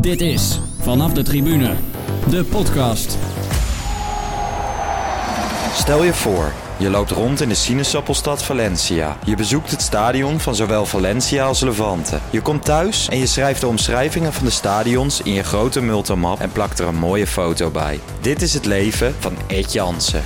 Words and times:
Dit 0.00 0.20
is 0.20 0.60
Vanaf 0.78 1.12
de 1.12 1.22
Tribune, 1.22 1.74
de 2.30 2.44
podcast. 2.44 3.18
Stel 5.74 6.04
je 6.04 6.14
voor, 6.14 6.52
je 6.76 6.90
loopt 6.90 7.10
rond 7.10 7.40
in 7.40 7.48
de 7.48 7.54
sinaasappelstad 7.54 8.42
Valencia. 8.42 9.18
Je 9.24 9.36
bezoekt 9.36 9.70
het 9.70 9.82
stadion 9.82 10.40
van 10.40 10.54
zowel 10.54 10.86
Valencia 10.86 11.44
als 11.44 11.60
Levante. 11.60 12.18
Je 12.30 12.40
komt 12.40 12.64
thuis 12.64 13.08
en 13.08 13.18
je 13.18 13.26
schrijft 13.26 13.60
de 13.60 13.66
omschrijvingen 13.66 14.32
van 14.32 14.44
de 14.44 14.50
stadions 14.50 15.22
in 15.22 15.32
je 15.32 15.42
grote 15.42 15.80
multimap 15.80 16.40
en 16.40 16.52
plakt 16.52 16.78
er 16.78 16.86
een 16.86 16.98
mooie 16.98 17.26
foto 17.26 17.70
bij. 17.70 18.00
Dit 18.20 18.42
is 18.42 18.54
het 18.54 18.64
leven 18.64 19.14
van 19.18 19.32
Ed 19.46 19.72
Jansen. 19.72 20.22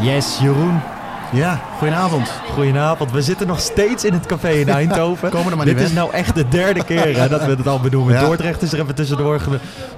Yes, 0.00 0.38
Jeroen. 0.40 0.93
Ja, 1.34 1.60
goedenavond. 1.78 2.30
Goedenavond. 2.52 3.10
We 3.12 3.22
zitten 3.22 3.46
nog 3.46 3.60
steeds 3.60 4.04
in 4.04 4.12
het 4.12 4.26
café 4.26 4.50
in 4.50 4.68
Eindhoven. 4.78 5.30
Komen 5.30 5.50
er 5.50 5.56
maar 5.56 5.66
dit 5.66 5.76
is 5.76 5.82
weg. 5.82 5.92
nou 5.94 6.12
echt 6.12 6.34
de 6.34 6.48
derde 6.48 6.84
keer 6.84 7.16
hè, 7.20 7.28
dat 7.28 7.44
we 7.44 7.50
het 7.50 7.66
al 7.68 7.80
benoemen. 7.80 8.14
Ja. 8.14 8.20
Dordrecht 8.20 8.62
is 8.62 8.72
er 8.72 8.80
even 8.80 8.94
tussendoor 8.94 9.40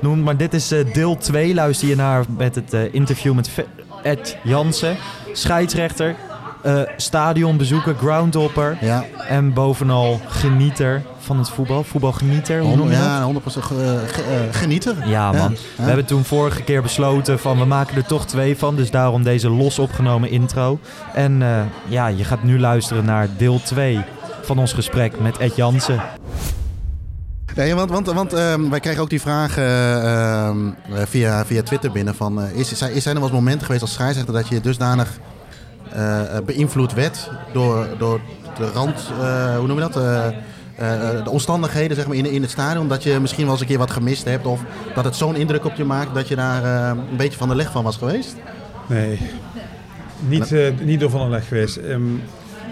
genoemd. 0.00 0.24
Maar 0.24 0.36
dit 0.36 0.54
is 0.54 0.72
eh, 0.72 0.92
deel 0.92 1.16
2. 1.16 1.54
Luister 1.54 1.88
je 1.88 1.96
naar 1.96 2.24
met 2.36 2.54
het 2.54 2.72
eh, 2.74 2.94
interview 2.94 3.34
met 3.34 3.50
Ed 4.02 4.36
Jansen. 4.42 4.96
Scheidsrechter. 5.32 6.14
eh 6.62 6.80
stadionbezoeker, 6.96 7.94
groundhopper. 7.94 8.78
Ja, 8.80 9.04
En 9.28 9.52
bovenal 9.52 10.20
genieter 10.26 11.02
van 11.26 11.38
het 11.38 11.48
voetbal. 11.50 11.84
Voetbalgenieter, 11.84 12.60
hoe 12.60 12.76
noem 12.76 12.90
je 12.90 12.96
dat? 12.96 13.04
ja 13.04 13.22
100% 13.22 13.64
ge- 13.64 14.02
ge- 14.06 14.22
eh, 14.22 14.58
genieter. 14.60 14.94
Ja, 15.08 15.32
man. 15.32 15.50
Ja. 15.50 15.56
We 15.76 15.82
hebben 15.82 16.04
toen 16.04 16.24
vorige 16.24 16.62
keer 16.62 16.82
besloten 16.82 17.38
van 17.38 17.58
we 17.58 17.64
maken 17.64 17.96
er 17.96 18.06
toch 18.06 18.26
twee 18.26 18.56
van. 18.58 18.76
Dus 18.76 18.90
daarom 18.90 19.22
deze 19.22 19.50
los 19.50 19.78
opgenomen 19.78 20.30
intro. 20.30 20.78
En 21.14 21.42
eh, 21.42 21.60
ja, 21.88 22.06
je 22.06 22.24
gaat 22.24 22.42
nu 22.42 22.60
luisteren 22.60 23.04
naar 23.04 23.28
deel 23.36 23.60
2 23.62 24.00
van 24.42 24.58
ons 24.58 24.72
gesprek 24.72 25.20
met 25.20 25.36
Ed 25.38 25.56
Jansen. 25.56 26.00
Nee, 27.54 27.74
want 27.74 27.90
want, 27.90 28.06
want 28.12 28.32
ehm, 28.32 28.68
wij 28.68 28.80
krijgen 28.80 29.02
ook 29.02 29.10
die 29.10 29.20
vraag 29.20 29.56
eh, 29.58 30.44
ehm, 30.46 30.66
eh, 30.66 31.02
via, 31.06 31.44
via 31.46 31.62
Twitter 31.62 31.92
binnen. 31.92 32.14
Van, 32.14 32.42
eh, 32.42 32.56
is, 32.58 32.68
zijn, 32.78 33.00
zijn 33.00 33.14
er 33.14 33.20
wel 33.20 33.30
eens 33.30 33.38
momenten 33.40 33.64
geweest 33.66 33.82
als 33.82 33.92
scheidsrechter 33.92 34.34
dat 34.34 34.48
je 34.48 34.60
dusdanig 34.60 35.08
eh, 35.92 36.36
eh, 36.36 36.44
beïnvloed 36.44 36.92
werd 36.94 37.30
door, 37.52 37.86
door 37.98 38.20
de 38.58 38.70
rand, 38.74 39.10
eh, 39.20 39.56
hoe 39.56 39.66
noem 39.66 39.80
je 39.80 39.88
dat? 39.88 39.96
Eh, 40.76 41.18
eh, 41.18 41.24
de 41.24 41.30
omstandigheden 41.30 41.96
zeg 41.96 42.06
maar, 42.06 42.16
in, 42.16 42.26
in 42.26 42.42
het 42.42 42.50
stadion. 42.50 42.88
Dat 42.88 43.02
je 43.02 43.20
misschien 43.20 43.42
wel 43.42 43.52
eens 43.52 43.60
een 43.60 43.66
keer 43.66 43.78
wat 43.78 43.90
gemist 43.90 44.24
hebt. 44.24 44.46
Of 44.46 44.60
dat 44.94 45.04
het 45.04 45.16
zo'n 45.16 45.36
indruk 45.36 45.64
op 45.64 45.74
je 45.74 45.84
maakt 45.84 46.14
dat 46.14 46.28
je 46.28 46.36
daar 46.36 46.64
eh, 46.64 46.98
een 47.10 47.16
beetje 47.16 47.38
van 47.38 47.48
de 47.48 47.54
leg 47.54 47.70
van 47.70 47.84
was 47.84 47.96
geweest. 47.96 48.36
Nee, 48.86 49.18
niet, 50.28 50.54
niet 50.80 51.00
door 51.00 51.10
van 51.10 51.20
een 51.20 51.30
leg 51.30 51.48
geweest. 51.48 51.76
Ehm, 51.76 52.02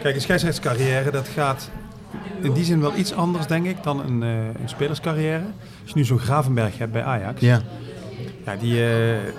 kijk, 0.02 0.14
een 0.14 0.20
scheidsrechtscarrière 0.20 1.10
dat 1.10 1.28
gaat 1.28 1.70
in 2.40 2.52
die 2.52 2.64
zin 2.64 2.80
wel 2.80 2.96
iets 2.96 3.14
anders, 3.14 3.46
denk 3.46 3.66
ik, 3.66 3.82
dan 3.82 4.00
een, 4.00 4.20
een 4.22 4.68
spelerscarrière. 4.68 5.42
Als 5.82 5.90
je 5.90 5.92
nu 5.94 6.04
zo'n 6.04 6.18
Gravenberg 6.18 6.78
hebt 6.78 6.92
bij 6.92 7.02
Ajax, 7.02 7.40
ja. 7.40 7.60
Ja. 8.44 8.56
die 8.56 8.78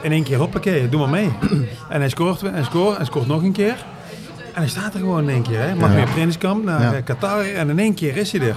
in 0.01 0.11
één 0.11 0.23
keer, 0.23 0.37
hoppakee, 0.37 0.89
doe 0.89 0.99
maar 0.99 1.09
mee. 1.09 1.31
en 1.89 1.99
hij 1.99 2.09
scoort, 2.09 2.43
en 2.43 2.65
scoort, 2.65 2.97
en 2.97 3.05
scoort 3.05 3.27
nog 3.27 3.41
een 3.43 3.51
keer. 3.51 3.85
En 4.55 4.61
hij 4.61 4.69
staat 4.69 4.93
er 4.93 4.99
gewoon 4.99 5.23
in 5.23 5.29
één 5.29 5.43
keer. 5.43 5.59
Hè. 5.59 5.75
Mag 5.75 5.89
weer 5.93 6.01
op 6.01 6.05
trainingskamp 6.09 6.63
naar 6.63 6.93
eh, 6.93 7.03
Qatar 7.03 7.45
en 7.45 7.69
in 7.69 7.79
één 7.79 7.93
keer 7.93 8.17
is 8.17 8.31
hij 8.31 8.41
er. 8.47 8.55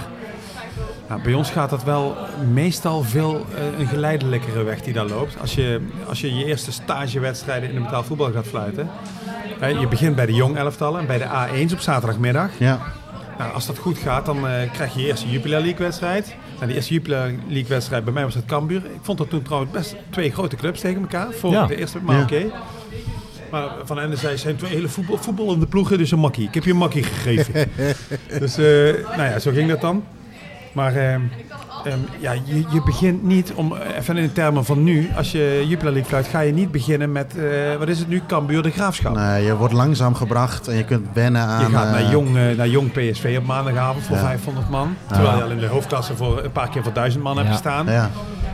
Nou, 1.09 1.21
bij 1.21 1.33
ons 1.33 1.51
gaat 1.51 1.69
dat 1.69 1.83
wel 1.83 2.15
meestal 2.53 3.03
veel 3.03 3.45
eh, 3.55 3.79
een 3.79 3.87
geleidelijkere 3.87 4.63
weg 4.63 4.81
die 4.81 4.93
daar 4.93 5.05
loopt. 5.07 5.37
Als 5.41 5.55
je, 5.55 5.81
als 6.07 6.21
je 6.21 6.35
je 6.35 6.45
eerste 6.45 6.71
stagewedstrijden 6.71 7.69
in 7.69 7.75
de 7.75 7.81
betaald 7.81 8.05
voetbal 8.05 8.31
gaat 8.31 8.45
fluiten. 8.47 8.89
Hè, 9.59 9.67
je 9.67 9.87
begint 9.87 10.15
bij 10.15 10.25
de 10.25 10.33
jong 10.33 10.57
elftallen, 10.57 11.07
bij 11.07 11.17
de 11.17 11.25
A1's 11.25 11.73
op 11.73 11.79
zaterdagmiddag. 11.79 12.49
Ja. 12.57 12.79
Nou, 13.37 13.53
als 13.53 13.65
dat 13.65 13.77
goed 13.77 13.97
gaat, 13.97 14.25
dan 14.25 14.47
eh, 14.47 14.71
krijg 14.71 14.93
je 14.93 15.01
je 15.01 15.07
eerste 15.07 15.29
Jupiler 15.29 15.59
League 15.61 15.79
wedstrijd. 15.85 16.35
Nou, 16.55 16.65
die 16.67 16.75
eerste 16.75 16.93
Jupiler 16.93 17.33
League 17.47 17.67
wedstrijd, 17.69 18.03
bij 18.03 18.13
mij 18.13 18.23
was 18.23 18.35
het 18.35 18.45
Cambuur. 18.45 18.77
Ik 18.85 18.99
vond 19.01 19.17
dat 19.17 19.29
toen 19.29 19.41
trouwens 19.41 19.71
best 19.71 19.95
twee 20.09 20.31
grote 20.31 20.55
clubs 20.55 20.79
tegen 20.79 21.01
elkaar. 21.01 21.27
Voor 21.31 21.51
Ja. 21.51 21.65
de 21.65 21.75
eerste, 21.77 21.97
maar 22.01 22.15
Ja. 22.15 22.21
oké. 22.23 22.45
Maar 23.51 23.69
Van 23.83 23.97
het 23.97 24.19
zijn 24.35 24.55
twee 24.55 24.71
hele 24.71 24.87
voetbal, 24.87 25.17
voetballende 25.17 25.65
ploegen, 25.65 25.97
dus 25.97 26.11
een 26.11 26.19
makkie. 26.19 26.47
Ik 26.47 26.53
heb 26.53 26.63
je 26.63 26.71
een 26.71 26.77
makkie 26.77 27.03
gegeven. 27.03 27.53
dus, 28.39 28.57
eh, 28.57 28.65
nou 29.17 29.23
ja, 29.29 29.39
zo 29.39 29.51
ging 29.51 29.69
dat 29.69 29.81
dan. 29.81 30.03
Maar 30.73 30.95
ehm, 30.95 31.21
ehm, 31.85 31.97
ja, 32.19 32.31
je, 32.31 32.63
je 32.71 32.81
begint 32.85 33.23
niet, 33.23 33.53
om, 33.53 33.73
even 33.97 34.17
in 34.17 34.23
de 34.23 34.31
termen 34.31 34.65
van 34.65 34.83
nu, 34.83 35.09
als 35.15 35.31
je 35.31 35.65
Jupiler 35.67 35.93
League 35.93 36.09
fluit, 36.09 36.27
ga 36.27 36.39
je 36.39 36.53
niet 36.53 36.71
beginnen 36.71 37.11
met, 37.11 37.37
eh, 37.37 37.75
wat 37.75 37.87
is 37.87 37.99
het 37.99 38.07
nu, 38.07 38.21
Cambuur 38.27 38.61
de 38.61 38.71
Graafschap. 38.71 39.15
Nee, 39.15 39.45
je 39.45 39.55
wordt 39.55 39.73
langzaam 39.73 40.15
gebracht 40.15 40.67
en 40.67 40.75
je 40.75 40.83
kunt 40.83 41.07
wennen 41.13 41.41
aan... 41.41 41.59
Je 41.59 41.75
gaat 41.77 41.91
naar 41.91 42.11
jong, 42.11 42.27
eh, 42.37 42.57
naar 42.57 42.67
jong 42.67 42.91
PSV 42.91 43.35
op 43.39 43.45
maandagavond 43.45 44.05
voor 44.05 44.15
Ja. 44.15 44.21
500 44.21 44.69
man. 44.69 44.95
Terwijl 45.07 45.37
je 45.37 45.43
al 45.43 45.51
in 45.51 45.59
de 45.59 45.67
hoofdklasse 45.67 46.15
voor 46.15 46.43
een 46.43 46.51
paar 46.51 46.69
keer 46.69 46.83
voor 46.83 46.93
1000 46.93 47.23
man 47.23 47.37
hebt 47.37 47.49
gestaan. 47.49 47.85
Ja. 47.85 48.09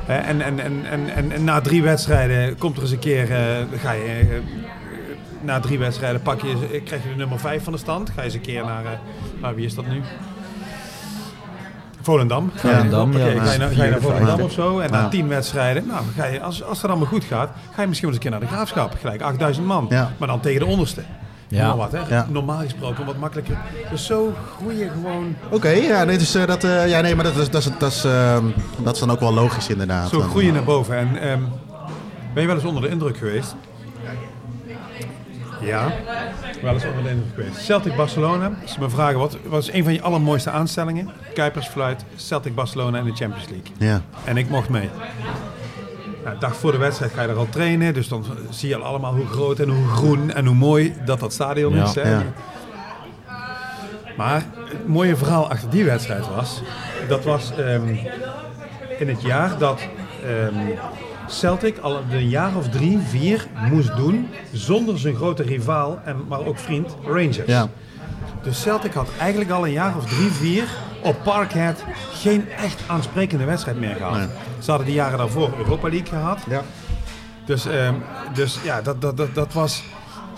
En, 0.08 0.42
en, 0.42 0.60
en, 0.60 0.86
en, 0.92 1.10
en, 1.16 1.32
en 1.32 1.44
na 1.44 1.62
drie 1.62 1.84
wedstrijden 1.84 2.58
komt 2.58 2.76
er 2.76 2.82
eens 2.82 2.92
een 2.92 3.00
keer, 3.00 3.32
eh, 3.32 3.38
ga 3.82 3.92
je, 3.92 4.42
na 5.46 5.60
drie 5.60 5.80
wedstrijden 5.80 6.22
pak 6.22 6.42
je, 6.42 6.82
krijg 6.86 7.04
je 7.04 7.10
de 7.10 7.16
nummer 7.16 7.40
5 7.40 7.64
van 7.64 7.74
de 7.74 7.80
stand. 7.80 8.10
Ga 8.10 8.16
je 8.18 8.22
eens 8.26 8.34
een 8.34 8.42
keer 8.42 8.66
naar, 8.66 8.86
eh, 8.86 8.92
naar 9.42 9.56
wie 9.56 9.66
is 9.66 9.76
dat 9.76 9.86
nu? 9.88 10.02
Volendam. 12.02 12.52
Volendam, 12.56 13.12
Hoppakee, 13.12 13.36
ja. 13.36 13.44
Ga 13.44 13.52
je, 13.52 13.58
naar- 13.58 13.70
ga 13.72 13.84
je 13.84 13.90
naar 13.90 14.00
Vierde, 14.00 14.16
Volendam 14.18 14.42
of 14.42 14.52
zo. 14.52 14.80
En 14.80 14.92
na 14.92 15.00
Ja. 15.00 15.10
tien 15.10 15.28
wedstrijden, 15.28 15.88
nou, 15.88 16.04
ga 16.18 16.26
je, 16.26 16.42
als, 16.42 16.64
als 16.64 16.82
het 16.82 16.90
allemaal 16.92 17.08
goed 17.10 17.24
gaat, 17.24 17.50
ga 17.74 17.82
je 17.82 17.88
misschien 17.88 18.10
wel 18.10 18.18
eens 18.18 18.26
een 18.26 18.32
keer 18.32 18.40
naar 18.40 18.40
de 18.50 18.56
graafschap. 18.56 18.96
Gelijk 19.00 19.22
8000 19.22 19.66
man. 19.66 19.86
Ja. 19.90 20.12
Maar 20.18 20.28
dan 20.28 20.40
tegen 20.40 20.60
de 20.60 20.66
onderste. 20.66 21.02
Ja. 21.48 21.58
Ja. 21.66 21.76
wat, 21.76 21.92
hè? 21.92 22.16
Ja. 22.16 22.26
Normaal 22.30 22.58
gesproken 22.60 23.06
wat 23.06 23.18
makkelijker. 23.18 23.58
Dus 23.92 24.06
zo 24.06 24.34
groei 24.58 24.78
je 24.78 24.90
gewoon. 24.90 25.36
Oké, 25.50 25.70
ja, 25.70 26.04
nee, 26.04 26.18
dus, 26.18 26.36
eh, 26.36 26.46
dat, 26.48 26.64
eh, 26.64 26.88
ja, 26.90 27.02
nee, 27.02 27.16
maar 27.16 27.24
dat 27.24 27.36
is, 27.38 27.50
dat, 27.50 27.62
is, 27.66 27.70
dat, 27.80 27.92
is, 27.92 28.04
ehm, 28.04 28.44
dat 28.84 28.94
is 28.94 29.00
dan 29.00 29.12
ook 29.12 29.20
wel 29.20 29.34
logisch 29.34 29.70
inderdaad. 29.70 30.10
Zo 30.10 30.20
groei 30.20 30.46
je 30.46 30.52
naar 30.52 30.64
boven. 30.64 30.98
En 30.98 31.22
ehm, 31.22 31.40
ben 32.34 32.42
je 32.42 32.48
wel 32.48 32.56
eens 32.56 32.66
onder 32.66 32.82
de 32.82 32.90
indruk 32.90 33.18
geweest? 33.18 33.56
Ja, 35.66 35.92
wel 36.62 36.74
eens 36.74 36.86
onder 36.86 37.04
de 37.04 37.18
geweest. 37.36 37.58
Celtic 37.66 37.96
Barcelona, 37.96 38.52
als 38.62 38.74
ze 38.74 38.80
me 38.80 38.90
vragen 38.90 39.20
wat, 39.20 39.38
is 39.58 39.72
een 39.72 39.84
van 39.84 39.94
je 39.94 40.02
allermooiste 40.02 40.50
aanstellingen? 40.50 41.10
Kuipersfluit, 41.34 42.06
Celtic 42.16 42.56
Barcelona 42.56 42.98
in 42.98 43.06
de 43.06 43.14
Champions 43.16 43.50
League. 43.50 43.72
Ja, 43.78 44.02
En 44.24 44.38
ik 44.38 44.50
mocht 44.50 44.70
mee. 44.70 44.90
Nou, 46.24 46.36
de 46.36 46.42
dag 46.42 46.56
voor 46.56 46.72
de 46.72 46.78
wedstrijd 46.78 47.12
ga 47.14 47.22
je 47.22 47.28
er 47.28 47.38
al 47.38 47.50
trainen, 47.50 47.94
dus 47.94 48.08
dan 48.08 48.26
zie 48.50 48.70
je 48.70 48.76
al 48.76 48.84
allemaal 48.84 49.14
hoe 49.16 49.26
groot 49.28 49.60
en 49.60 49.70
hoe 49.70 49.88
groen 49.88 50.32
en 50.34 50.46
hoe 50.46 50.56
mooi 50.56 50.94
dat 51.06 51.20
dat 51.20 51.34
stadion 51.34 51.76
Ja. 51.76 51.84
is. 51.84 51.96
Hè? 51.96 52.10
Ja. 52.12 52.24
Maar 54.18 54.44
het 54.70 54.88
mooie 54.88 55.16
verhaal 55.16 55.50
achter 55.50 55.70
die 55.70 55.84
wedstrijd 55.84 56.28
was, 56.36 56.62
dat 57.08 57.24
was 57.24 57.52
ehm, 57.58 57.96
in 59.00 59.08
het 59.08 59.22
jaar 59.22 59.58
dat 59.58 59.82
ehm, 60.26 60.56
Celtic 61.30 61.78
al 61.78 62.02
een 62.12 62.30
jaar 62.30 62.56
of 62.56 62.70
drie, 62.70 63.00
vier 63.00 63.48
moest 63.70 63.96
doen 63.96 64.30
zonder 64.52 65.00
zijn 65.00 65.16
grote 65.16 65.44
rivaal, 65.44 66.00
en, 66.06 66.28
maar 66.28 66.46
ook 66.46 66.60
vriend, 66.60 66.96
Rangers. 67.04 67.46
ja. 67.46 67.70
Dus 68.44 68.62
Celtic 68.62 68.94
had 68.94 69.08
eigenlijk 69.20 69.52
al 69.52 69.66
een 69.66 69.72
jaar 69.72 69.98
of 69.98 70.06
drie, 70.06 70.32
vier 70.32 70.64
op 71.02 71.16
Parkhead 71.24 71.84
geen 72.14 72.50
echt 72.50 72.82
aansprekende 72.88 73.46
wedstrijd 73.46 73.80
meer 73.80 73.96
gehad. 73.96 74.18
Nee. 74.18 74.28
Ze 74.60 74.70
hadden 74.70 74.88
die 74.88 74.96
jaren 74.96 75.18
daarvoor 75.18 75.54
Europa 75.58 75.90
League 75.90 76.08
gehad. 76.08 76.40
Ja. 76.50 76.62
Dus, 77.46 77.66
ehm, 77.66 77.94
dus 78.34 78.60
ja, 78.64 78.82
dat, 78.82 79.02
dat, 79.02 79.18
dat, 79.18 79.36
dat 79.36 79.54
was... 79.54 79.84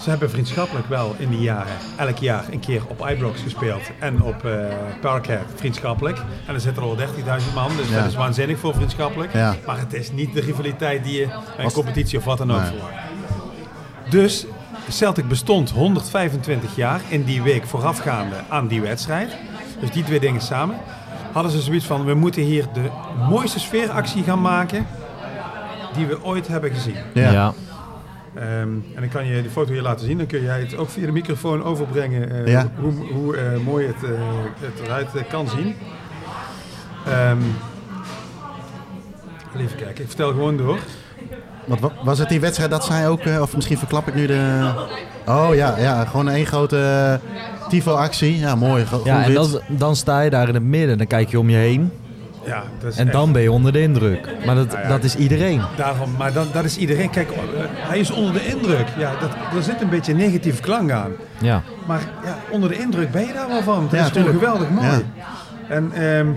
Ze 0.02 0.10
hebben 0.10 0.30
vriendschappelijk 0.30 0.88
wel 0.88 1.16
in 1.18 1.30
die 1.30 1.40
jaren 1.40 1.74
elk 1.96 2.18
jaar 2.18 2.46
een 2.52 2.60
keer 2.60 2.82
op 2.88 3.08
Ibrox 3.10 3.42
gespeeld 3.42 3.82
en 4.00 4.22
op 4.22 4.46
eh 4.46 4.52
Parkhead 5.02 5.44
vriendschappelijk. 5.56 6.18
En 6.46 6.54
er 6.54 6.60
zitten 6.60 6.84
er 6.84 6.90
al 6.90 6.96
30.000 6.98 7.54
man, 7.54 7.72
dus 7.78 7.90
Ja. 7.90 7.96
dat 8.00 8.06
is 8.08 8.16
waanzinnig 8.16 8.60
voor 8.60 8.74
vriendschappelijk. 8.74 9.34
Ja. 9.34 9.56
Maar 9.66 9.80
het 9.80 9.94
is 9.94 10.12
niet 10.12 10.34
de 10.34 10.42
rivaliteit 10.42 11.04
die 11.04 11.20
je 11.20 11.26
bij 11.28 11.36
een 11.58 11.64
Was- 11.64 11.74
competitie 11.74 12.18
of 12.18 12.24
wat 12.26 12.38
dan 12.38 12.52
ook 12.54 12.62
Nee. 12.62 12.70
voor. 12.70 12.90
Dus 14.10 14.46
Celtic 14.90 15.28
bestond 15.28 15.70
125 15.70 16.76
jaar 16.76 17.02
in 17.08 17.24
die 17.24 17.42
week 17.42 17.66
voorafgaande 17.68 18.36
aan 18.50 18.68
die 18.68 18.82
wedstrijd. 18.82 19.36
Dus 19.80 19.92
die 19.92 20.04
twee 20.04 20.20
dingen 20.20 20.42
samen. 20.42 20.76
Hadden 21.32 21.52
ze 21.52 21.62
zoiets 21.62 21.86
van, 21.86 22.06
we 22.06 22.14
moeten 22.14 22.42
hier 22.42 22.66
de 22.74 22.90
mooiste 23.30 23.60
sfeeractie 23.60 24.24
gaan 24.24 24.42
maken 24.42 24.88
die 25.94 26.06
we 26.06 26.24
ooit 26.24 26.48
hebben 26.48 26.72
gezien. 26.74 26.96
Ja. 27.14 27.32
Ja. 27.32 27.54
Ehm, 28.42 28.70
en 28.96 29.04
ik 29.04 29.10
kan 29.10 29.26
je 29.26 29.42
die 29.42 29.52
foto 29.52 29.72
hier 29.74 29.82
laten 29.82 30.06
zien. 30.06 30.18
Dan 30.18 30.26
kun 30.28 30.42
jij 30.44 30.60
het 30.60 30.78
ook 30.78 30.90
via 30.90 31.06
de 31.06 31.12
microfoon 31.12 31.64
overbrengen 31.64 32.46
eh, 32.46 32.52
Ja. 32.52 32.68
hoe, 32.80 32.94
hoe 33.14 33.38
eh, 33.38 33.58
mooi 33.66 33.88
het, 33.88 34.04
eh, 34.04 34.10
het 34.60 34.80
eruit 34.86 35.08
kan 35.30 35.48
zien. 35.50 35.76
Ehm, 37.06 37.38
even 39.58 39.78
kijken, 39.78 40.02
ik 40.04 40.08
vertel 40.08 40.30
gewoon 40.30 40.58
door. 40.58 40.78
Wat, 41.66 41.80
wa- 41.80 41.92
was 42.04 42.20
het 42.20 42.30
die 42.30 42.40
wedstrijd 42.40 42.72
dat 42.72 42.86
zij 42.86 43.08
ook, 43.10 43.20
eh, 43.20 43.42
of 43.42 43.56
misschien 43.56 43.78
verklap 43.78 44.08
ik 44.08 44.16
nu 44.16 44.26
de... 44.28 44.72
Oh 45.26 45.50
ja, 45.54 45.78
ja 45.78 46.06
gewoon 46.06 46.30
één 46.30 46.46
grote 46.46 47.20
tifo-actie. 47.70 48.38
Ja, 48.40 48.56
mooi. 48.56 48.86
Ja, 49.04 49.24
en 49.24 49.34
dan, 49.34 49.60
dan 49.68 49.96
sta 49.96 50.22
je 50.22 50.30
daar 50.30 50.48
in 50.48 50.54
het 50.54 50.64
midden. 50.64 50.98
Dan 50.98 51.08
kijk 51.08 51.30
je 51.30 51.40
om 51.40 51.50
je 51.50 51.58
heen. 51.58 51.92
Ja, 52.48 52.64
dat 52.80 52.92
is 52.92 52.98
En 52.98 53.04
echt- 53.06 53.16
dan 53.16 53.32
ben 53.32 53.42
je 53.42 53.52
onder 53.52 53.72
de 53.72 53.82
indruk. 53.82 54.30
Maar 54.46 54.56
dat, 54.56 54.68
Nou 54.68 54.80
ja. 54.82 54.88
dat 54.88 55.04
is 55.04 55.16
iedereen. 55.16 55.62
Daarom, 55.76 56.12
maar 56.18 56.34
dan, 56.34 56.48
dat 56.54 56.64
is 56.64 56.78
iedereen. 56.78 57.10
Kijk, 57.10 57.30
eh, 57.32 57.38
hij 57.74 58.00
is 58.00 58.12
onder 58.12 58.34
de 58.34 58.48
indruk. 58.48 58.88
Ja, 58.98 59.12
dat, 59.20 59.30
er 59.56 59.64
zit 59.64 59.82
een 59.82 59.90
beetje 59.90 60.12
een 60.12 60.18
negatieve 60.18 60.62
klank 60.62 60.92
aan. 60.92 61.12
Ja. 61.42 61.62
Maar 61.88 62.02
ja, 62.24 62.38
onder 62.50 62.70
de 62.70 62.78
indruk 62.80 63.12
ben 63.12 63.26
je 63.28 63.34
daar 63.34 63.48
wel 63.48 63.62
van. 63.62 63.82
Dat 63.84 63.92
Ja, 63.92 64.06
is 64.06 64.12
gewoon 64.12 64.24
tuurlijk. 64.24 64.46
geweldig 64.46 64.70
mooi. 64.70 64.88
Ja. 64.88 65.02
En 65.76 65.92
ehm, 65.92 66.28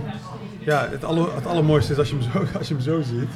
ja, 0.59 0.87
het, 0.91 1.03
aller, 1.05 1.35
het 1.35 1.45
allermooiste 1.47 1.91
is 1.91 1.97
als 1.97 2.09
je 2.09 2.15
hem 2.19 2.31
zo, 2.31 2.45
als 2.57 2.67
je 2.67 2.73
hem 2.73 2.83
zo 2.83 3.01
ziet. 3.01 3.29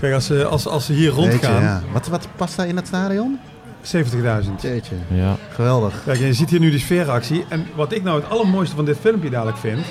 Kijk, 0.00 0.14
als 0.14 0.26
ze, 0.26 0.44
als, 0.44 0.66
als 0.66 0.86
ze 0.86 0.92
hier 0.92 1.10
rondgaan, 1.10 1.62
ja. 1.62 1.82
wat, 1.92 2.06
wat 2.08 2.28
past 2.36 2.56
daar 2.56 2.66
in 2.66 2.76
het 2.76 2.86
stadion? 2.86 3.38
70.000. 3.82 4.60
Jeetje, 4.60 4.94
ja. 5.08 5.36
geweldig. 5.48 5.94
Kijk, 6.04 6.18
je 6.18 6.32
ziet 6.32 6.50
hier 6.50 6.60
nu 6.60 6.70
die 6.70 6.78
sfeeractie. 6.78 7.44
En 7.48 7.66
wat 7.74 7.92
ik 7.92 8.02
nou 8.02 8.20
het 8.20 8.30
allermooiste 8.30 8.76
van 8.76 8.84
dit 8.84 8.96
filmpje 9.00 9.30
dadelijk 9.30 9.56
vind... 9.58 9.86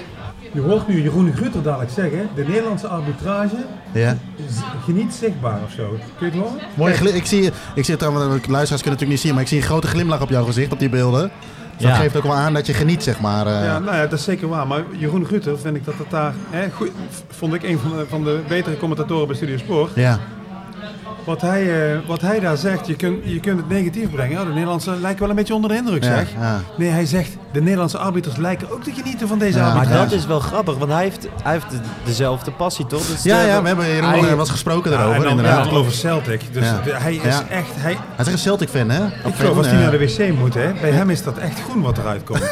Je 0.52 0.62
hoort 0.62 0.88
nu 0.88 1.02
Jeroen 1.02 1.34
Grutter 1.36 1.64
dadelijk 1.64 1.92
zeggen... 1.92 2.30
De 2.36 2.44
Nederlandse 2.44 2.88
arbitrage 2.88 3.56
Ja. 3.92 4.18
geniet 4.84 5.14
zichtbaar 5.14 5.60
of 5.66 5.72
zo. 5.72 5.98
Kun 6.18 6.26
je 6.32 6.32
het 6.38 6.42
horen? 6.42 6.62
Mooi, 6.74 6.94
ik 6.94 7.26
zie, 7.26 7.46
ik 7.76 7.84
zie 7.86 7.96
het 7.96 8.00
trouwens, 8.00 8.24
de 8.26 8.30
luisteraars 8.30 8.52
kunnen 8.52 8.70
het 8.70 8.86
natuurlijk 8.86 9.10
niet 9.10 9.20
zien, 9.20 9.34
maar 9.34 9.42
ik 9.42 9.48
zie 9.48 9.58
een 9.58 9.64
grote 9.64 9.88
glimlach 9.88 10.22
op 10.22 10.30
jouw 10.30 10.46
gezicht 10.46 10.72
op 10.72 10.80
die 10.80 10.90
beelden. 10.90 11.32
Dus 11.78 11.88
Ja. 11.88 11.94
dat 11.94 11.98
geeft 12.04 12.16
ook 12.18 12.24
wel 12.24 12.34
aan 12.36 12.54
dat 12.54 12.66
je 12.68 12.74
geniet, 12.74 13.04
zeg 13.04 13.20
maar. 13.20 13.48
eh. 13.48 13.64
Ja, 13.64 13.80
nou 13.80 13.96
ja, 13.96 14.02
dat 14.08 14.20
is 14.20 14.24
zeker 14.26 14.48
waar. 14.48 14.68
Maar 14.68 14.84
Jeroen 14.98 15.26
Grutter 15.26 15.60
vind 15.60 15.76
ik 15.76 15.86
dat 15.86 15.94
het 15.98 16.10
daar... 16.10 16.34
Hè, 16.50 16.70
goed, 16.70 16.92
vond 17.28 17.54
ik 17.54 17.64
een 17.64 17.80
van 17.80 17.98
de, 17.98 18.06
van 18.10 18.24
de 18.24 18.40
betere 18.48 18.78
commentatoren 18.78 19.28
bij 19.28 19.36
Studio 19.36 19.58
Sport. 19.58 19.92
ja. 19.96 20.20
Wat 21.30 21.42
hij, 21.42 21.92
eh, 21.92 21.98
wat 22.08 22.22
hij 22.22 22.40
daar 22.40 22.58
zegt, 22.58 22.88
je 22.88 22.96
kunt, 22.96 23.18
je 23.24 23.40
kunt 23.40 23.58
het 23.60 23.70
negatief 23.70 24.10
brengen. 24.12 24.40
Oh, 24.40 24.46
de 24.46 24.52
Nederlandse 24.54 24.92
lijken 25.02 25.20
wel 25.20 25.30
een 25.30 25.36
beetje 25.36 25.54
onder 25.54 25.70
de 25.70 25.76
indruk, 25.76 26.04
Ja, 26.04 26.16
zeg. 26.16 26.28
ja. 26.40 26.60
Nee, 26.78 26.90
hij 26.90 27.06
zegt, 27.06 27.30
de 27.52 27.62
Nederlandse 27.62 27.98
arbiters 27.98 28.36
lijken 28.36 28.72
ook 28.72 28.84
te 28.84 28.92
genieten 28.92 29.28
van 29.28 29.40
deze 29.40 29.58
Ja, 29.58 29.64
Maar 29.68 29.74
arbitrage. 29.76 30.10
dat 30.10 30.12
is 30.20 30.26
wel 30.26 30.40
grappig, 30.40 30.78
want 30.78 30.92
hij 30.92 31.04
heeft, 31.04 31.28
hij 31.44 31.52
heeft 31.54 31.70
de- 31.70 31.78
dezelfde 32.06 32.52
passie, 32.52 32.86
toch? 32.88 33.06
Dus 33.06 33.24
Ja, 33.24 33.42
de- 33.42 33.48
ja, 33.48 33.62
we 33.62 33.68
hebben 33.68 33.86
hier 33.86 34.04
hij- 34.08 34.22
nog 34.22 34.34
was 34.36 34.50
gesproken 34.50 34.92
daarover, 34.92 35.22
dan 35.24 35.30
inderdaad. 35.30 35.66
ja, 35.66 35.72
over 35.72 35.92
Celtic. 35.92 36.42
Dus 36.52 36.64
Ja. 36.66 36.82
de- 36.84 36.94
hij 36.98 37.16
is 37.16 37.22
Ja. 37.24 37.44
echt... 37.50 37.70
Hij, 37.76 37.98
Hij 38.16 38.26
is 38.26 38.32
een 38.32 38.38
Celtic-fan, 38.38 38.90
hè? 38.90 39.06
ik 39.06 39.36
geloof 39.36 39.58
als 39.58 39.68
hij 39.68 39.78
naar 39.80 39.92
de 39.92 39.98
wc 39.98 40.34
moet, 40.40 40.54
hè, 40.54 40.72
bij 40.82 40.92
hem 40.92 41.10
is 41.10 41.24
dat 41.24 41.38
echt 41.38 41.62
groen 41.62 41.82
wat 41.82 41.98
eruit 41.98 42.24
komt. 42.24 42.42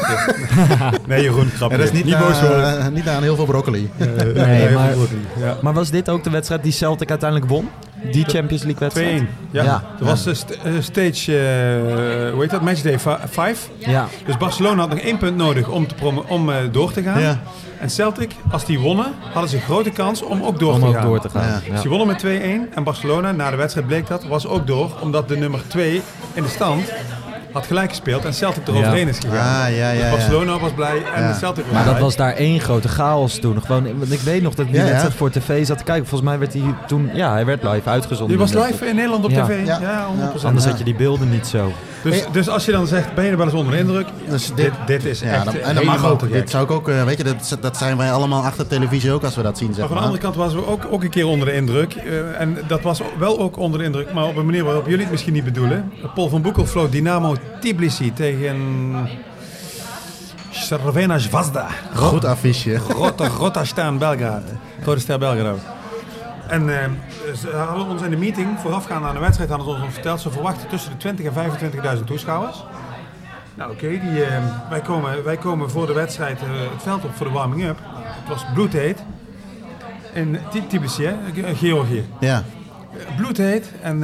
nee, 1.08 1.22
Jeroen, 1.22 1.50
grapje. 1.56 1.76
Ja, 1.76 1.82
dat 1.82 1.92
is 1.92 1.96
niet, 1.98 2.04
niet 2.04 2.18
boos 2.18 2.40
eh, 2.40 2.46
worden. 2.46 2.92
niet 2.92 3.08
aan 3.08 3.22
heel 3.22 3.36
veel 3.36 3.44
broccoli. 3.46 3.90
Eh, 3.96 4.06
Nee, 4.34 4.70
maar-. 4.70 4.94
Maar 5.62 5.72
was 5.72 5.90
dit 5.90 6.08
ook 6.08 6.24
de 6.24 6.30
wedstrijd 6.30 6.62
die 6.62 6.72
Celtic 6.72 7.10
uiteindelijk 7.10 7.50
won? 7.50 7.68
Die 8.12 8.24
Champions 8.24 8.62
League 8.62 8.80
wedstrijd? 8.80 9.22
2-1. 9.22 9.24
Ja. 9.50 9.62
Ja. 9.64 9.82
Er 9.98 10.04
was 10.04 10.22
st- 10.32 10.50
eh, 10.50 10.72
stage, 10.80 11.38
eh, 11.38 12.32
hoe 12.32 12.40
heet 12.40 12.50
dat, 12.50 12.62
matchday 12.62 12.98
5. 13.28 13.68
Ja. 13.78 14.06
Dus 14.26 14.36
Barcelona 14.36 14.80
had 14.80 14.90
nog 14.90 14.98
één 14.98 15.18
punt 15.18 15.36
nodig 15.36 15.68
om, 15.68 15.86
te 15.86 15.94
om 16.26 16.50
eh, 16.50 16.56
door 16.72 16.92
te 16.92 17.02
gaan. 17.02 17.20
Ja. 17.20 17.40
En 17.80 17.90
Celtic, 17.90 18.30
als 18.50 18.64
die 18.64 18.78
wonnen, 18.78 19.06
hadden 19.32 19.50
ze 19.50 19.56
een 19.56 19.62
grote 19.62 19.90
kans 19.90 20.22
om 20.22 20.42
ook 20.42 20.58
door 20.58 20.72
Om 20.72 20.80
te 20.80 20.86
ook 20.86 20.94
gaan. 20.94 21.06
door 21.06 21.20
te 21.20 21.28
gaan. 21.28 21.46
Ja. 21.48 21.60
Ja. 21.72 21.80
Ze 21.80 21.88
wonnen 21.88 22.06
met 22.06 22.18
2-1 22.18 22.74
en 22.74 22.82
Barcelona, 22.84 23.32
na 23.32 23.50
de 23.50 23.56
wedstrijd 23.56 23.86
bleek 23.86 24.06
dat, 24.06 24.24
was 24.26 24.46
ook 24.46 24.66
door. 24.66 24.90
Omdat 25.00 25.28
de 25.28 25.36
nummer 25.36 25.60
2 25.68 26.02
in 26.32 26.42
de 26.42 26.48
stand 26.48 26.92
had 27.58 27.66
gelijk 27.66 27.88
gespeeld 27.88 28.24
en 28.24 28.34
Celtic 28.34 28.68
eroverheen 28.68 29.04
Ja. 29.04 29.08
is 29.08 29.18
gegaan. 29.18 29.64
Ah, 29.66 29.76
ja, 29.76 29.90
ja, 29.90 29.92
Dus 29.92 30.00
ja. 30.02 30.10
Barcelona 30.10 30.58
was 30.58 30.72
blij 30.72 31.02
en 31.14 31.28
de 31.32 31.34
Celtic 31.38 31.64
was 31.64 31.72
Maar 31.72 31.82
dat 31.84 31.92
blij. 31.92 32.04
was 32.04 32.16
daar 32.16 32.32
één 32.32 32.60
grote 32.60 32.88
chaos 32.88 33.38
toen. 33.38 33.62
Gewoon, 33.62 33.98
want 33.98 34.12
ik 34.12 34.20
weet 34.20 34.42
nog 34.42 34.54
dat 34.54 34.66
ik 34.66 34.72
die 34.72 34.80
Ja, 34.80 34.86
ja. 34.86 34.90
wedstrijd 34.90 35.16
voor 35.18 35.30
tv 35.30 35.66
zat 35.66 35.78
te 35.78 35.84
kijken. 35.84 36.06
Volgens 36.06 36.30
mij 36.30 36.38
werd 36.38 36.52
hij 36.52 36.62
toen... 36.86 37.10
Ja, 37.14 37.32
hij 37.32 37.44
werd 37.44 37.62
live 37.62 37.88
uitgezonden. 37.88 38.36
Die 38.38 38.46
was 38.46 38.66
live 38.66 38.86
in 38.86 38.94
Nederland 38.94 39.24
op 39.24 39.30
Ja. 39.30 39.44
tv. 39.44 39.66
Ja, 39.66 39.78
Ja. 39.80 40.06
100%. 40.32 40.44
Anders 40.44 40.64
had 40.66 40.78
je 40.78 40.84
die 40.84 40.94
beelden 40.94 41.30
niet 41.30 41.46
zo. 41.46 41.72
Dus, 42.02 42.24
dus 42.32 42.48
als 42.48 42.64
je 42.64 42.72
dan 42.72 42.86
zegt, 42.86 43.14
ben 43.14 43.24
je 43.24 43.30
er 43.30 43.36
wel 43.36 43.46
eens 43.46 43.54
onder 43.54 43.72
de 43.72 43.78
indruk? 43.78 44.06
Dus 44.28 44.46
dit, 44.46 44.56
dit- 44.56 44.72
dit 44.86 45.04
is 45.04 45.20
Ja, 45.20 45.26
echt 45.26 45.44
dat- 45.44 45.54
en 45.54 45.74
dat 45.74 45.84
mag 45.84 46.04
ook. 46.06 46.32
Dit 46.32 46.50
zou 46.50 46.64
ik 46.64 46.70
ook, 46.70 46.88
eh, 46.88 47.04
weet 47.04 47.16
je, 47.18 47.24
dat, 47.24 47.56
dat 47.60 47.76
zijn 47.76 47.96
wij 47.96 48.12
allemaal 48.12 48.42
achter 48.44 48.66
televisie 48.66 49.12
ook 49.12 49.24
als 49.24 49.34
we 49.36 49.42
dat 49.42 49.58
zien, 49.58 49.68
zeg 49.68 49.78
Maar 49.78 49.88
van 49.88 49.96
de 49.96 50.02
andere 50.02 50.22
kant 50.22 50.36
waren 50.36 50.54
we 50.56 50.66
ook, 50.66 50.82
ook 50.90 51.02
een 51.02 51.10
keer 51.10 51.26
onder 51.26 51.46
de 51.46 51.54
indruk. 51.54 51.94
Eh, 51.94 52.40
en 52.40 52.58
dat 52.66 52.80
was 52.80 53.00
wel 53.18 53.38
ook 53.38 53.56
onder 53.56 53.78
de 53.78 53.84
indruk, 53.84 54.12
maar 54.12 54.24
op 54.24 54.36
een 54.36 54.44
manier 54.44 54.64
waarop 54.64 54.84
jullie 54.86 55.00
het 55.00 55.10
misschien 55.10 55.32
niet 55.32 55.44
bedoelen. 55.44 55.92
Paul 56.14 56.28
van 56.28 56.42
Boekel 56.42 56.66
floot 56.66 56.92
Dynamo 56.92 57.34
Tbilisi 57.60 58.12
tegen 58.12 58.56
Cervena 60.50 61.18
Zvazda. 61.18 61.66
Goed 61.94 62.24
affiche. 62.24 62.78
Staan 63.62 63.98
Belgrade. 63.98 64.42
Rode 64.84 65.00
Ster 65.00 65.18
Belgrado. 65.18 65.58
En 66.48 66.80
eh, 66.82 66.84
ze 67.36 67.50
hadden 67.50 67.86
ons 67.86 68.02
in 68.02 68.10
de 68.10 68.16
meeting, 68.16 68.58
voorafgaand 68.60 69.04
aan 69.04 69.14
de 69.14 69.20
wedstrijd, 69.20 69.50
hadden 69.50 69.76
ze 69.76 69.82
ons 69.84 69.92
verteld, 69.92 70.20
ze 70.20 70.30
verwachten 70.30 70.68
tussen 70.68 70.90
de 70.90 70.96
20 70.96 71.26
en 71.26 71.98
25.000 71.98 72.04
toeschouwers. 72.04 72.64
Nou 73.54 73.72
oké, 73.72 73.88
die, 73.88 74.24
eh, 74.24 74.42
wij, 74.70 74.80
komen, 74.80 75.24
wij 75.24 75.36
komen 75.36 75.70
voor 75.70 75.86
de 75.86 75.92
wedstrijd 75.92 76.40
eh, 76.42 76.48
het 76.72 76.82
veld 76.82 77.04
op 77.04 77.14
voor 77.14 77.26
de 77.26 77.32
warming-up. 77.32 77.78
Het 77.94 78.28
was 78.28 78.44
bloedheet. 78.54 79.02
In 80.12 80.38
Tbilisi, 80.68 81.04
hè, 81.04 81.14
Ge- 81.34 81.54
Georgië. 81.56 82.04
Ja. 82.20 82.42
Bloedheet 83.16 83.72
en 83.82 83.98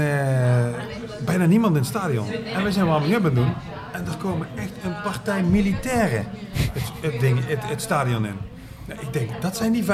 bijna 1.25 1.45
niemand 1.47 1.75
in 1.75 1.81
het 1.81 1.89
stadion. 1.91 2.27
En 2.55 2.65
we 2.65 2.73
zijn 2.73 2.87
warming-up 2.87 3.19
aan 3.19 3.25
het 3.25 3.35
doen. 3.35 3.53
En 3.93 4.07
er 4.07 4.17
komen 4.23 4.47
echt 4.57 4.71
een 4.85 4.95
partij 5.03 5.43
militairen 5.43 6.27
het, 6.73 6.83
het, 7.13 7.21
ding, 7.21 7.47
het, 7.47 7.59
het 7.69 7.81
stadion 7.83 8.27
in. 8.27 8.39
Nou, 8.87 9.01
ik 9.01 9.13
denk, 9.13 9.31
dat 9.43 9.57
zijn 9.57 9.73
die 9.73 9.85
25.000 9.85 9.89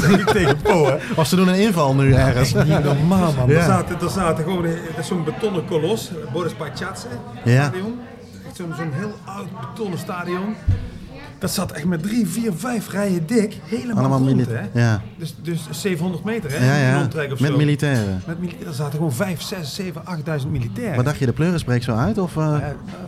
zeg 0.00 0.20
ik 0.20 0.26
tegen 0.26 0.56
Po, 0.56 0.86
hè. 0.86 0.96
Of 1.20 1.26
ze 1.26 1.36
doen 1.36 1.48
een 1.48 1.60
inval 1.60 1.94
nu 1.94 2.12
ergens. 2.14 2.54
Echt 2.54 2.68
niet 2.68 2.84
normaal, 2.84 3.32
man. 3.32 3.48
Ja. 3.48 3.54
Er, 3.58 3.62
zaten, 3.64 4.00
er 4.00 4.10
zaten 4.10 4.44
gewoon 4.44 4.66
zo'n 5.02 5.24
betonnen 5.24 5.64
kolos, 5.64 6.10
Boris 6.32 6.52
Pachadze 6.52 7.06
Ja. 7.44 7.62
stadion. 7.64 7.98
Echt 8.46 8.56
zo'n 8.56 8.72
zo'n 8.76 8.92
heel 8.92 9.14
oud 9.24 9.48
betonnen 9.60 9.98
stadion. 9.98 10.54
Dat 11.40 11.50
zat 11.50 11.72
echt 11.72 11.84
met 11.84 12.02
drie, 12.02 12.26
vier, 12.26 12.52
vijf 12.56 12.90
rijen 12.90 13.26
dik. 13.26 13.56
Helemaal 13.64 13.96
Allemaal 14.04 14.28
rond, 14.28 14.46
hè. 14.46 14.80
Ja. 14.80 15.00
Dus, 15.16 15.34
dus 15.42 15.68
700 15.70 16.24
meter, 16.24 16.50
hè? 16.52 16.66
Ja, 16.66 16.90
ja. 16.90 17.04
of 17.32 17.40
Met 17.40 17.50
zo. 17.50 17.56
militairen. 17.56 18.22
Met 18.26 18.38
militairen. 18.40 18.68
Er 18.68 18.74
zaten 18.74 18.92
gewoon 18.92 19.12
5, 19.12 19.40
6, 19.42 19.74
7, 19.74 20.06
8000 20.06 20.52
militairen. 20.52 20.96
Wat 20.96 21.04
dacht 21.04 21.18
je, 21.18 21.26
de 21.26 21.32
pleuris 21.32 21.64
breekt 21.64 21.84
zo 21.84 21.94
uit? 21.94 22.18
Of, 22.18 22.36
eh? 22.36 22.56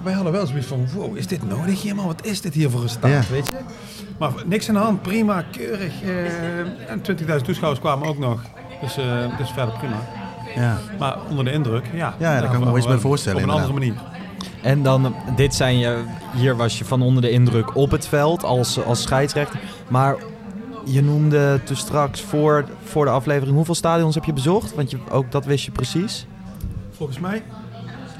Wij 0.02 0.12
hadden 0.12 0.32
wel 0.32 0.46
zoiets 0.46 0.66
van, 0.66 0.86
wow, 0.94 1.16
is 1.16 1.26
dit 1.26 1.48
nodig 1.48 1.82
hier 1.82 1.94
man? 1.94 2.06
Wat 2.06 2.26
is 2.26 2.40
dit 2.40 2.54
hier 2.54 2.70
voor 2.70 2.82
een 2.82 2.88
staat, 2.88 3.10
Ja. 3.10 3.22
weet 3.30 3.46
je? 3.46 3.54
Maar 4.18 4.32
niks 4.46 4.68
aan 4.68 4.74
de 4.74 4.80
hand, 4.80 5.02
prima, 5.02 5.42
keurig. 5.50 6.02
eh, 6.02 6.90
en 6.90 7.00
20.000 7.02 7.44
toeschouwers 7.44 7.80
kwamen 7.80 8.08
ook 8.08 8.18
nog. 8.18 8.40
Dus, 8.80 8.96
eh, 8.96 9.38
dus 9.38 9.50
verder 9.50 9.74
prima. 9.78 9.96
ja. 10.54 10.78
Maar 10.98 11.16
onder 11.30 11.44
de 11.44 11.52
indruk, 11.52 11.84
ja. 11.92 12.14
Ja, 12.18 12.32
dat 12.40 12.44
kan 12.44 12.52
ik 12.52 12.58
me 12.58 12.64
wel 12.64 12.76
eens 12.76 12.86
bij 12.86 12.98
voorstellen, 12.98 13.42
Op 13.42 13.48
een 13.48 13.54
andere 13.54 13.72
manier. 13.72 13.94
En 14.62 14.82
dan, 14.82 15.14
dit 15.36 15.54
zijn 15.54 15.78
je, 15.78 16.04
hier 16.34 16.56
was 16.56 16.78
je 16.78 16.84
van 16.84 17.02
onder 17.02 17.22
de 17.22 17.30
indruk 17.30 17.76
op 17.76 17.90
het 17.90 18.08
veld 18.08 18.44
als, 18.44 18.84
als 18.84 19.02
scheidsrechter. 19.02 19.60
Maar 19.88 20.16
je 20.84 21.02
noemde 21.02 21.60
toen 21.64 21.76
straks 21.76 22.20
voor, 22.20 22.64
voor 22.84 23.04
de 23.04 23.10
aflevering, 23.10 23.56
hoeveel 23.56 23.74
stadions 23.74 24.14
heb 24.14 24.24
je 24.24 24.32
bezocht? 24.32 24.74
Want 24.74 24.90
je, 24.90 24.98
ook 25.10 25.32
dat 25.32 25.44
wist 25.44 25.64
je 25.64 25.70
precies. 25.70 26.26
Volgens 26.90 27.18
mij 27.18 27.42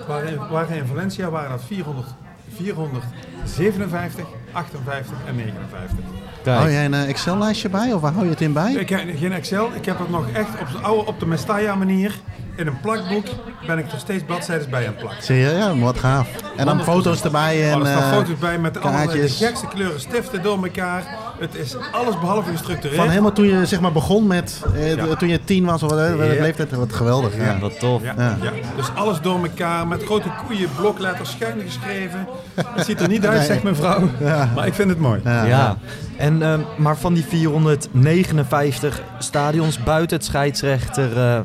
waren 0.06 0.50
waren 0.50 0.76
in 0.76 0.86
Valencia 0.86 1.30
waren 1.30 1.50
dat 1.50 1.62
400, 1.66 2.06
457, 2.54 4.26
58 4.52 5.16
en 5.26 5.36
59. 5.36 5.96
Kijk, 6.42 6.56
Hou 6.56 6.70
jij 6.70 6.84
een 6.84 6.94
eh, 6.94 7.08
Excel-lijstje 7.08 7.68
bij 7.68 7.92
of 7.92 8.00
waar 8.00 8.12
hou 8.12 8.24
je 8.24 8.30
het 8.30 8.40
in 8.40 8.52
bij? 8.52 8.72
Ik 8.72 8.88
heb 8.88 9.00
geen 9.16 9.32
Excel, 9.32 9.70
ik 9.74 9.84
heb 9.84 9.98
het 9.98 10.10
nog 10.10 10.30
echt 10.30 10.60
op 10.60 10.70
de 10.72 10.78
oude, 10.78 11.06
op 11.06 11.20
de 11.20 11.26
Mestalla 11.26 11.74
manier. 11.74 12.20
In 12.56 12.66
een 12.66 12.80
plakboek 12.80 13.24
ben 13.66 13.78
ik 13.78 13.92
er 13.92 13.98
steeds 13.98 14.24
bladzijden 14.24 14.70
bij 14.70 14.80
aan 14.80 14.86
het 14.92 14.96
plakken. 14.96 15.22
Zie 15.24 15.36
je? 15.36 15.48
Ja, 15.48 15.76
wat 15.78 15.98
gaaf. 15.98 16.28
En 16.56 16.66
dan 16.66 16.82
foto's 16.82 17.22
erbij 17.24 17.70
en... 17.70 17.74
Oh, 17.74 17.80
er 17.80 17.86
staan 17.86 18.02
eh, 18.02 18.16
foto's 18.18 18.38
bij 18.38 18.58
met 18.58 18.80
allemaal 18.80 19.06
de 19.06 19.28
gekste 19.28 19.66
kleuren 19.66 20.00
stiften 20.00 20.42
door 20.42 20.62
elkaar. 20.64 21.02
Het 21.38 21.54
is 21.54 21.76
alles 21.92 22.18
behalve 22.20 22.50
gestructureerd. 22.50 22.96
Van 23.00 23.08
helemaal 23.08 23.32
toen 23.32 23.46
je 23.46 23.66
zeg 23.66 23.80
maar 23.80 23.92
begon 23.92 24.26
met, 24.26 24.62
eh, 24.74 24.94
Ja. 24.94 25.14
toen 25.14 25.28
je 25.28 25.44
tien 25.44 25.64
was 25.64 25.82
of 25.82 25.90
wat, 25.90 25.98
eh, 25.98 26.34
Ja. 26.34 26.42
leeftijd, 26.42 26.70
wat 26.70 26.92
geweldig. 26.92 27.36
Ja. 27.36 27.58
wat 27.58 27.78
tof. 27.78 28.02
Ja, 28.02 28.14
Ja. 28.16 28.36
ja. 28.42 28.50
dus 28.76 28.86
alles 28.94 29.20
door 29.20 29.42
elkaar 29.42 29.86
met 29.88 30.02
grote 30.04 30.28
koeien, 30.46 30.68
blokletters, 30.76 31.30
schuin 31.30 31.60
geschreven. 31.66 32.26
Het 32.74 32.86
ziet 32.86 33.00
er 33.00 33.08
niet 33.08 33.26
uit, 33.26 33.38
Nee. 33.38 33.46
zegt 33.46 33.62
mijn 33.62 33.76
vrouw. 33.76 34.08
Ja. 34.20 34.48
Maar 34.54 34.66
ik 34.66 34.74
vind 34.74 34.88
het 34.88 34.98
mooi. 34.98 35.20
Ja. 35.24 35.44
Ja, 35.44 35.76
en, 36.16 36.42
ehm, 36.42 36.60
maar 36.76 36.96
van 36.96 37.14
die 37.14 37.24
459 37.24 39.02
stadions 39.18 39.82
buiten 39.82 40.16
het 40.16 40.26
scheidsrechter 40.26 41.18
eh, 41.18 41.40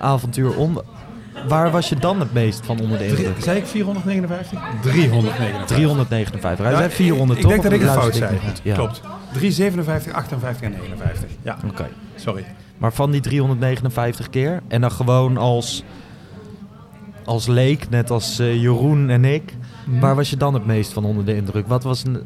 avontuur 0.00 0.56
om, 0.56 0.80
waar 1.48 1.70
was 1.70 1.88
je 1.88 1.96
dan 1.96 2.20
het 2.20 2.32
meest 2.32 2.66
van 2.66 2.80
onder 2.80 2.98
de 2.98 3.06
indruk? 3.06 3.42
zei 3.42 3.58
ik 3.58 3.66
459? 3.66 4.60
359. 4.82 5.66
359. 5.66 6.64
Hij 6.64 6.72
Ja, 6.72 6.78
zei 6.78 6.90
400 6.90 7.38
ik, 7.38 7.44
toch? 7.44 7.54
ik 7.54 7.60
denk 7.62 7.72
dat 7.72 7.80
ik 7.80 7.86
het 7.88 7.98
fout 8.02 8.14
zei. 8.14 8.38
Ja. 8.62 8.74
Klopt. 8.74 9.00
357, 9.32 10.12
58 10.12 10.62
en 10.62 10.70
59. 10.70 11.28
Ja, 11.42 11.56
Oké. 11.70 11.86
sorry. 12.14 12.44
Maar 12.78 12.92
van 12.92 13.10
die 13.10 13.20
359 13.20 14.30
keer 14.30 14.60
en 14.68 14.80
dan 14.80 14.90
gewoon 14.92 15.36
als, 15.36 15.84
als 17.24 17.46
leek, 17.46 17.88
net 17.90 18.10
als 18.10 18.38
eh, 18.38 18.60
Jeroen 18.62 19.10
en 19.10 19.24
ik, 19.24 19.54
Mhm. 19.84 20.00
waar 20.00 20.14
was 20.14 20.30
je 20.30 20.36
dan 20.36 20.54
het 20.54 20.66
meest 20.66 20.92
van 20.92 21.04
onder 21.04 21.24
de 21.24 21.34
indruk? 21.36 21.66
Wat 21.66 21.82
was 21.82 22.04
een, 22.04 22.20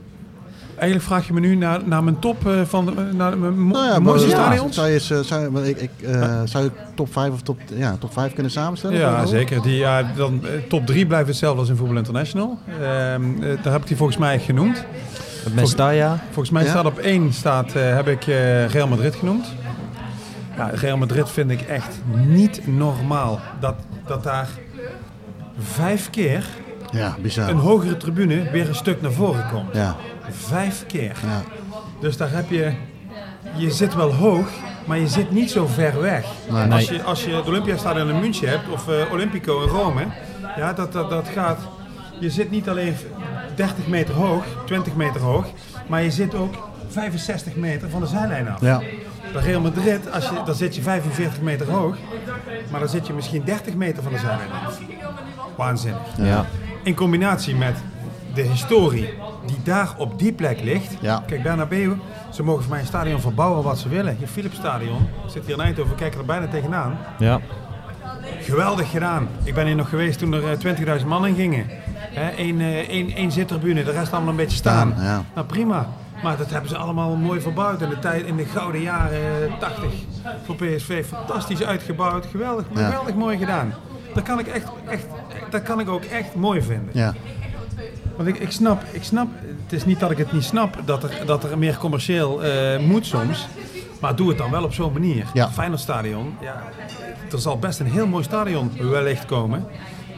Eigenlijk 0.76 1.02
vraag 1.08 1.26
je 1.26 1.32
me 1.32 1.40
nu 1.40 1.54
naar, 1.56 1.80
naar 1.84 2.04
mijn 2.04 2.18
top 2.18 2.46
eh, 2.48 2.60
van 2.64 2.86
de, 2.86 2.92
naar 3.12 3.38
mijn 3.38 3.68
Nou 3.68 3.86
ja, 3.86 3.98
mooiste 3.98 4.26
maar- 4.28 4.36
stadions? 4.36 4.74
Zou 4.74 4.88
je, 4.88 4.94
eh, 4.94 5.18
zou, 5.20 5.58
je- 5.62 5.68
ik, 5.68 5.80
ik, 5.80 5.90
eh, 6.08 6.40
zou 6.44 6.64
je 6.64 6.70
top 6.94 7.12
5 7.12 7.32
of 7.32 7.42
top, 7.42 7.58
ja, 7.74 7.96
top 7.98 8.12
5 8.12 8.32
kunnen 8.34 8.52
samenstellen? 8.52 8.98
Ja, 8.98 9.26
zeker. 9.26 9.62
Die, 9.62 9.76
ja, 9.76 10.02
dan, 10.16 10.40
eh, 10.44 10.50
top 10.68 10.86
3 10.86 11.06
blijft 11.06 11.28
hetzelfde 11.28 11.60
als 11.60 11.68
in 11.68 11.76
Voetbal 11.76 11.96
International. 11.96 12.58
Ehm, 12.68 12.82
eh, 13.42 13.62
daar 13.62 13.72
heb 13.72 13.80
ik 13.82 13.86
die 13.88 13.96
volgens 13.96 14.18
mij 14.18 14.38
genoemd. 14.38 14.84
Mestalla. 15.54 16.18
Volgens 16.24 16.50
mij 16.50 16.62
Ja? 16.64 16.70
staat 16.70 16.84
op 16.86 16.98
één 16.98 17.32
staat, 17.32 17.72
eh, 17.74 17.94
heb 17.94 18.08
ik 18.08 18.26
eh, 18.26 18.66
Real 18.68 18.88
Madrid 18.88 19.14
genoemd. 19.14 19.46
Ja, 20.56 20.70
Real 20.74 20.96
Madrid 20.96 21.30
vind 21.30 21.50
ik 21.50 21.60
echt 21.60 22.00
niet 22.26 22.66
normaal. 22.66 23.40
Dat, 23.60 23.74
dat 24.06 24.22
daar 24.22 24.48
vijf 25.58 26.10
keer 26.10 26.44
Ja, 26.90 27.16
bizar. 27.22 27.48
een 27.48 27.56
hogere 27.56 27.96
tribune 27.96 28.50
weer 28.50 28.68
een 28.68 28.74
stuk 28.74 29.02
naar 29.02 29.12
voren 29.12 29.44
komt. 29.52 29.74
Ja, 29.74 29.96
Vijf 30.30 30.86
keer. 30.86 31.16
ja. 31.26 31.42
Dus 32.00 32.16
daar 32.16 32.30
heb 32.30 32.50
je... 32.50 32.72
Je 33.56 33.70
zit 33.70 33.94
wel 33.94 34.14
hoog, 34.14 34.48
maar 34.84 34.98
je 34.98 35.08
zit 35.08 35.30
niet 35.30 35.50
zo 35.50 35.66
ver 35.66 36.00
weg. 36.00 36.24
Nee. 36.50 36.72
Als, 36.72 36.88
je, 36.88 37.02
als 37.02 37.24
je 37.24 37.34
het 37.34 37.46
Olympiastadion 37.46 38.08
in 38.08 38.20
München 38.20 38.48
hebt, 38.48 38.68
of 38.68 38.88
eh, 38.88 39.12
Olympico 39.12 39.62
in 39.62 39.68
Rome... 39.68 40.06
Ja, 40.56 40.72
dat, 40.72 40.92
dat, 40.92 41.10
dat 41.10 41.28
gaat... 41.28 41.58
Je 42.20 42.30
zit 42.30 42.50
niet 42.50 42.68
alleen 42.68 42.96
30 43.54 43.86
meter 43.86 44.14
hoog, 44.14 44.44
20 44.66 44.94
meter 44.94 45.20
hoog... 45.20 45.46
maar 45.86 46.02
je 46.02 46.10
zit 46.10 46.34
ook 46.34 46.68
65 46.88 47.54
meter 47.56 47.90
van 47.90 48.00
de 48.00 48.06
zijlijn 48.06 48.48
af. 48.48 48.60
ja. 48.60 48.82
Bij 49.32 49.42
Real 49.42 49.60
Madrid, 49.60 50.12
als 50.12 50.28
je, 50.28 50.42
dan 50.44 50.54
zit 50.54 50.74
je 50.74 50.82
45 50.82 51.40
meter 51.40 51.70
hoog... 51.70 51.96
maar 52.70 52.80
dan 52.80 52.88
zit 52.88 53.06
je 53.06 53.12
misschien 53.12 53.44
30 53.44 53.74
meter 53.74 54.02
van 54.02 54.12
de 54.12 54.18
zijlijn 54.18 54.50
af. 54.66 54.80
Waanzinnig. 55.56 56.00
Ja. 56.16 56.46
In 56.82 56.94
combinatie 56.94 57.56
met 57.56 57.76
de 58.34 58.42
historie 58.42 59.08
die 59.46 59.58
daar 59.64 59.94
op 59.98 60.18
die 60.18 60.32
plek 60.32 60.60
ligt. 60.62 60.96
Ja. 61.00 61.22
Kijk, 61.26 61.42
Bernabeu, 61.42 61.92
ze 62.30 62.42
mogen 62.42 62.62
voor 62.62 62.70
mij 62.70 62.80
een 62.80 62.86
stadion 62.86 63.20
verbouwen 63.20 63.62
wat 63.62 63.78
ze 63.78 63.88
willen. 63.88 64.16
Je 64.20 64.26
Philips 64.26 64.56
Stadion 64.56 65.08
zit 65.26 65.46
hier 65.46 65.54
in 65.54 65.60
Eindhoven, 65.60 65.96
kijken 65.96 66.18
er 66.20 66.26
bijna 66.26 66.46
tegenaan. 66.48 66.98
Ja. 67.18 67.40
Geweldig 68.40 68.90
gedaan. 68.90 69.28
Ik 69.42 69.54
ben 69.54 69.66
hier 69.66 69.76
nog 69.76 69.88
geweest 69.88 70.18
toen 70.18 70.32
er 70.32 70.50
eh, 70.50 70.98
20.000 71.00 71.06
man 71.06 71.26
in 71.26 71.34
gingen. 71.34 71.66
Hè, 71.98 72.28
één, 72.28 72.60
eh, 72.60 72.88
één, 73.14 73.32
zittribune, 73.32 73.84
de 73.84 73.90
rest 73.90 74.12
allemaal 74.12 74.30
een 74.30 74.36
beetje 74.36 74.56
staan. 74.56 74.92
Staan, 74.92 75.04
ja. 75.04 75.22
Nou 75.34 75.46
prima. 75.46 75.86
Maar 76.22 76.36
dat 76.36 76.50
hebben 76.50 76.68
ze 76.70 76.76
allemaal 76.76 77.16
mooi 77.16 77.40
verbouwd 77.40 77.80
in 77.82 77.88
de, 77.88 77.98
tijd, 77.98 78.26
in 78.26 78.36
de 78.36 78.44
gouden 78.44 78.80
jaren 78.80 79.46
eh, 79.48 79.58
80 79.58 79.84
voor 80.44 80.54
PSV. 80.54 81.04
Fantastisch 81.06 81.62
uitgebouwd. 81.64 82.26
Geweldig, 82.26 82.64
Ja. 82.74 82.84
geweldig 82.86 83.14
mooi 83.14 83.38
gedaan. 83.38 83.74
Dat 84.14 84.22
kan 84.22 84.38
ik, 84.38 84.46
echt, 84.46 84.68
echt, 84.88 85.06
dat 85.50 85.62
kan 85.62 85.80
ik 85.80 85.88
ook 85.88 86.04
echt 86.04 86.34
mooi 86.34 86.62
vinden. 86.62 86.90
ja. 86.92 87.14
Want 88.16 88.28
ik, 88.28 88.38
ik, 88.38 88.50
snap, 88.50 88.82
ik 88.92 89.04
snap, 89.04 89.28
het 89.64 89.72
is 89.72 89.84
niet 89.84 90.00
dat 90.00 90.10
ik 90.10 90.18
het 90.18 90.32
niet 90.32 90.44
snap 90.44 90.76
dat 90.84 91.02
er, 91.02 91.26
dat 91.26 91.44
er 91.44 91.58
meer 91.58 91.76
commercieel 91.78 92.44
eh, 92.44 92.78
moet 92.78 93.06
soms. 93.06 93.46
Maar 94.00 94.16
doe 94.16 94.28
het 94.28 94.38
dan 94.38 94.50
wel 94.50 94.64
op 94.64 94.72
zo'n 94.72 94.92
manier. 94.92 95.26
Ja. 95.32 95.50
Feyenoordstadion, 95.50 96.36
ja, 96.40 96.62
er 97.32 97.38
zal 97.38 97.58
best 97.58 97.80
een 97.80 97.86
heel 97.86 98.06
mooi 98.06 98.24
stadion 98.24 98.72
wellicht 98.90 99.26
komen. 99.26 99.66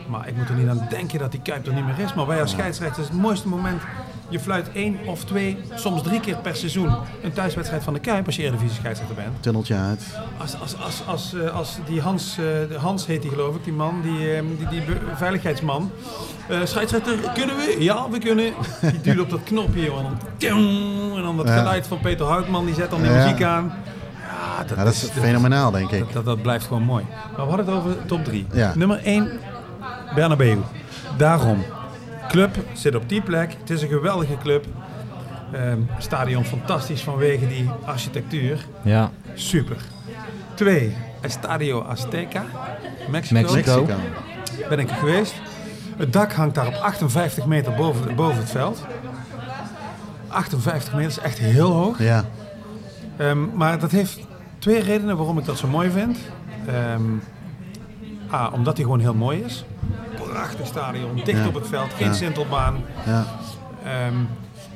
Maar 0.08 0.28
ik 0.28 0.36
moet 0.36 0.48
er 0.48 0.54
niet 0.54 0.68
aan 0.68 0.86
denken 0.90 1.18
dat 1.18 1.30
die 1.30 1.40
Kuip 1.40 1.66
er 1.66 1.72
niet 1.72 1.84
meer 1.84 1.98
is. 1.98 2.14
Maar 2.14 2.26
wij 2.26 2.40
als 2.40 2.50
scheidsrechter 2.50 3.02
is 3.02 3.08
het 3.08 3.18
mooiste 3.18 3.48
moment. 3.48 3.82
Je 4.28 4.40
fluit 4.40 4.66
één 4.72 4.98
of 5.06 5.24
twee, 5.24 5.58
soms 5.74 6.02
drie 6.02 6.20
keer 6.20 6.36
per 6.36 6.56
seizoen 6.56 6.90
een 7.22 7.32
thuiswedstrijd 7.32 7.82
van 7.82 7.92
de 7.92 8.00
Kuip 8.00 8.26
als 8.26 8.36
je 8.36 8.42
Eredivisie 8.42 8.76
scheidsrechter 8.78 9.16
bent. 9.16 9.42
Tunneltje 9.42 9.74
uit. 9.74 10.02
Als, 10.38 10.60
als, 10.60 10.76
als, 10.80 11.02
als, 11.06 11.34
eh, 11.34 11.54
als 11.56 11.78
die 11.86 12.00
Hans, 12.00 12.30
eh, 12.38 12.44
de 12.68 12.76
Hans 12.78 13.06
heet 13.06 13.22
die 13.22 13.30
geloof 13.30 13.54
ik, 13.54 13.64
die 13.64 13.72
man, 13.72 14.00
die, 14.02 14.34
eh, 14.34 14.42
die, 14.58 14.68
die 14.68 14.82
veiligheidsman. 15.14 15.90
Eh 16.48 16.58
scheidsrechter, 16.64 17.14
kunnen 17.34 17.56
we? 17.56 17.76
Ja, 17.78 18.10
we 18.10 18.18
kunnen. 18.18 18.52
Die 18.80 19.00
duwt 19.00 19.20
op 19.20 19.30
dat 19.30 19.42
knopje 19.44 19.82
joh, 19.84 19.96
en 19.98 20.02
dan, 20.02 20.18
tjong, 20.36 21.16
en 21.16 21.22
dan 21.22 21.36
dat 21.36 21.50
geluid 21.50 21.86
van 21.86 22.00
Peter 22.00 22.26
Houtman, 22.26 22.64
die 22.66 22.74
zet 22.74 22.90
dan 22.90 23.02
die 23.02 23.10
Ja. 23.10 23.22
muziek 23.24 23.42
aan. 23.42 23.72
Ja, 24.58 24.64
dat, 24.66 24.76
Ja, 24.76 24.84
dat 24.84 24.92
is 24.92 25.08
fenomenaal, 25.12 25.70
denk 25.70 25.90
ik. 25.90 25.98
dat, 26.04 26.12
dat, 26.12 26.24
dat 26.24 26.42
blijft 26.42 26.66
gewoon 26.66 26.82
mooi. 26.82 27.04
Maar 27.36 27.46
we 27.46 27.52
hadden 27.52 27.66
het 27.66 27.74
over 27.74 28.06
top 28.06 28.24
3. 28.24 28.46
Ja. 28.52 28.72
Nummer 28.76 29.00
1, 29.04 29.30
Bernabeu. 30.14 30.56
Daarom. 31.16 31.64
Club 32.36 32.56
zit 32.72 32.94
op 32.94 33.08
die 33.08 33.20
plek. 33.22 33.56
Het 33.60 33.70
is 33.70 33.82
een 33.82 33.88
geweldige 33.88 34.36
club. 34.38 34.66
Ehm, 35.52 35.78
stadion 35.98 36.44
fantastisch 36.44 37.02
vanwege 37.02 37.48
die 37.48 37.70
architectuur. 37.84 38.66
Ja. 38.82 39.10
Super. 39.34 39.76
Twee, 40.54 40.96
Estadio 41.20 41.82
Azteca, 41.82 42.44
Mexico. 43.10 43.40
Mexico. 43.40 43.86
Ben 44.68 44.78
ik 44.78 44.90
er 44.90 44.96
geweest. 44.96 45.34
Het 45.96 46.12
dak 46.12 46.32
hangt 46.32 46.54
daar 46.54 46.66
op 46.66 46.74
58 46.74 47.46
meter 47.46 47.74
boven, 47.74 48.14
boven 48.14 48.38
het 48.38 48.50
veld. 48.50 48.84
58 50.28 50.94
meter 50.94 51.10
is 51.10 51.18
echt 51.18 51.38
heel 51.38 51.70
hoog. 51.70 51.98
Ja. 51.98 52.24
Ehm, 53.16 53.56
maar 53.56 53.78
dat 53.78 53.90
heeft 53.90 54.18
twee 54.58 54.82
redenen 54.82 55.16
waarom 55.16 55.38
ik 55.38 55.44
dat 55.44 55.58
zo 55.58 55.68
mooi 55.68 55.90
vind. 55.90 56.18
Ehm, 56.66 57.02
A, 58.32 58.48
omdat 58.48 58.74
hij 58.76 58.84
gewoon 58.84 59.00
heel 59.00 59.14
mooi 59.14 59.42
is. 59.42 59.64
Prachtig 60.46 60.66
stadion, 60.66 61.20
dicht 61.24 61.38
Ja. 61.38 61.46
op 61.46 61.54
het 61.54 61.68
veld, 61.68 61.92
geen 61.96 62.14
sintelbaan. 62.14 62.84
Ja. 63.06 63.24
Ehm, 63.84 64.14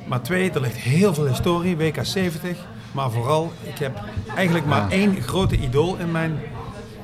maar 0.07 0.21
twee, 0.21 0.51
er 0.51 0.61
ligt 0.61 0.75
heel 0.75 1.13
veel 1.13 1.25
historie, 1.25 1.77
WK 1.77 1.97
70. 2.01 2.57
Maar 2.91 3.11
vooral, 3.11 3.51
ik 3.63 3.77
heb 3.77 3.99
eigenlijk 4.35 4.65
maar 4.65 4.89
één 4.89 5.21
grote 5.21 5.57
idool 5.57 5.97
in 5.97 6.11
mijn, 6.11 6.39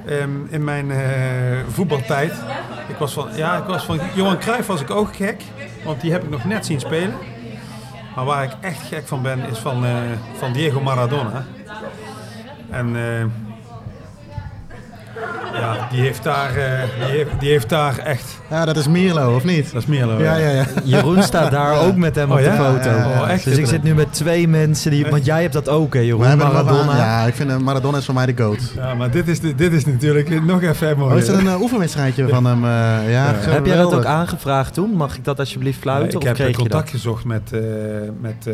ehm, 0.06 0.30
in 0.50 0.64
mijn 0.64 0.92
eh, 0.92 1.00
voetbaltijd. 1.72 2.34
Ik 2.88 2.96
was, 2.98 3.14
van, 3.14 3.28
ja, 3.36 3.58
ik 3.58 3.64
was 3.64 3.84
van 3.84 4.00
Johan 4.16 4.38
Cruijff 4.38 4.68
was 4.68 4.82
ik 4.82 4.90
ook 4.92 5.16
gek, 5.16 5.44
want 5.86 6.02
die 6.02 6.12
heb 6.12 6.24
ik 6.24 6.30
nog 6.30 6.46
net 6.46 6.66
zien 6.66 6.80
spelen. 6.80 7.14
Maar 8.16 8.26
waar 8.26 8.44
ik 8.44 8.52
echt 8.62 8.82
gek 8.82 9.08
van 9.08 9.22
ben, 9.22 9.50
is 9.50 9.58
van, 9.58 9.86
eh, 9.86 9.92
van 10.38 10.54
Diego 10.54 10.82
Maradona. 10.82 11.46
En 12.70 12.96
eh, 12.96 13.26
ja, 15.60 15.88
die 15.92 16.02
heeft, 16.02 16.24
daar, 16.24 16.56
eh, 16.56 16.82
die, 17.06 17.16
heeft, 17.18 17.30
die 17.40 17.50
heeft 17.50 17.70
daar 17.70 17.98
echt... 17.98 18.40
ja, 18.50 18.66
dat 18.66 18.78
is 18.78 18.88
Mierlo, 18.88 19.36
of 19.36 19.44
niet? 19.44 19.74
Dat 19.74 19.82
is 19.82 19.88
Mierlo. 19.88 20.20
Ja, 20.22 20.36
ja, 20.36 20.50
ja. 20.50 20.66
Jeroen 20.84 21.24
staat 21.24 21.52
daar 21.52 21.80
ook 21.80 21.96
met 21.96 22.16
hem 22.16 22.32
Oh 22.32 22.38
op 22.38 22.44
ja? 22.44 22.52
de 22.52 22.64
foto. 22.64 22.90
Ja, 22.90 22.96
ja, 22.98 23.10
ja. 23.10 23.22
Oh, 23.22 23.30
echt? 23.30 23.44
Dus 23.44 23.58
ik 23.58 23.66
zit 23.68 23.84
nu 23.84 23.94
met 23.96 24.14
twee 24.14 24.48
mensen 24.48 24.92
die. 24.92 25.06
Want 25.10 25.26
jij 25.26 25.42
hebt 25.42 25.54
dat 25.54 25.70
ook, 25.70 25.94
hè, 25.94 26.00
We 26.00 26.06
Jeroen? 26.06 26.38
Maradona. 26.38 26.92
aan- 26.92 26.98
Ja, 26.98 27.26
ik 27.26 27.34
vind 27.34 27.60
Maradona 27.64 27.98
is 27.98 28.06
voor 28.06 28.14
mij 28.14 28.26
de 28.26 28.44
goat. 28.44 28.72
Ja, 28.76 28.94
maar 28.94 29.12
dit 29.12 29.28
is, 29.28 29.40
dit 29.40 29.74
is 29.74 29.86
natuurlijk 29.86 30.44
nog 30.46 30.62
even 30.62 30.98
mooi. 30.98 31.12
Oh, 31.14 31.18
is 31.20 31.26
dat 31.28 31.38
een 31.40 31.48
eh, 31.48 31.62
oefenwedstrijdje 31.62 32.28
van 32.28 32.46
hem? 32.46 32.64
eh, 32.64 33.12
ja, 33.12 33.34
Heb 33.36 33.66
jij 33.66 33.76
dat 33.78 33.94
ook 33.94 34.06
aangevraagd 34.06 34.74
toen? 34.74 34.92
Mag 34.92 35.16
ik 35.18 35.24
dat 35.26 35.40
alsjeblieft 35.40 35.80
fluiten? 35.80 36.10
ik 36.12 36.18
of 36.18 36.24
heb 36.24 36.36
kreeg 36.36 36.48
je 36.50 36.56
contact 36.56 36.84
dat? 36.84 36.92
gezocht 36.92 37.26
met, 37.26 37.52
eh, 37.54 37.60
met 38.22 38.48
eh, 38.48 38.54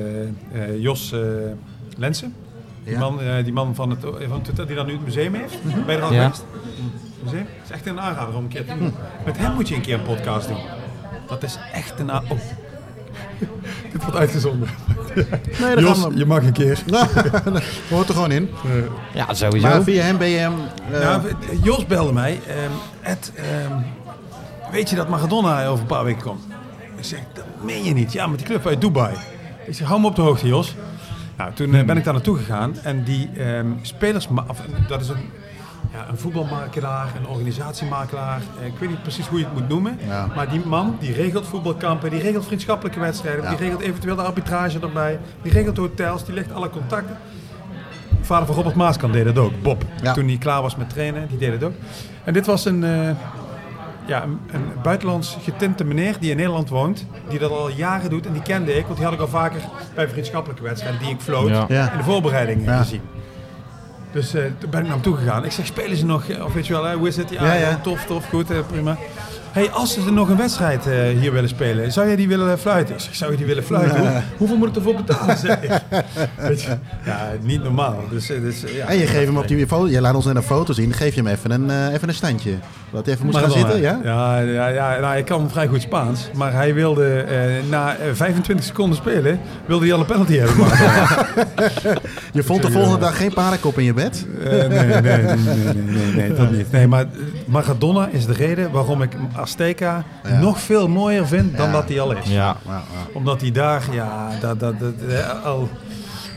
eh, 0.61 0.81
Jos 0.81 1.11
eh, 1.13 1.19
Lensen. 1.97 2.33
Die, 2.83 2.93
Ja. 2.93 2.99
man, 2.99 3.21
eh, 3.21 3.43
die 3.43 3.53
man 3.53 3.75
van 3.75 3.89
het, 3.89 3.99
van 4.27 4.41
het, 4.55 4.67
die 4.67 4.75
dan 4.75 4.85
nu 4.85 4.91
het 4.93 5.05
museum 5.05 5.33
heeft. 5.33 5.57
Er 5.87 6.01
al 6.01 6.13
Ja. 6.13 6.21
geweest? 6.23 6.45
Museum? 7.23 7.45
Het 7.55 7.63
is 7.65 7.71
echt 7.71 7.85
een 7.87 7.99
aanrader 7.99 8.35
om 8.35 8.43
een 8.43 8.49
keer 8.49 8.65
te 8.65 8.77
doen. 8.77 8.93
Met 9.25 9.37
hem 9.37 9.53
moet 9.53 9.67
je 9.67 9.75
een 9.75 9.81
keer 9.81 9.93
een 9.93 10.01
podcast 10.03 10.47
doen. 10.47 10.57
Dat 11.27 11.43
is 11.43 11.57
echt 11.73 11.99
een 11.99 12.11
aanrader. 12.11 12.37
Oh. 12.37 12.43
Dit 13.91 14.01
wordt 14.03 14.17
uitgezonden. 14.17 14.69
Nee, 15.59 15.75
dat 15.75 15.79
Jos, 15.79 16.03
we. 16.07 16.17
je 16.17 16.25
mag 16.25 16.43
een 16.43 16.51
keer. 16.53 16.79
Hoort 17.89 18.07
er 18.07 18.13
gewoon 18.13 18.31
in. 18.31 18.49
Ja, 19.13 19.33
sowieso. 19.33 19.67
Maar 19.67 19.83
via 19.83 20.03
hem 20.03 20.17
ben 20.17 20.27
je 20.29 20.37
hem... 20.37 20.53
eh, 20.91 20.99
Nou, 20.99 21.21
Jos 21.63 21.85
belde 21.85 22.13
mij. 22.13 22.39
ehm, 22.47 22.71
Ed, 23.01 23.31
ehm, 23.35 23.71
weet 24.71 24.89
je 24.89 24.95
dat 24.95 25.09
Maradona 25.09 25.65
over 25.67 25.81
een 25.81 25.85
paar 25.87 26.03
weken 26.03 26.21
komt? 26.23 26.43
Ik 26.97 27.03
zeg, 27.05 27.19
dat 27.33 27.45
meen 27.61 27.83
je 27.83 27.93
niet. 27.93 28.11
Ja, 28.13 28.27
met 28.27 28.37
die 28.37 28.47
club 28.47 28.67
uit 28.67 28.81
Dubai. 28.81 29.15
Ik 29.65 29.75
zeg, 29.75 29.87
hou 29.87 29.99
me 30.01 30.07
op 30.07 30.15
de 30.15 30.21
hoogte, 30.21 30.47
Jos. 30.47 30.75
Nou, 31.37 31.53
toen 31.53 31.75
eh, 31.75 31.85
ben 31.85 31.97
ik 31.97 32.03
daar 32.03 32.13
naartoe 32.13 32.37
gegaan. 32.37 32.77
En 32.83 33.03
die 33.03 33.29
ehm 33.37 33.67
spelers... 33.81 34.27
of, 34.47 34.61
dat 34.87 35.01
is 35.01 35.09
een, 35.09 35.29
ja, 35.91 36.05
een 36.09 36.17
voetbalmakelaar, 36.17 37.07
een 37.19 37.27
organisatiemakelaar. 37.27 38.41
eh, 38.59 38.65
ik 38.67 38.77
weet 38.79 38.89
niet 38.89 39.01
precies 39.01 39.27
hoe 39.27 39.39
je 39.39 39.45
het 39.45 39.53
moet 39.53 39.69
noemen. 39.69 39.97
Ja. 40.07 40.27
Maar 40.35 40.49
die 40.49 40.65
man, 40.65 40.97
die 40.99 41.13
regelt 41.13 41.47
voetbalkampen. 41.47 42.09
Die 42.09 42.21
regelt 42.21 42.45
vriendschappelijke 42.45 42.99
wedstrijden. 42.99 43.43
Ja. 43.43 43.49
Die 43.49 43.57
regelt 43.57 43.81
eventueel 43.81 44.15
de 44.15 44.21
arbitrage 44.21 44.79
erbij. 44.79 45.19
Die 45.41 45.51
regelt 45.51 45.77
hotels. 45.77 46.25
Die 46.25 46.33
legt 46.33 46.51
alle 46.51 46.69
contacten. 46.69 47.17
Vader 48.21 48.45
van 48.45 48.55
Robert 48.55 48.75
Maaskant 48.75 49.13
deed 49.13 49.25
het 49.25 49.37
ook, 49.37 49.61
Bob. 49.61 49.85
Toen 50.13 50.27
hij 50.27 50.37
klaar 50.37 50.61
was 50.61 50.75
met 50.75 50.89
trainen, 50.89 51.27
die 51.27 51.37
deed 51.37 51.51
het 51.51 51.63
ook. 51.63 51.73
En 52.23 52.33
dit 52.33 52.45
was 52.45 52.65
een, 52.65 52.83
eh, 52.83 53.09
ja, 54.05 54.23
een, 54.23 54.39
een 54.51 54.63
buitenlands 54.83 55.37
getinte 55.43 55.83
meneer 55.83 56.15
die 56.19 56.29
in 56.31 56.37
Nederland 56.37 56.69
woont. 56.69 57.05
Die 57.29 57.39
dat 57.39 57.51
al 57.51 57.69
jaren 57.69 58.09
doet 58.09 58.25
en 58.25 58.33
die 58.33 58.41
kende 58.41 58.73
ik. 58.77 58.83
Want 58.85 58.95
die 58.95 59.05
had 59.05 59.13
ik 59.13 59.19
al 59.21 59.27
vaker 59.27 59.61
bij 59.95 60.09
vriendschappelijke 60.09 60.63
wedstrijden 60.63 60.99
die 61.01 61.09
ik 61.09 61.19
floot. 61.21 61.49
Ja. 61.49 61.65
Ja. 61.67 61.91
In 61.91 61.97
de 61.97 62.03
voorbereidingen 62.03 62.63
Ja. 62.73 62.77
gezien. 62.77 63.01
Dus 64.11 64.33
eh, 64.33 64.43
toen 64.57 64.69
ben 64.69 64.79
ik 64.79 64.85
naar 64.85 64.93
hem 64.95 65.01
toe 65.03 65.15
gegaan. 65.15 65.45
Ik 65.45 65.51
zeg, 65.51 65.65
spelen 65.65 65.97
ze 65.97 66.05
nog? 66.05 66.41
Of 66.43 66.53
weet 66.53 66.67
je 66.67 66.73
wel, 66.73 66.83
hè, 66.83 66.95
hoe 66.95 67.07
is 67.07 67.17
het? 67.17 67.29
Ja, 67.29 67.45
Ja, 67.45 67.53
ja. 67.53 67.75
tof, 67.83 68.05
tof, 68.05 68.29
goed, 68.29 68.51
eh, 68.51 68.57
prima. 68.71 68.97
Hey, 69.53 69.69
als 69.71 69.93
ze 69.93 70.01
er 70.05 70.13
nog 70.13 70.29
een 70.29 70.37
wedstrijd 70.37 70.87
eh, 70.87 70.93
hier 71.19 71.31
willen 71.31 71.49
spelen, 71.49 71.91
zou 71.91 72.07
jij 72.07 72.15
die 72.15 72.27
willen 72.27 72.59
fluiten? 72.59 72.95
Ik 72.95 73.01
zeg, 73.01 73.15
zou 73.15 73.31
je 73.31 73.37
die 73.37 73.45
willen 73.45 73.63
fluiten? 73.63 73.99
Hoe- 73.99 74.21
hoeveel 74.37 74.57
moet 74.57 74.69
ik 74.69 74.75
ervoor 74.75 74.95
betalen? 74.95 75.37
Zeg 75.37 75.61
ik. 75.61 75.81
Weet 76.37 76.61
je, 76.61 76.77
ja, 77.05 77.31
niet 77.41 77.63
normaal. 77.63 78.03
Dus, 78.09 78.29
eh, 78.29 78.41
dus, 78.41 78.63
eh, 78.63 78.75
ja. 78.75 78.85
En 78.85 78.97
je 78.97 79.07
geeft 79.07 79.25
hem 79.25 79.37
op 79.37 79.47
die 79.47 79.67
foto, 79.67 79.87
je 79.87 80.01
laat 80.01 80.15
ons 80.15 80.25
net 80.25 80.35
een 80.35 80.43
foto 80.43 80.73
zien, 80.73 80.93
geef 80.93 81.15
je 81.15 81.21
hem 81.21 81.31
even 81.31 81.51
een, 81.51 81.69
eh, 81.69 81.93
even 81.93 82.07
een 82.07 82.13
standje. 82.13 82.51
Dat 82.91 83.05
hij 83.05 83.13
even 83.13 83.25
moest 83.25 83.37
gaan 83.37 83.51
zitten, 83.51 83.81
ja? 83.81 83.99
Ja, 84.03 84.39
ja, 84.39 84.67
ja 84.67 84.99
nou, 84.99 85.17
ik 85.17 85.25
kan 85.25 85.49
vrij 85.49 85.67
goed 85.67 85.81
Spaans. 85.81 86.29
Maar 86.35 86.53
hij 86.53 86.73
wilde 86.73 87.15
eh, 87.21 87.69
na 87.69 87.95
eh, 87.95 88.07
25 88.13 88.65
seconden 88.65 88.97
spelen, 88.97 89.39
wilde 89.65 89.85
hij 89.85 89.93
al 89.93 89.99
een 89.99 90.05
penalty 90.05 90.37
hebben. 90.37 90.57
Maar, 90.57 91.27
Je 92.33 92.43
vond 92.43 92.61
de 92.61 92.71
volgende 92.71 92.97
dag 92.99 93.17
geen 93.17 93.33
paardenkop 93.33 93.77
in 93.77 93.83
je 93.83 93.93
bed? 93.93 94.25
Eh, 94.43 94.49
nee, 94.51 94.67
nee, 94.67 94.85
nee, 94.85 95.01
nee, 95.01 95.35
nee, 95.35 95.83
nee, 95.83 96.13
nee, 96.15 96.33
dat 96.33 96.51
niet. 96.51 96.71
Nee, 96.71 96.87
maar 96.87 97.05
Maradona 97.45 98.07
is 98.11 98.25
de 98.25 98.33
reden 98.33 98.71
waarom 98.71 99.01
ik 99.01 99.11
Azteca 99.43 100.03
Ja. 100.23 100.39
nog 100.39 100.59
veel 100.59 100.87
mooier 100.87 101.27
vind 101.27 101.57
dan 101.57 101.65
Ja. 101.65 101.71
dat 101.71 101.89
hij 101.89 101.99
al 101.99 102.11
is. 102.11 102.29
Ja. 102.29 102.55
Omdat 103.13 103.41
hij 103.41 103.51
daar, 103.51 103.83
ja, 103.91 104.29
dat, 104.39 104.59
dat, 104.59 104.79
dat, 104.79 104.93
eh, 105.09 105.43
al, 105.45 105.69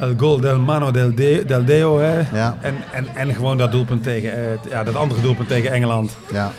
el 0.01 0.15
gol 0.17 0.41
del 0.41 0.59
mano 0.59 0.91
del, 0.91 1.15
de, 1.15 1.43
del 1.47 1.65
deo, 1.65 1.99
hè. 2.01 2.21
Ja. 2.33 2.57
En, 2.61 2.75
en, 2.93 3.07
en 3.15 3.35
gewoon 3.35 3.57
dat 3.59 3.73
doelpunt 3.73 4.03
tegen, 4.03 4.33
eh, 4.33 4.71
ja, 4.71 4.85
dat 4.85 4.95
andere 4.97 5.21
doelpunt 5.21 5.49
tegen 5.49 5.73
Engeland. 5.73 6.17
ja. 6.33 6.51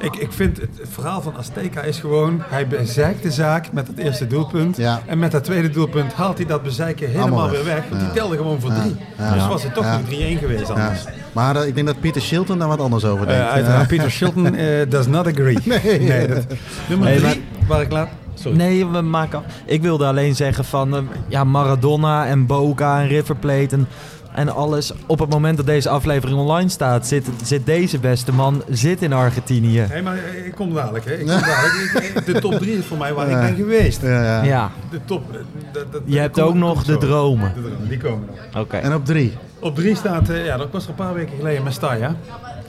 Ik, 0.00 0.16
ik 0.16 0.32
vind 0.32 0.56
het, 0.56 0.68
het 0.80 0.88
verhaal 0.90 1.20
van 1.22 1.36
Azteca 1.36 1.82
is 1.82 1.98
gewoon, 1.98 2.42
hij 2.48 2.66
bezeikt 2.66 3.22
de 3.22 3.30
zaak 3.30 3.72
met 3.72 3.86
het 3.86 3.98
eerste 3.98 4.26
doelpunt. 4.26 4.76
Ja. 4.76 5.00
En 5.06 5.18
met 5.18 5.30
dat 5.32 5.44
tweede 5.44 5.70
doelpunt 5.70 6.12
haalt 6.12 6.36
hij 6.38 6.46
dat 6.46 6.62
bezeiken 6.62 7.06
helemaal 7.06 7.28
Allemaal 7.28 7.50
weer 7.50 7.64
weg. 7.64 7.82
Want 7.88 8.00
Ja. 8.00 8.06
die 8.06 8.16
telde 8.16 8.36
gewoon 8.36 8.60
voor 8.60 8.70
Ja. 8.70 8.80
drie. 8.80 8.96
Ja. 9.18 9.32
Dus 9.34 9.46
was 9.46 9.62
het 9.62 9.74
toch 9.74 9.84
Ja. 9.84 9.96
nog 9.98 10.06
3-1 10.08 10.38
geweest 10.38 10.68
Ja. 10.68 10.74
anders. 10.74 11.04
Maar 11.32 11.56
eh, 11.56 11.66
ik 11.66 11.74
denk 11.74 11.86
dat 11.86 12.00
Pieter 12.00 12.22
Shilton 12.22 12.58
daar 12.58 12.68
wat 12.68 12.80
anders 12.80 13.04
over 13.04 13.26
denkt. 13.26 13.48
Uiteraard, 13.50 13.88
Peter 13.88 14.10
Shilton 14.10 14.54
eh, 14.54 14.66
does 14.88 15.06
not 15.06 15.26
agree. 15.26 15.58
Nee. 15.98 16.26
dat, 16.26 16.46
nummer 16.88 17.08
Nee, 17.08 17.18
drie, 17.20 17.42
waar 17.68 17.80
ik 17.80 17.92
laat... 17.92 18.08
Sorry. 18.34 18.56
Nee, 18.56 18.86
we 18.86 19.00
maken 19.00 19.38
af. 19.38 19.44
Ik 19.64 19.82
wilde 19.82 20.06
alleen 20.06 20.34
zeggen 20.36 20.64
van 20.64 21.08
ja, 21.28 21.44
Maradona 21.44 22.26
en 22.26 22.46
Boca 22.46 23.00
en 23.00 23.08
River 23.08 23.36
Plate 23.36 23.74
en, 23.76 23.88
en 24.34 24.48
alles. 24.54 24.92
Op 25.06 25.18
het 25.18 25.30
moment 25.30 25.56
dat 25.56 25.66
deze 25.66 25.88
aflevering 25.88 26.38
online 26.38 26.68
staat, 26.68 27.06
zit, 27.06 27.26
zit 27.44 27.66
deze 27.66 27.98
beste 27.98 28.32
man 28.32 28.62
zit 28.68 29.02
in 29.02 29.12
Argentinië. 29.12 29.86
Nee, 29.90 30.02
maar 30.02 30.16
eh, 30.16 30.46
ik 30.46 30.54
kom 30.54 30.74
dadelijk. 30.74 31.04
Hè. 31.04 31.12
Ik 31.12 31.18
kom 31.26 31.26
dadelijk. 31.40 31.90
Ik- 31.94 32.14
ik- 32.14 32.26
De 32.34 32.40
top 32.40 32.52
3 32.58 32.78
is 32.78 32.84
voor 32.84 32.96
mij 32.98 33.12
waar 33.14 33.30
Ja. 33.30 33.40
ik 33.40 33.46
ben 33.46 33.56
geweest. 33.56 34.02
Ja, 34.02 34.22
ja. 34.22 34.42
Ja, 34.42 34.70
De 34.90 35.00
top. 35.04 35.22
eh, 35.32 35.38
dat- 35.72 35.92
dat- 35.92 36.02
je 36.04 36.18
hebt 36.18 36.40
ook 36.40 36.54
nog 36.54 36.84
de 36.84 36.96
dromen. 36.98 37.52
De 37.54 37.60
dromen, 37.60 37.88
die 37.88 37.98
komen 37.98 38.26
nog. 38.52 38.62
Oké. 38.62 38.76
En 38.76 38.94
op 38.94 39.04
drie. 39.04 39.32
Op 39.58 39.74
3 39.74 39.94
staat, 39.96 40.28
eh, 40.28 40.44
ja, 40.44 40.56
dat 40.56 40.68
was 40.70 40.82
er 40.84 40.88
een 40.90 40.94
paar 40.94 41.14
weken 41.14 41.36
geleden, 41.36 41.62
Mestalla. 41.62 42.14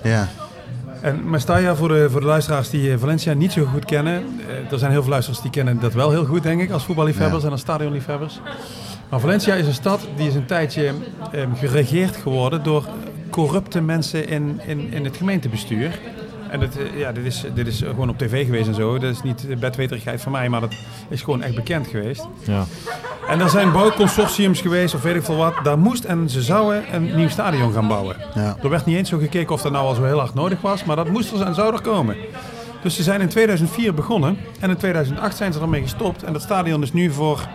Ja. 0.04 0.28
En 1.02 1.30
Mestalla, 1.30 1.76
voor 1.76 1.88
de, 1.88 2.08
voor 2.12 2.20
de 2.20 2.26
luisteraars 2.28 2.70
die 2.70 2.98
Valencia 2.98 3.34
niet 3.34 3.52
zo 3.52 3.66
goed 3.66 3.86
kennen. 3.86 4.24
er 4.72 4.80
zijn 4.80 4.92
heel 4.92 5.02
veel 5.02 5.10
luisteraars 5.12 5.42
die 5.42 5.52
kennen 5.52 5.80
dat 5.80 5.94
wel 5.94 6.10
heel 6.12 6.26
goed, 6.26 6.44
denk 6.44 6.62
ik, 6.62 6.72
als 6.72 6.84
voetballiefhebbers 6.86 7.40
Ja. 7.42 7.46
en 7.48 7.52
als 7.52 7.62
stadionliefhebbers. 7.62 8.40
Maar 9.12 9.20
Valencia 9.20 9.54
is 9.54 9.68
een 9.68 9.74
stad 9.74 10.08
die 10.16 10.28
is 10.28 10.36
een 10.36 10.46
tijdje 10.46 10.94
eh, 11.32 11.42
geregeerd 11.56 12.16
geworden 12.16 12.64
door 12.64 12.86
corrupte 13.30 13.82
mensen 13.82 14.28
in, 14.28 14.60
in, 14.66 14.94
in 14.94 15.04
het 15.04 15.18
gemeentebestuur. 15.18 16.00
En 16.50 16.60
het, 16.62 16.78
eh, 16.78 17.00
ja, 17.00 17.12
dit, 17.12 17.26
is, 17.26 17.46
dit 17.54 17.68
is 17.68 17.78
gewoon 17.78 18.10
op 18.10 18.18
tv 18.18 18.46
geweest 18.46 18.68
en 18.68 18.74
zo. 18.74 19.00
Dat 19.00 19.12
is 19.12 19.22
niet 19.22 19.60
bedweterigheid 19.60 20.22
van 20.22 20.32
mij, 20.32 20.50
maar 20.50 20.62
dat 20.62 20.74
is 21.10 21.22
gewoon 21.22 21.42
echt 21.42 21.56
bekend 21.56 21.88
geweest. 21.88 22.28
Ja. 22.44 22.66
En 23.28 23.40
er 23.40 23.50
zijn 23.50 23.72
bouwconsortiums 23.72 24.62
geweest, 24.62 24.96
of 24.96 25.02
weet 25.02 25.16
ik 25.16 25.24
veel 25.24 25.36
wat. 25.36 25.54
Daar 25.64 25.80
moest 25.80 26.04
en 26.04 26.30
ze 26.30 26.42
zouden 26.42 26.84
een 26.94 27.16
nieuw 27.16 27.30
stadion 27.30 27.74
gaan 27.74 27.88
bouwen. 27.88 28.16
Ja. 28.34 28.58
Er 28.64 28.70
werd 28.70 28.86
niet 28.86 28.98
eens 28.98 29.10
zo 29.10 29.18
gekeken 29.18 29.54
of 29.54 29.62
dat 29.62 29.72
nou 29.72 29.86
al 29.86 29.96
zo 29.96 30.04
heel 30.04 30.20
hard 30.20 30.34
nodig 30.34 30.62
was, 30.62 30.84
maar 30.84 30.96
dat 30.96 31.10
moest 31.10 31.32
er 31.32 31.42
en 31.42 31.56
zou 31.56 31.74
er 31.74 31.82
komen. 31.82 32.16
Dus 32.82 32.96
ze 32.96 33.04
zijn 33.04 33.22
in 33.22 33.28
2004 33.28 33.94
begonnen 33.94 34.38
en 34.60 34.70
in 34.70 34.78
2008 34.78 35.38
zijn 35.38 35.54
ze 35.54 35.60
ermee 35.60 35.82
gestopt. 35.82 36.24
En 36.24 36.34
dat 36.34 36.42
stadion 36.42 36.82
is 36.82 36.94
nu 36.94 37.12
voor, 37.12 37.48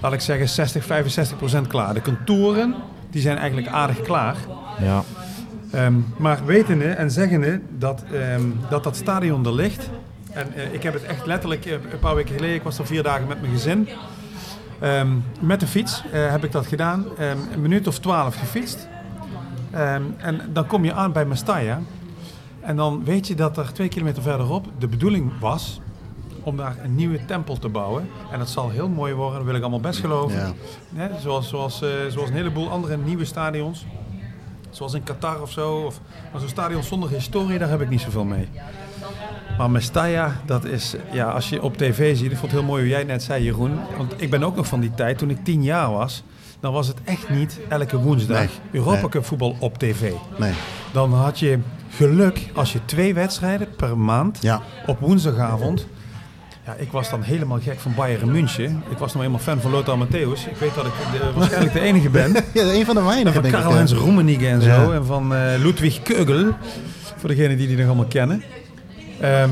laat 0.00 0.12
ik 0.12 0.20
zeggen, 0.20 0.48
60, 0.48 0.84
65 0.84 1.36
procent 1.36 1.66
klaar. 1.66 1.94
De 1.94 2.02
contouren, 2.02 2.74
die 3.10 3.20
zijn 3.20 3.36
eigenlijk 3.36 3.68
aardig 3.68 4.00
klaar. 4.00 4.36
Ja. 4.80 5.02
Ehm, 5.70 5.94
maar 6.16 6.44
wetende 6.44 6.88
en 6.88 7.10
zeggende 7.10 7.60
dat, 7.78 8.04
ehm, 8.12 8.42
dat 8.70 8.84
dat 8.84 8.96
stadion 8.96 9.46
er 9.46 9.54
ligt. 9.54 9.90
En 10.32 10.54
eh, 10.54 10.72
ik 10.72 10.82
heb 10.82 10.94
het 10.94 11.02
echt 11.02 11.26
letterlijk 11.26 11.64
eh, 11.66 11.72
een 11.72 11.98
paar 12.00 12.14
weken 12.14 12.34
geleden, 12.34 12.56
ik 12.56 12.62
was 12.62 12.78
er 12.78 12.86
vier 12.86 13.02
dagen 13.02 13.26
met 13.26 13.40
mijn 13.40 13.52
gezin. 13.52 13.88
Ehm, 14.80 15.08
met 15.40 15.60
de 15.60 15.66
fiets 15.66 16.02
eh, 16.12 16.30
heb 16.30 16.44
ik 16.44 16.52
dat 16.52 16.66
gedaan. 16.66 17.04
Een 17.52 17.60
minuut 17.60 17.86
of 17.86 17.98
twaalf 17.98 18.36
gefietst. 18.36 18.88
En 20.16 20.40
dan 20.52 20.66
kom 20.66 20.84
je 20.84 20.92
aan 20.92 21.12
bij 21.12 21.24
Mestalla. 21.24 21.80
En 22.60 22.76
dan 22.76 23.04
weet 23.04 23.26
je 23.26 23.34
dat 23.34 23.56
er 23.56 23.72
twee 23.72 23.88
kilometer 23.88 24.22
verderop 24.22 24.66
de 24.78 24.88
bedoeling 24.88 25.32
was 25.40 25.80
om 26.46 26.56
daar 26.56 26.76
een 26.82 26.94
nieuwe 26.94 27.24
tempel 27.24 27.58
te 27.58 27.68
bouwen. 27.68 28.08
En 28.32 28.38
dat 28.38 28.48
zal 28.48 28.70
heel 28.70 28.88
mooi 28.88 29.14
worden, 29.14 29.36
dat 29.36 29.44
wil 29.46 29.54
ik 29.54 29.60
allemaal 29.60 29.80
best 29.80 30.00
geloven. 30.00 30.54
Ja. 30.96 31.10
Zoals, 31.20 31.48
zoals, 31.48 31.82
eh, 31.82 31.88
zoals 32.08 32.28
een 32.28 32.34
heleboel 32.34 32.70
andere 32.70 32.96
nieuwe 32.96 33.24
stadions. 33.24 33.86
Zoals 34.70 34.94
in 34.94 35.02
Qatar 35.02 35.42
of 35.42 35.50
zo. 35.50 35.76
Of, 35.86 36.00
maar 36.32 36.40
zo'n 36.40 36.50
stadion 36.50 36.82
zonder 36.82 37.10
historie, 37.10 37.58
daar 37.58 37.68
heb 37.68 37.80
ik 37.80 37.88
niet 37.88 38.00
zoveel 38.00 38.24
mee. 38.24 38.48
Maar 39.58 39.70
Mestalla, 39.70 40.40
dat 40.44 40.64
is, 40.64 40.94
ja, 41.12 41.30
als 41.30 41.48
je 41.48 41.62
op 41.62 41.76
tv 41.76 42.16
ziet, 42.16 42.30
ik 42.30 42.36
vond 42.38 42.50
het 42.52 42.60
heel 42.60 42.68
mooi 42.68 42.82
hoe 42.82 42.90
jij 42.90 43.04
net 43.04 43.22
zei, 43.22 43.44
Jeroen. 43.44 43.78
Want 43.96 44.14
ik 44.16 44.30
ben 44.30 44.42
ook 44.42 44.56
nog 44.56 44.66
van 44.66 44.80
die 44.80 44.94
tijd, 44.94 45.18
toen 45.18 45.30
ik 45.30 45.44
tien 45.44 45.62
jaar 45.62 45.90
was, 45.90 46.22
dan 46.60 46.72
was 46.72 46.86
het 46.86 46.96
echt 47.04 47.28
niet 47.28 47.58
elke 47.68 47.98
woensdag 48.00 48.38
Nee, 48.38 48.48
Europa 48.70 49.00
nee. 49.00 49.08
Cup 49.08 49.24
voetbal 49.24 49.56
op 49.58 49.78
tv. 49.78 50.12
Nee. 50.38 50.52
Dan 50.92 51.12
had 51.14 51.38
je 51.38 51.58
geluk 51.90 52.50
als 52.54 52.72
je 52.72 52.84
twee 52.84 53.14
wedstrijden 53.14 53.74
per 53.76 53.98
maand 53.98 54.38
Ja. 54.40 54.60
op 54.86 55.00
woensdagavond. 55.00 55.86
Ja, 56.66 56.74
ik 56.78 56.90
was 56.92 57.10
dan 57.10 57.22
helemaal 57.22 57.58
gek 57.62 57.80
van 57.80 57.94
Bayern 57.94 58.30
München. 58.30 58.82
Ik 58.90 58.98
was 58.98 59.12
nog 59.12 59.22
helemaal 59.22 59.42
fan 59.44 59.60
van 59.60 59.70
Lothar 59.70 59.98
Matthäus. 60.06 60.50
Ik 60.50 60.56
weet 60.58 60.74
dat 60.74 60.86
ik 60.86 60.92
de- 61.12 61.32
waarschijnlijk 61.34 61.72
de 61.72 61.80
enige 61.80 62.10
ben. 62.10 62.32
Ja, 62.54 62.62
een 62.62 62.84
van 62.84 62.94
de 62.94 63.00
En 63.00 63.06
weinigen, 63.06 63.32
van 63.32 63.42
denk 63.42 63.54
ik. 63.54 63.60
Karl-Heinz. 63.60 63.92
Rummenigge 63.92 64.46
en 64.48 64.62
zo. 64.62 64.68
Ja. 64.68 64.92
En 64.92 65.06
van 65.06 65.34
eh, 65.34 65.40
Ludwig 65.58 66.02
Keugel. 66.02 66.52
Voor 67.16 67.28
degenen 67.28 67.56
die 67.56 67.66
die 67.66 67.76
nog 67.76 67.86
allemaal 67.86 68.04
kennen. 68.06 68.42
Ehm, 69.20 69.50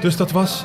dus 0.00 0.16
dat 0.16 0.30
was, 0.30 0.64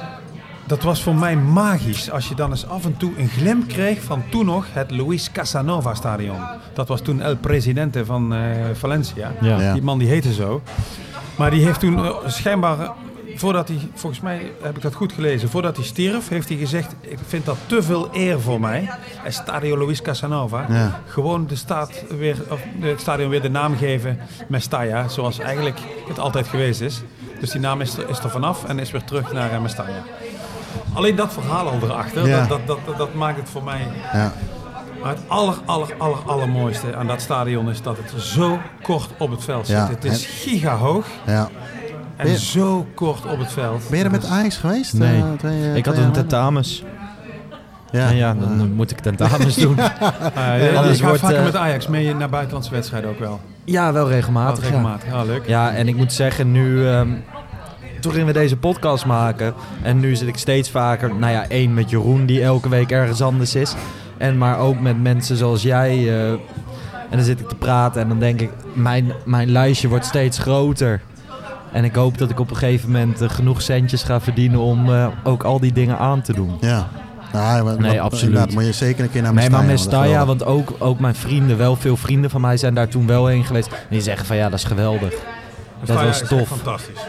dat 0.66 0.84
was 0.84 1.04
voor 1.04 1.16
mij 1.16 1.36
magisch. 1.36 2.12
Als 2.12 2.28
je 2.28 2.36
dan 2.36 2.50
eens 2.52 2.68
af 2.68 2.86
en 2.86 2.98
toe 2.98 3.12
een 3.18 3.30
glimp 3.30 3.68
kreeg 3.68 4.02
van 4.04 4.24
toen 4.30 4.46
nog 4.46 4.66
het 4.72 4.92
Luis 4.92 5.32
Casanova 5.32 5.94
stadion. 5.94 6.38
Dat 6.74 6.88
was 6.88 7.02
toen 7.02 7.22
El 7.22 7.36
Presidente 7.38 8.06
van 8.06 8.34
eh, 8.34 8.40
Valencia. 8.74 9.32
Ja. 9.42 9.60
Ja. 9.62 9.74
Die 9.74 9.82
man 9.84 9.98
die 10.00 10.08
heette 10.08 10.34
zo. 10.34 10.62
Maar 11.36 11.52
die 11.52 11.66
heeft 11.66 11.80
toen 11.80 12.06
eh, 12.06 12.12
schijnbaar, 12.26 12.78
voordat 13.42 13.68
hij, 13.68 13.90
volgens 13.94 14.22
mij 14.22 14.52
heb 14.62 14.76
ik 14.76 14.82
dat 14.82 14.94
goed 14.94 15.14
gelezen, 15.14 15.50
voordat 15.50 15.76
hij 15.76 15.86
stierf, 15.86 16.28
heeft 16.28 16.50
hij 16.50 16.58
gezegd: 16.58 16.96
Ik 17.02 17.18
vind 17.28 17.46
dat 17.46 17.58
te 17.66 17.84
veel 17.84 18.10
eer 18.12 18.42
voor 18.42 18.60
mij. 18.60 18.90
Estadio 19.24 19.78
Luis 19.78 20.02
Casanova. 20.02 20.66
Ja. 20.70 21.00
Gewoon 21.06 21.48
de 21.48 21.56
staat 21.56 22.04
weer, 22.10 22.38
of 22.50 22.60
het 22.80 23.02
stadion 23.02 23.30
weer 23.30 23.42
de 23.42 23.50
naam 23.50 23.78
geven, 23.78 24.20
Mestalla, 24.48 25.08
zoals 25.08 25.40
eigenlijk 25.40 25.80
het 26.08 26.20
altijd 26.20 26.48
geweest 26.48 26.82
is. 26.82 27.02
Dus 27.40 27.50
die 27.52 27.62
naam 27.62 27.82
is 27.82 27.98
er, 27.98 28.10
is 28.10 28.20
er 28.20 28.30
vanaf 28.30 28.66
en 28.66 28.80
is 28.80 28.92
weer 28.92 29.04
terug 29.04 29.32
naar 29.34 29.52
eh, 29.52 29.62
Mestalla. 29.62 30.04
Alleen 30.94 31.16
dat 31.16 31.34
verhaal 31.34 31.68
al 31.68 31.80
erachter, 31.84 32.28
Ja. 32.28 32.46
dat, 32.46 32.68
dat, 32.68 32.80
dat, 32.98 33.14
maakt 33.14 33.38
het 33.38 33.50
voor 33.50 33.64
mij 33.64 33.88
Ja. 34.14 34.34
maar 35.02 35.10
het 35.10 35.22
aller, 35.28 35.56
aller, 35.66 35.94
aller, 35.98 36.18
allermooiste 36.26 36.96
aan 36.96 37.08
dat 37.08 37.22
stadion 37.22 37.70
is 37.70 37.82
dat 37.82 37.98
het 37.98 38.22
zo 38.22 38.60
kort 38.82 39.10
op 39.18 39.32
het 39.32 39.44
veld 39.44 39.68
zit. 39.68 39.88
Het 39.88 40.04
is 40.04 40.26
giga 40.26 40.76
hoog 40.76 41.06
ja. 41.26 41.50
En 42.22 42.28
Ben 42.28 42.32
je- 42.32 42.40
zo 42.46 42.86
kort 42.96 43.26
op 43.26 43.40
het 43.40 43.52
veld. 43.52 43.90
Ben 43.90 43.98
je 44.00 44.04
er 44.06 44.12
met 44.12 44.26
Ajax 44.26 44.58
geweest? 44.58 44.94
Nee. 44.94 45.18
Eh, 45.18 45.24
twee, 45.38 45.62
eh, 45.64 45.76
Ik 45.76 45.86
had 45.86 45.98
een 45.98 46.12
tentamens. 46.12 46.84
Ja. 47.92 48.08
En 48.10 48.16
ja, 48.16 48.34
dan 48.34 48.74
moet 48.74 48.92
ik 48.92 49.00
tentamens 49.00 49.56
doen. 49.56 49.80
Ah, 49.80 49.90
ja, 50.00 50.74
Anders 50.76 50.98
je 50.98 51.02
gaat 51.02 51.02
wordt, 51.02 51.20
vaker 51.20 51.44
met 51.44 51.56
Ajax 51.56 51.88
mee 51.88 52.16
naar 52.16 52.30
buitenlandse 52.30 52.72
wedstrijden 52.72 53.10
ook 53.10 53.20
wel. 53.20 53.40
Ja, 53.64 53.94
wel 53.94 54.10
regelmatig. 54.10 54.64
Ja. 54.64 54.70
regelmatig. 54.70 55.10
Ja, 55.10 55.24
leuk. 55.24 55.48
Ja, 55.48 55.72
en 55.74 55.88
ik 55.88 55.96
moet 55.96 56.14
zeggen, 56.14 56.52
nu... 56.52 56.88
ehm, 56.88 57.08
toen 58.00 58.12
gingen 58.12 58.28
we 58.28 58.34
deze 58.34 58.58
podcast 58.58 59.06
maken. 59.06 59.54
En 59.82 60.00
nu 60.00 60.16
zit 60.16 60.28
ik 60.28 60.38
steeds 60.38 60.70
vaker... 60.70 61.16
Nou 61.16 61.32
ja, 61.32 61.46
één 61.48 61.74
met 61.74 61.90
Jeroen, 61.90 62.26
die 62.26 62.44
elke 62.44 62.70
week 62.70 62.92
ergens 62.92 63.22
anders 63.22 63.56
is. 63.56 63.74
En 64.18 64.38
maar 64.38 64.58
ook 64.58 64.80
met 64.80 65.02
mensen 65.02 65.38
zoals 65.38 65.62
jij. 65.62 65.90
eh, 66.10 66.30
en 67.10 67.18
dan 67.18 67.26
zit 67.26 67.40
ik 67.40 67.48
te 67.50 67.56
praten 67.56 68.02
en 68.02 68.08
dan 68.08 68.20
denk 68.20 68.42
ik... 68.42 68.50
Mijn, 68.74 69.12
mijn 69.26 69.52
lijstje 69.52 69.88
wordt 69.88 70.06
steeds 70.06 70.38
groter. 70.38 71.02
En 71.72 71.84
ik 71.84 71.96
hoop 71.96 72.18
dat 72.18 72.30
ik 72.30 72.40
op 72.40 72.50
een 72.50 72.56
gegeven 72.58 72.92
moment 72.92 73.22
eh, 73.22 73.30
genoeg 73.30 73.62
centjes 73.62 74.04
ga 74.04 74.20
verdienen... 74.22 74.60
om 74.60 74.94
eh, 74.94 75.08
ook 75.24 75.44
al 75.44 75.60
die 75.60 75.74
dingen 75.74 75.98
aan 75.98 76.22
te 76.22 76.34
doen. 76.34 76.58
Ja. 76.62 76.88
Nou, 77.34 77.64
maar- 77.64 77.80
Nee, 77.80 77.92
maar- 77.92 78.00
absoluut. 78.00 78.26
inderdaad, 78.34 78.54
moet 78.54 78.66
je 78.66 78.72
zeker 78.72 79.04
een 79.04 79.12
keer 79.12 79.22
naar 79.22 79.34
Nee, 79.34 79.44
Mestalla. 79.50 79.64
maar 79.66 79.72
dat 79.76 79.80
is 79.80 79.92
Mestalla, 79.92 80.26
want 80.26 80.46
ook, 80.46 80.74
ook 80.80 81.00
mijn 81.00 81.16
vrienden, 81.16 81.58
wel 81.58 81.76
veel 81.76 81.98
vrienden 81.98 82.30
van 82.30 82.42
mij 82.42 82.58
zijn 82.58 82.74
daar 82.74 82.88
toen 82.88 83.08
wel 83.08 83.28
heen 83.28 83.44
geweest. 83.46 83.68
En 83.72 83.78
die 83.90 84.02
zeggen 84.02 84.26
van 84.26 84.36
ja, 84.36 84.50
dat 84.50 84.60
is 84.60 84.66
geweldig. 84.66 85.14
Dat 85.84 86.04
was 86.04 86.20
tof. 86.28 86.48
Fantastisch. 86.48 87.00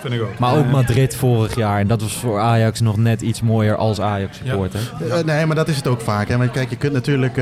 Vind 0.00 0.14
ik 0.14 0.22
ook. 0.22 0.38
Maar 0.38 0.56
ook 0.56 0.66
Madrid 0.70 1.16
vorig 1.16 1.54
jaar. 1.56 1.80
En 1.80 1.86
dat 1.86 2.00
was 2.02 2.12
voor 2.16 2.40
Ajax 2.40 2.80
nog 2.80 2.96
net 2.96 3.20
iets 3.20 3.42
mooier 3.42 3.76
als 3.76 4.00
Ajax 4.00 4.36
supporter. 4.44 4.80
Eh, 5.10 5.24
nee, 5.24 5.46
maar 5.46 5.56
dat 5.56 5.68
is 5.68 5.76
het 5.76 5.86
ook 5.86 6.00
vaak. 6.00 6.28
Hè. 6.28 6.36
Want 6.38 6.50
kijk, 6.50 6.70
je 6.70 6.76
kunt 6.76 6.92
natuurlijk 6.92 7.38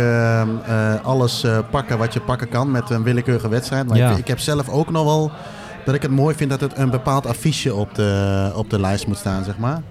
alles 1.03 1.45
eh, 1.45 1.59
pakken 1.71 1.99
wat 1.99 2.13
je 2.13 2.21
pakken 2.21 2.49
kan 2.49 2.71
met 2.71 2.91
een 2.91 3.03
willekeurige 3.03 3.49
wedstrijd. 3.49 3.87
Maar 3.89 3.97
Ja. 3.97 4.11
ik, 4.11 4.17
ik 4.19 4.29
heb 4.29 4.39
zelf 4.39 4.69
ook 4.69 4.91
nog 4.91 5.05
wel 5.05 5.31
dat 5.85 5.95
ik 5.95 6.03
het 6.03 6.11
mooi 6.11 6.35
vind 6.35 6.51
dat 6.51 6.61
het 6.61 6.79
een 6.79 6.91
bepaald 6.91 7.27
affiche 7.27 7.75
op 7.75 7.95
de, 7.95 8.53
op 8.55 8.71
de 8.71 8.81
lijst 8.81 9.07
moet 9.07 9.17
staan, 9.19 9.45
zeg 9.45 9.59
maar. 9.59 9.83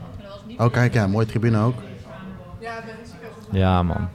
Oh, 0.58 0.72
kijk, 0.72 0.94
ja, 0.94 1.08
mooie 1.08 1.26
tribune 1.26 1.60
ook. 1.60 1.76
Ja, 3.52 3.84
man. 3.84 4.08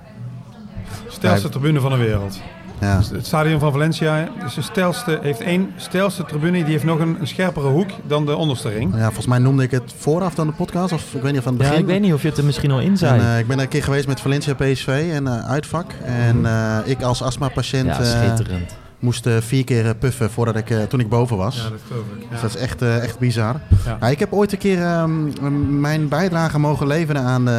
Stelste 1.09 1.49
tribune 1.49 1.81
van 1.81 1.91
de 1.91 1.97
wereld. 1.97 2.41
Ja. 2.81 2.99
Dus 2.99 3.09
Het 3.11 3.27
stadion 3.27 3.61
van 3.61 3.73
Valencia 3.73 4.29
is 4.47 4.55
de 4.55 4.63
stelste, 4.63 5.19
heeft 5.23 5.41
één 5.41 5.73
stelste 5.77 6.25
tribune. 6.25 6.53
Die 6.59 6.73
heeft 6.73 6.85
nog 6.85 6.99
een, 6.99 7.17
een 7.21 7.27
scherpere 7.27 7.69
hoek 7.69 7.91
dan 8.07 8.27
de 8.27 8.37
onderste 8.37 8.69
ring. 8.69 8.95
ja, 8.95 9.05
volgens 9.05 9.27
mij 9.27 9.39
noemde 9.39 9.63
ik 9.63 9.71
het 9.71 9.95
vooraf 9.97 10.35
dan 10.35 10.47
de 10.47 10.53
podcast, 10.53 10.93
of 10.93 11.15
ik 11.15 11.23
weet 11.23 11.33
niet 11.33 11.41
of 11.41 11.47
aan 11.47 11.53
het 11.53 11.63
Ja, 11.63 11.69
begin. 11.69 11.85
ik 11.85 11.91
weet 11.91 12.01
niet 12.01 12.13
of 12.13 12.23
je 12.23 12.29
het 12.29 12.39
er 12.39 12.45
misschien 12.45 12.71
al 12.71 12.81
in 12.81 12.91
En, 12.91 12.97
zei. 12.97 13.21
eh, 13.21 13.39
ik 13.39 13.47
ben 13.47 13.59
een 13.59 13.69
keer 13.69 13.83
geweest 13.83 14.07
met 14.07 14.21
Valencia 14.21 14.55
PSV 14.55 15.11
en 15.13 15.27
eh, 15.27 15.47
uitvak. 15.51 15.93
En 16.05 16.47
eh, 16.47 16.79
ik 16.85 17.03
als 17.03 17.23
astma-patiënt 17.23 17.87
ja, 17.87 17.99
eh, 18.01 18.07
schitterend. 18.07 18.77
Moest 18.98 19.26
eh, 19.26 19.37
vier 19.40 19.64
keer 19.64 19.85
eh, 19.87 19.90
puffen 19.98 20.30
voordat 20.30 20.57
ik, 20.57 20.70
eh, 20.70 20.83
toen 20.83 21.00
ik 21.00 21.09
boven 21.09 21.37
was. 21.37 21.57
Ja, 21.57 21.62
dat 21.70 21.78
geloof 21.88 22.04
ik. 22.20 22.30
Dus 22.30 22.40
dat 22.40 22.50
is 22.54 22.57
echt, 22.57 22.83
eh, 22.83 23.02
echt 23.02 23.18
bizar. 23.18 23.54
Ja. 23.85 23.96
Ja, 24.00 24.09
ik 24.09 24.18
heb 24.18 24.33
ooit 24.33 24.52
een 24.52 24.59
keer 24.59 24.83
ehm, 24.83 25.80
mijn 25.80 26.09
bijdrage 26.09 26.59
mogen 26.59 26.87
leveren 26.87 27.22
aan 27.22 27.44
de 27.44 27.50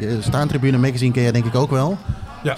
eh, 0.00 0.08
Staantribune 0.20 0.78
Magazine, 0.78 1.12
ken 1.12 1.22
je 1.22 1.32
denk 1.32 1.44
ik 1.44 1.54
ook 1.54 1.70
wel. 1.70 1.98
Ja. 2.42 2.56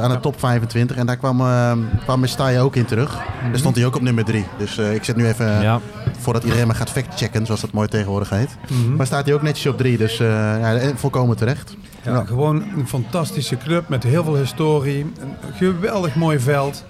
Aan 0.00 0.10
de 0.10 0.20
top 0.20 0.38
25. 0.38 0.96
En 0.96 1.06
daar 1.06 1.16
kwam, 1.16 1.40
uh, 1.40 1.72
kwam 2.02 2.20
Mestaya 2.20 2.60
ook 2.60 2.76
in 2.76 2.84
terug. 2.84 3.10
Daar 3.48 3.58
stond 3.58 3.76
hij 3.76 3.86
ook 3.86 3.94
op 3.96 4.02
nummer 4.02 4.24
3. 4.24 4.44
Dus 4.58 4.78
eh, 4.78 4.94
ik 4.94 5.04
zit 5.04 5.16
nu 5.16 5.26
even, 5.26 5.60
Ja. 5.62 5.80
voordat 6.18 6.44
iedereen 6.44 6.66
me 6.66 6.74
gaat 6.74 6.90
factchecken, 6.90 7.46
zoals 7.46 7.60
dat 7.60 7.72
mooi 7.72 7.88
tegenwoordig 7.88 8.30
heet. 8.30 8.56
Mhm. 8.68 8.96
Maar 8.96 9.06
staat 9.06 9.24
hij 9.24 9.34
ook 9.34 9.42
netjes 9.42 9.66
op 9.72 9.78
3. 9.78 9.96
Dus 9.96 10.20
eh, 10.20 10.28
ja, 10.60 10.90
volkomen 10.94 11.36
terecht. 11.36 11.76
Ja, 12.04 12.12
Ja. 12.12 12.24
Gewoon 12.24 12.62
een 12.76 12.88
fantastische 12.88 13.56
club 13.56 13.88
met 13.88 14.02
heel 14.02 14.24
veel 14.24 14.36
historie. 14.36 15.00
Een 15.20 15.34
geweldig 15.54 16.14
mooi 16.14 16.38
veld. 16.40 16.84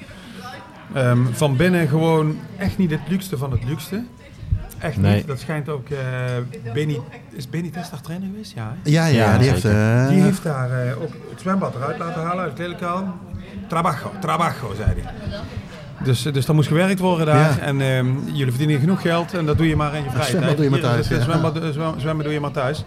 Ehm, 0.95 1.19
van 1.33 1.57
binnen 1.57 1.89
gewoon 1.89 2.39
echt 2.59 2.79
niet 2.79 2.91
het 2.91 3.01
luxste 3.09 3.37
van 3.39 3.51
het 3.51 3.65
luxste. 3.65 4.05
Echt 4.79 4.97
Nee. 4.97 5.15
niet. 5.17 5.27
Dat 5.27 5.39
schijnt 5.41 5.69
ook... 5.69 5.89
eh 5.89 5.99
Benny, 6.75 7.01
is 7.31 7.49
Benny 7.49 7.71
daar 7.71 8.01
trainer 8.03 8.29
geweest? 8.31 8.53
Ja. 8.55 8.75
hè? 8.83 8.91
Ja, 8.91 9.07
ja, 9.07 9.33
Ja, 9.33 9.39
die 9.39 9.49
heeft... 9.51 9.65
eh, 9.65 10.09
Die 10.09 10.21
heeft 10.23 10.43
daar 10.43 10.71
eh, 10.87 11.03
ook 11.03 11.13
het 11.31 11.41
zwembad 11.41 11.75
eruit 11.75 11.99
laten 11.99 12.23
halen 12.23 12.45
uit 12.45 12.57
de 12.57 12.63
kleedkamer. 12.63 13.13
Trabajo, 13.69 14.11
trabajo, 14.21 14.75
zei 14.77 14.89
hij. 15.01 15.13
Dus, 16.05 16.23
dus 16.23 16.49
er 16.49 16.55
moest 16.55 16.69
gewerkt 16.69 16.99
worden 16.99 17.27
daar. 17.27 17.37
Ja. 17.51 17.59
En 17.59 17.81
ehm, 17.81 18.07
jullie 18.33 18.53
verdienen 18.53 18.81
genoeg 18.81 19.01
geld 19.01 19.35
en 19.35 19.47
dat 19.47 19.57
doe 19.59 19.69
je 19.69 19.77
maar 19.77 19.95
in 19.95 20.03
je 20.05 20.11
vrije 20.11 20.39
tijd. 20.39 20.55
doe 20.57 20.65
je 20.65 20.71
maar 20.71 20.81
thuis, 20.81 21.09
dus, 21.09 21.19
ja. 21.19 21.25
zwembad, 21.25 21.59
eh, 21.59 21.69
zwem- 21.69 22.01
zwemmen 22.01 22.25
doe 22.25 22.33
je 22.35 22.41
maar 22.41 22.51
thuis. 22.51 22.85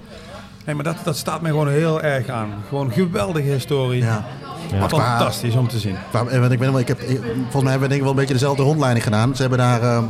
Nee, 0.68 0.76
maar 0.76 0.84
dat, 0.84 0.96
dat 1.04 1.18
staat 1.18 1.42
mij 1.42 1.52
gewoon 1.52 1.70
heel 1.70 2.02
erg 2.02 2.28
aan. 2.30 2.50
Gewoon 2.68 2.92
geweldige 2.92 3.50
historie. 3.50 4.02
ja. 4.04 4.26
Ja. 4.72 4.88
Fantastisch 4.90 5.56
om 5.56 5.68
te 5.68 5.80
zien. 5.80 5.96
Want 6.12 6.52
ik 6.52 6.60
ben 6.60 6.76
ik 6.78 6.88
heb, 6.88 7.00
volgens 7.00 7.64
mij 7.64 7.72
hebben 7.72 7.80
we 7.82 7.88
denk 7.88 7.92
ik 7.94 8.02
wel 8.02 8.10
een 8.10 8.16
beetje 8.16 8.34
dezelfde 8.34 8.64
rondleiding 8.64 9.04
gedaan. 9.04 9.36
Ze 9.36 9.42
hebben 9.42 9.60
daar, 9.60 9.82
eh, 9.82 10.04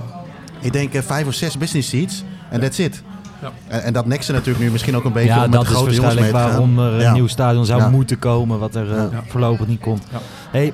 ik 0.59 0.73
denk, 0.73 0.93
eh, 0.93 1.01
vijf 1.01 1.27
of 1.27 1.33
zes 1.33 1.57
business 1.57 1.89
seats. 1.89 2.23
En 2.49 2.59
that's 2.59 2.77
it. 2.79 3.03
Ja. 3.41 3.51
En, 3.67 3.83
en 3.83 3.93
dat 3.93 4.05
neksen 4.05 4.33
natuurlijk 4.33 4.65
nu 4.65 4.71
misschien 4.71 4.95
ook 4.95 5.03
een 5.03 5.11
beetje 5.11 5.29
Ja, 5.29 5.35
om 5.35 5.41
met 5.41 5.51
dat 5.51 5.61
de 5.61 5.67
is 5.69 5.75
grote 5.75 5.93
jongens 5.93 6.15
mee 6.15 6.31
waarschijnlijk 6.31 6.53
waarom 6.75 6.79
er 6.79 6.93
een 6.93 6.99
Ja. 6.99 7.13
nieuw 7.13 7.27
stadion 7.27 7.65
zou 7.65 7.81
Ja. 7.81 7.89
moeten 7.89 8.19
komen, 8.19 8.59
wat 8.59 8.75
er 8.75 8.91
eh, 8.91 9.03
Ja. 9.11 9.23
voorlopig 9.27 9.67
niet 9.67 9.79
komt. 9.81 10.03
Ja. 10.11 10.17
Hey, 10.51 10.73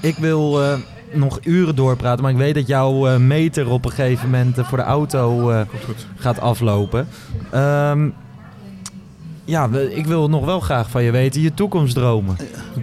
ik 0.00 0.16
wil 0.16 0.62
eh, 0.62 0.72
nog 1.12 1.38
uren 1.42 1.74
doorpraten, 1.74 2.22
maar 2.22 2.32
ik 2.32 2.36
weet 2.38 2.54
dat 2.54 2.66
jouw 2.66 3.08
eh, 3.08 3.16
meter 3.16 3.68
op 3.70 3.84
een 3.84 3.90
gegeven 3.90 4.30
moment 4.30 4.56
voor 4.62 4.78
de 4.78 4.84
auto 4.84 5.50
eh, 5.50 5.60
goed. 5.84 6.06
gaat 6.16 6.40
aflopen. 6.40 7.08
Ehm, 7.50 8.08
ja, 9.48 9.68
ik 9.90 10.06
wil 10.06 10.28
nog 10.28 10.44
wel 10.44 10.60
graag 10.60 10.90
van 10.90 11.02
je 11.02 11.10
weten, 11.10 11.40
je 11.40 11.54
toekomstdromen. 11.54 12.36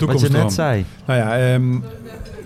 Wat 0.05 0.19
je 0.21 0.29
net 0.29 0.53
zei. 0.53 0.85
Nou 1.05 1.19
ja, 1.19 1.37
ehm, 1.37 1.79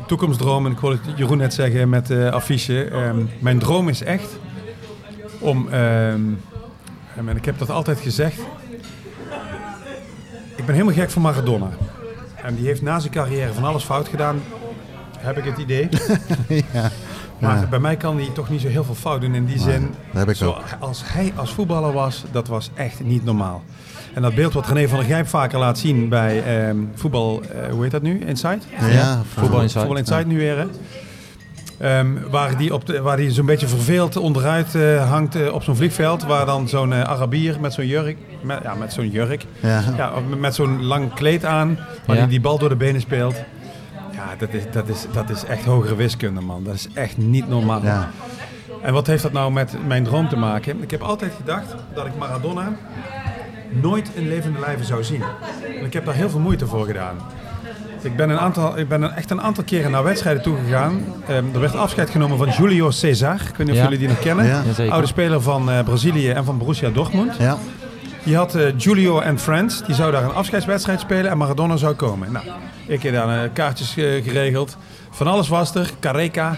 toekomstdroom. 0.07 0.65
En 0.65 0.71
ik 0.71 0.77
hoorde 0.77 0.99
Jeroen 1.15 1.37
net 1.37 1.53
zeggen 1.53 1.89
met 1.89 2.07
de 2.07 2.31
affiche. 2.31 2.83
ehm, 2.83 3.17
mijn 3.39 3.59
droom 3.59 3.89
is 3.89 4.01
echt 4.03 4.39
om... 5.39 5.67
ehm, 5.67 6.21
en 7.27 7.35
ik 7.35 7.45
heb 7.45 7.57
dat 7.59 7.69
altijd 7.69 7.99
gezegd. 7.99 8.39
Ik 10.55 10.65
ben 10.65 10.73
helemaal 10.75 10.93
gek 10.95 11.09
van 11.09 11.21
Maradona. 11.21 11.69
En 12.43 12.55
die 12.55 12.65
heeft 12.65 12.81
na 12.81 12.99
zijn 12.99 13.13
carrière 13.13 13.53
van 13.53 13.63
alles 13.63 13.83
fout 13.83 14.07
gedaan. 14.07 14.41
Heb 15.17 15.37
ik 15.37 15.43
het 15.43 15.57
idee. 15.57 15.89
ja. 16.73 16.89
Maar 17.39 17.59
Ja. 17.59 17.65
bij 17.67 17.79
mij 17.79 17.95
kan 17.97 18.17
hij 18.17 18.29
toch 18.33 18.49
niet 18.49 18.61
zo 18.61 18.67
heel 18.67 18.83
veel 18.83 18.95
fout 18.95 19.21
doen 19.21 19.35
in 19.35 19.45
die 19.45 19.59
zin. 19.59 19.81
dat 20.11 20.19
heb 20.19 20.29
ik 20.29 20.35
Zo, 20.35 20.49
ook. 20.49 20.63
als 20.79 21.01
hij 21.05 21.33
als 21.35 21.53
voetballer 21.53 21.93
was, 21.93 22.23
dat 22.31 22.47
was 22.47 22.69
echt 22.73 23.03
niet 23.03 23.23
normaal. 23.25 23.63
En 24.13 24.21
dat 24.21 24.35
beeld 24.35 24.53
wat 24.53 24.67
René 24.67 24.87
van 24.87 24.97
der 24.99 25.07
Gijp 25.07 25.27
vaker 25.27 25.59
laat 25.59 25.77
zien 25.77 26.09
bij 26.09 26.43
ehm, 26.43 26.77
voetbal, 26.95 27.41
eh, 27.41 27.71
hoe 27.71 27.81
heet 27.83 27.91
dat 27.91 28.01
nu? 28.01 28.19
Inside? 28.25 28.59
Ja, 28.91 29.21
Voetbal 29.33 29.61
Inside. 29.61 29.79
Voetbal 29.79 29.97
Inside 29.97 30.25
nu 30.25 30.37
weer, 30.37 30.57
hè? 30.57 30.65
Ehm, 31.79 32.07
waar 32.29 32.57
die, 32.57 32.73
op 32.73 32.85
de, 32.85 33.01
waar 33.01 33.17
die 33.17 33.31
zo'n 33.31 33.45
beetje 33.45 33.67
verveeld 33.67 34.17
onderuit 34.17 34.75
eh, 34.75 35.09
hangt 35.09 35.35
eh, 35.35 35.53
op 35.53 35.63
zo'n 35.63 35.75
vliegveld. 35.75 36.23
Waar 36.23 36.45
dan 36.45 36.67
zo'n 36.67 36.93
Arabier 36.93 37.59
met 37.59 37.73
zo'n 37.73 37.87
jurk, 37.87 38.17
met, 38.41 38.59
ja, 38.63 38.73
met 38.75 38.93
zo'n 38.93 39.09
jurk, 39.09 39.45
Ja. 39.59 39.83
ja, 39.97 40.11
met, 40.37 40.55
zo'n 40.55 40.85
lang 40.85 41.13
kleed 41.13 41.45
aan, 41.45 41.79
waar 42.05 42.15
Ja. 42.15 42.21
hij 42.21 42.31
die 42.31 42.41
bal 42.41 42.57
door 42.57 42.69
de 42.69 42.75
benen 42.75 43.01
speelt. 43.01 43.35
Ja, 44.11 44.35
dat 44.37 44.53
is, 44.53 44.63
dat, 44.71 44.87
is, 44.87 45.05
dat 45.11 45.29
is 45.29 45.43
echt 45.45 45.65
hogere 45.65 45.95
wiskunde, 45.95 46.41
man. 46.41 46.63
Dat 46.63 46.73
is 46.73 46.87
echt 46.93 47.17
niet 47.17 47.47
normaal. 47.49 47.83
Ja. 47.83 48.09
En 48.81 48.93
wat 48.93 49.07
heeft 49.07 49.23
dat 49.23 49.31
nou 49.31 49.51
met 49.51 49.75
mijn 49.87 50.03
droom 50.03 50.29
te 50.29 50.35
maken? 50.35 50.81
Ik 50.81 50.91
heb 50.91 51.01
altijd 51.01 51.31
gedacht 51.37 51.75
dat 51.93 52.05
ik 52.05 52.11
Maradona 52.17 52.71
nooit 53.69 54.09
in 54.13 54.27
levende 54.27 54.59
lijven 54.59 54.85
zou 54.85 55.03
zien. 55.03 55.23
En 55.79 55.85
ik 55.85 55.93
heb 55.93 56.05
daar 56.05 56.15
heel 56.15 56.29
veel 56.29 56.39
moeite 56.39 56.67
voor 56.67 56.85
gedaan. 56.85 57.15
Ik 58.01 58.15
ben, 58.15 58.29
een 58.29 58.39
aantal, 58.39 58.77
ik 58.77 58.87
ben 58.87 59.15
echt 59.15 59.31
een 59.31 59.41
aantal 59.41 59.63
keren 59.63 59.91
naar 59.91 60.03
wedstrijden 60.03 60.43
toegegaan. 60.43 61.01
Ehm 61.27 61.45
er 61.53 61.59
werd 61.59 61.75
afscheid 61.75 62.09
genomen 62.09 62.37
van 62.37 62.49
Julio 62.49 62.91
Cesar. 62.91 63.33
Ik 63.33 63.55
weet 63.55 63.57
niet 63.57 63.69
of 63.69 63.75
Ja. 63.75 63.83
jullie 63.83 63.97
die 63.97 64.07
nog 64.07 64.19
kennen. 64.19 64.45
Ja. 64.45 64.63
Oude 64.89 65.07
speler 65.07 65.41
van 65.41 65.69
eh, 65.71 65.83
Brazilië 65.83 66.29
en 66.29 66.45
van 66.45 66.57
Borussia 66.57 66.89
Dortmund. 66.89 67.35
Ja. 67.39 67.57
Die 68.23 68.35
had 68.35 68.55
eh, 68.55 68.77
Julio 68.77 69.19
en 69.19 69.39
Friends. 69.39 69.85
Die 69.85 69.95
zou 69.95 70.11
daar 70.11 70.23
een 70.23 70.33
afscheidswedstrijd 70.33 70.99
spelen 70.99 71.31
en 71.31 71.37
Maradona 71.37 71.77
zou 71.77 71.93
komen. 71.95 72.31
Nou, 72.31 72.45
ik 72.87 73.01
heb 73.03 73.13
daar 73.13 73.43
eh, 73.43 73.49
kaartjes 73.53 73.97
eh, 73.97 74.23
geregeld. 74.23 74.77
Van 75.09 75.27
alles 75.27 75.47
was 75.47 75.75
er. 75.75 75.91
Careca. 75.99 76.55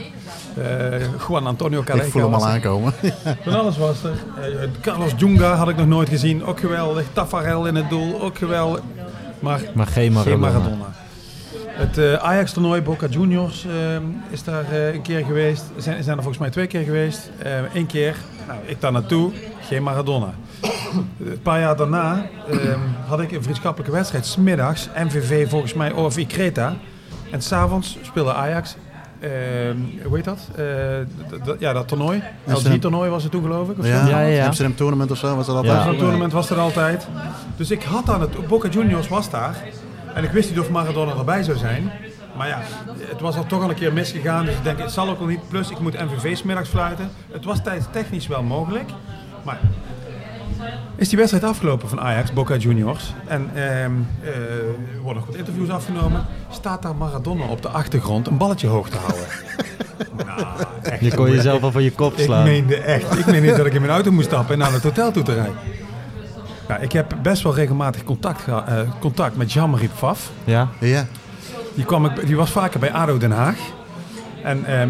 Juan 1.27 1.47
Antonio 1.47 1.81
Careca. 1.83 2.05
Ik 2.05 2.11
voel 2.11 2.21
hem 2.21 2.33
al 2.33 2.47
aankomen. 2.47 2.93
Van 3.43 3.59
alles 3.59 3.77
was 3.77 4.03
er. 4.03 4.11
Carlos 4.81 5.11
Junga 5.17 5.53
had 5.53 5.69
ik 5.69 5.75
nog 5.75 5.87
nooit 5.87 6.09
gezien. 6.09 6.45
Ook 6.45 6.59
geweldig. 6.59 7.05
Tafarel 7.13 7.65
in 7.67 7.75
het 7.75 7.89
doel. 7.89 8.21
Ook 8.21 8.37
geweldig. 8.37 8.81
Maar 9.39 9.61
Maar 9.73 9.87
geen 9.87 10.11
Maradona. 10.11 10.49
geen 10.49 10.59
Maradona. 10.59 10.93
Het 11.67 12.19
Ajax-toernooi 12.19 12.81
Boca 12.81 13.07
Juniors 13.07 13.65
is 14.29 14.43
daar 14.43 14.73
een 14.73 15.01
keer 15.01 15.25
geweest. 15.25 15.63
Zijn, 15.77 16.03
zijn 16.03 16.17
er 16.17 16.23
volgens 16.23 16.37
mij 16.37 16.49
twee 16.49 16.67
keer 16.67 16.83
geweest. 16.83 17.29
Eén 17.73 17.85
keer, 17.85 18.15
nou, 18.51 18.63
ik 18.65 18.81
daar 18.81 18.91
naartoe, 18.91 19.31
geen 19.61 19.83
Maradona. 19.83 20.33
Een 21.25 21.41
paar 21.41 21.59
jaar 21.59 21.75
daarna 21.75 22.25
eh, 22.49 22.57
had 23.07 23.19
ik 23.21 23.31
een 23.31 23.43
vriendschappelijke 23.43 23.93
wedstrijd. 23.95 24.25
Smiddags, 24.25 24.89
MVV 24.95 25.49
volgens 25.49 25.73
mij 25.73 25.93
OFI 25.93 26.25
Creta. 26.27 26.73
En 27.31 27.41
s'avonds 27.41 27.97
speelde 28.01 28.33
Ajax, 28.33 28.75
eh, 29.19 29.29
hoe 30.03 30.15
heet 30.15 30.23
dat? 30.25 30.39
Eh, 30.55 30.63
d- 31.43 31.59
ja, 31.59 31.73
dat 31.73 31.87
toernooi. 31.87 32.23
Amsterdam. 32.47 32.73
LG-toernooi 32.73 33.09
was 33.09 33.23
het 33.23 33.31
toen 33.31 33.41
geloof 33.41 33.69
ik. 33.69 33.79
Of? 33.79 33.85
Ja. 33.87 34.07
Ja, 34.07 34.19
ja, 34.19 34.27
ja. 34.27 34.45
Amsterdam 34.45 34.75
Tournament 34.75 35.11
of 35.11 35.17
zo 35.17 35.35
was 35.35 35.45
dat 35.45 35.55
altijd. 35.55 35.77
Ja. 35.77 35.83
Zo'n 35.83 35.97
tournament 35.97 36.31
was 36.31 36.49
er 36.49 36.57
altijd. 36.59 37.07
Dus 37.55 37.71
ik 37.71 37.83
had 37.83 38.09
aan 38.09 38.21
het... 38.21 38.47
Boca 38.47 38.69
Juniors 38.69 39.07
was 39.07 39.29
daar. 39.29 39.55
En 40.13 40.23
ik 40.23 40.31
wist 40.31 40.49
niet 40.49 40.59
of 40.59 40.69
Maradona 40.69 41.15
erbij 41.17 41.43
zou 41.43 41.57
zijn. 41.57 41.91
Maar 42.41 42.49
ja, 42.49 42.61
het 43.09 43.19
was 43.19 43.35
al 43.35 43.45
toch 43.45 43.63
al 43.63 43.69
een 43.69 43.75
keer 43.75 43.93
misgegaan. 43.93 44.45
Dus 44.45 44.55
ik 44.55 44.63
denk, 44.63 44.79
het 44.79 44.91
zal 44.91 45.09
ook 45.09 45.17
wel 45.19 45.27
niet. 45.27 45.49
Plus, 45.49 45.69
ik 45.69 45.79
moet 45.79 45.93
MVV 45.93 46.37
's 46.37 46.43
middags 46.43 46.69
fluiten. 46.69 47.09
Het 47.31 47.45
was 47.45 47.63
tijdstechnisch 47.63 48.27
wel 48.27 48.43
mogelijk. 48.43 48.89
Maar 49.43 49.59
is 50.95 51.09
die 51.09 51.17
wedstrijd 51.17 51.45
afgelopen 51.45 51.89
van 51.89 51.99
Ajax, 51.99 52.33
Boca 52.33 52.55
Juniors. 52.55 53.13
En 53.27 53.49
ehm, 53.53 53.63
eh, 53.63 54.27
er 54.27 55.01
worden 55.01 55.21
nog 55.21 55.25
wat 55.25 55.35
interviews 55.35 55.69
afgenomen. 55.69 56.25
Staat 56.49 56.81
daar 56.81 56.95
Maradona 56.95 57.45
op 57.45 57.61
de 57.61 57.69
achtergrond 57.69 58.27
een 58.27 58.37
balletje 58.37 58.67
hoog 58.67 58.89
te 58.89 58.97
houden. 58.97 59.25
nou, 60.27 60.47
echt. 60.81 61.01
Je 61.01 61.15
kon 61.15 61.31
jezelf 61.31 61.63
al 61.63 61.71
van 61.71 61.83
je 61.83 61.91
kop 61.91 62.13
Ik 62.13 62.23
slaan. 62.23 62.43
meende 62.43 62.75
echt. 62.75 63.19
Ik 63.19 63.25
meende 63.25 63.55
dat 63.55 63.65
ik 63.65 63.73
in 63.73 63.81
mijn 63.81 63.93
auto 63.93 64.11
moest 64.11 64.27
stappen 64.27 64.53
en 64.53 64.59
naar 64.59 64.71
het 64.71 64.83
hotel 64.83 65.11
toe 65.11 65.23
te 65.23 65.33
rijden. 65.33 65.55
Nou, 66.67 66.81
ik 66.81 66.91
heb 66.91 67.15
best 67.21 67.43
wel 67.43 67.55
regelmatig 67.55 68.03
contact, 68.03 68.47
eh, 68.47 68.79
contact 68.99 69.35
met 69.35 69.53
Jean-Marie 69.53 69.89
Pfaff. 69.89 70.31
Ja? 70.43 70.67
Ja. 70.79 71.07
Die, 71.73 71.85
kwam 71.85 72.05
ik, 72.05 72.25
die 72.25 72.35
was 72.35 72.49
vaker 72.51 72.79
bij 72.79 72.91
ADO 72.91 73.17
Den 73.17 73.31
Haag. 73.31 73.57
En 74.43 74.65
ehm, 74.65 74.89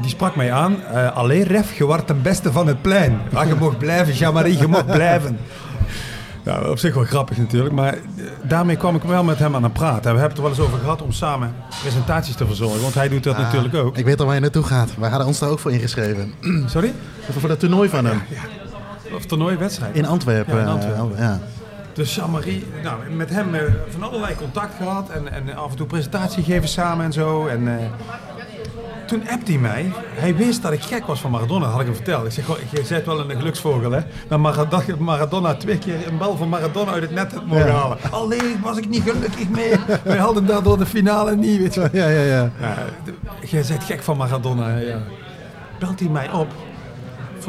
die 0.00 0.10
sprak 0.10 0.36
mij 0.36 0.52
aan. 0.52 0.82
eh 0.82 1.16
Allee, 1.16 1.44
Ref, 1.44 1.74
je 1.78 1.84
wordt 1.84 2.08
de 2.08 2.14
beste 2.14 2.52
van 2.52 2.66
het 2.66 2.82
plein. 2.82 3.20
Ja, 3.32 3.42
je 3.42 3.54
mocht 3.54 3.78
blijven, 3.78 4.14
Jean-Marie, 4.14 4.58
je 4.58 4.66
mocht 4.66 4.86
blijven. 4.86 5.38
Ja, 6.42 6.60
op 6.60 6.78
zich 6.78 6.94
wel 6.94 7.04
grappig 7.04 7.36
natuurlijk. 7.36 7.74
Maar 7.74 7.92
eh, 7.94 8.00
daarmee 8.42 8.76
kwam 8.76 8.94
ik 8.96 9.02
wel 9.02 9.24
met 9.24 9.38
hem 9.38 9.54
aan 9.54 9.62
het 9.62 9.72
praten. 9.72 10.02
We 10.14 10.18
hebben 10.20 10.28
het 10.28 10.36
er 10.36 10.42
wel 10.42 10.50
eens 10.50 10.60
over 10.60 10.78
gehad 10.78 11.02
om 11.02 11.12
samen 11.12 11.54
presentaties 11.80 12.34
te 12.34 12.46
verzorgen. 12.46 12.80
Want 12.82 12.94
hij 12.94 13.08
doet 13.08 13.22
dat 13.24 13.38
natuurlijk 13.38 13.74
ook. 13.74 13.96
Ik 13.96 14.04
weet 14.04 14.20
al 14.20 14.26
waar 14.26 14.34
je 14.34 14.40
naartoe 14.40 14.62
gaat. 14.62 14.90
Wij 14.98 15.08
hadden 15.08 15.26
ons 15.26 15.38
daar 15.38 15.48
ook 15.48 15.58
voor 15.58 15.72
ingeschreven. 15.72 16.32
Sorry? 16.66 16.92
voor 17.38 17.48
dat 17.48 17.60
toernooi 17.60 17.88
van 17.88 18.04
hem. 18.04 18.22
Of 19.14 19.24
toernooiwedstrijd. 19.26 19.96
In 19.96 20.06
Antwerpen. 20.06 20.54
Ja, 20.54 20.60
in 20.60 20.66
eh, 20.66 20.72
Antwerpen. 20.72 21.16
ja. 21.18 21.40
Dus 21.98 22.14
Jean-Marie, 22.14 22.66
nou, 22.82 23.10
met 23.10 23.30
hem 23.30 23.54
eh, 23.54 23.62
van 23.88 24.02
allerlei 24.02 24.34
contact 24.34 24.74
gehad 24.76 25.10
en, 25.10 25.32
en 25.32 25.56
af 25.56 25.70
en 25.70 25.76
toe 25.76 25.86
presentatie 25.86 26.42
geven 26.44 26.68
samen 26.68 27.04
en 27.04 27.12
zo. 27.12 27.46
En 27.46 27.78
eh, 27.78 27.84
toen 29.06 29.28
appte 29.28 29.52
hij 29.52 29.60
mij. 29.60 29.90
Hij 30.14 30.36
wist 30.36 30.62
dat 30.62 30.72
ik 30.72 30.82
gek 30.82 31.06
was 31.06 31.20
van 31.20 31.30
Maradona, 31.30 31.66
had 31.66 31.80
ik 31.80 31.86
hem 31.86 31.94
verteld. 31.94 32.26
Ik 32.26 32.32
zeg, 32.32 32.44
goh, 32.44 32.56
je 32.70 32.84
zit 32.84 33.06
wel 33.06 33.20
een 33.30 33.36
geluksvogel, 33.36 33.90
hè? 33.90 34.00
Dat 34.28 34.38
Maradona, 34.38 34.82
Maradona 34.98 35.54
twee 35.54 35.78
keer 35.78 36.06
een 36.08 36.18
bal 36.18 36.36
van 36.36 36.48
Maradona 36.48 36.90
uit 36.92 37.02
het 37.02 37.10
net 37.14 37.32
had 37.32 37.46
mogen 37.46 37.66
Ja. 37.66 37.72
halen. 37.72 37.98
Alleen 38.10 38.60
was 38.62 38.76
ik 38.76 38.88
niet 38.88 39.02
gelukkig 39.02 39.48
mee. 39.48 39.72
Wij 40.04 40.18
hadden 40.18 40.46
daardoor 40.46 40.78
de 40.78 40.86
finale 40.86 41.36
niet, 41.36 41.58
weet 41.58 41.74
je. 41.74 41.88
Ja, 41.92 42.08
ja, 42.08 42.22
ja. 42.22 42.50
Jij 43.42 43.64
bent 43.68 43.84
gek 43.84 44.02
van 44.02 44.16
Maradona, 44.16 44.76
ja. 44.76 44.98
Belt 45.78 46.00
hij 46.00 46.08
mij 46.08 46.30
op. 46.32 46.48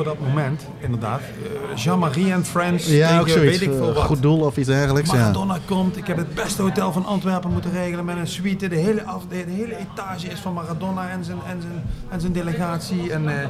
voor 0.04 0.08
dat 0.08 0.28
moment, 0.28 0.66
inderdaad. 0.80 1.20
Eh, 1.20 1.76
Jean-Marie 1.78 2.34
and 2.34 2.48
Friends 2.48 2.88
Ja, 2.88 3.20
ook 3.20 3.30
zoiets. 3.30 3.58
weet 3.58 3.70
ik 3.70 3.76
veel 3.78 3.90
eh, 3.90 3.96
wat. 3.96 4.04
Goed 4.04 4.22
doel 4.22 4.40
of 4.40 4.58
iets 4.58 4.68
dergelijks. 4.68 5.12
Ja. 5.12 5.18
Maradona 5.18 5.58
komt, 5.66 5.98
ik 5.98 6.08
heb 6.08 6.18
het 6.18 6.34
beste 6.34 6.62
hotel 6.62 6.92
van 6.92 7.06
Antwerpen 7.06 7.52
moeten 7.52 7.72
regelen 7.72 8.06
met 8.06 8.18
een 8.18 8.28
suite. 8.28 8.68
De 8.68 8.76
hele, 8.76 9.04
af, 9.04 9.24
de, 9.30 9.46
de 9.46 9.52
hele 9.52 9.78
etage 9.78 10.28
is 10.28 10.40
van 10.40 10.54
Maradona 10.54 11.10
en 11.10 11.24
zijn, 11.24 11.38
en 11.48 11.62
zijn, 11.62 11.84
en 12.10 12.22
zijn 12.22 12.34
delegatie. 12.34 13.12
En, 13.12 13.42
eh, 13.42 13.48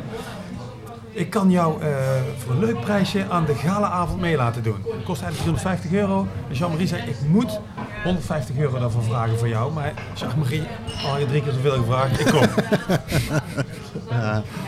ik 1.19 1.29
kan 1.29 1.51
jou 1.51 1.82
eh, 1.82 1.89
voor 2.38 2.53
een 2.53 2.60
leuk 2.60 2.79
prijsje 2.79 3.25
aan 3.29 3.45
de 3.45 3.55
galaavond 3.55 4.21
mee 4.21 4.36
laten 4.36 4.63
doen. 4.63 4.75
Het 4.75 5.03
kost 5.03 5.21
eigenlijk 5.21 5.58
350 5.58 5.91
euro. 5.91 6.27
En 6.49 6.55
Jean-Marie 6.55 6.88
zei, 6.88 7.01
ik 7.01 7.15
moet 7.27 7.60
150 8.03 8.58
euro 8.58 8.79
daarvoor 8.79 9.03
vragen 9.03 9.38
voor 9.38 9.47
jou. 9.47 9.73
Maar 9.73 9.93
Jean-Marie, 10.13 10.63
al 11.05 11.19
je 11.19 11.25
drie 11.25 11.41
keer 11.43 11.51
zoveel 11.53 11.71
gevraagd, 11.77 12.19
ik 12.19 12.25
kom. 12.25 12.47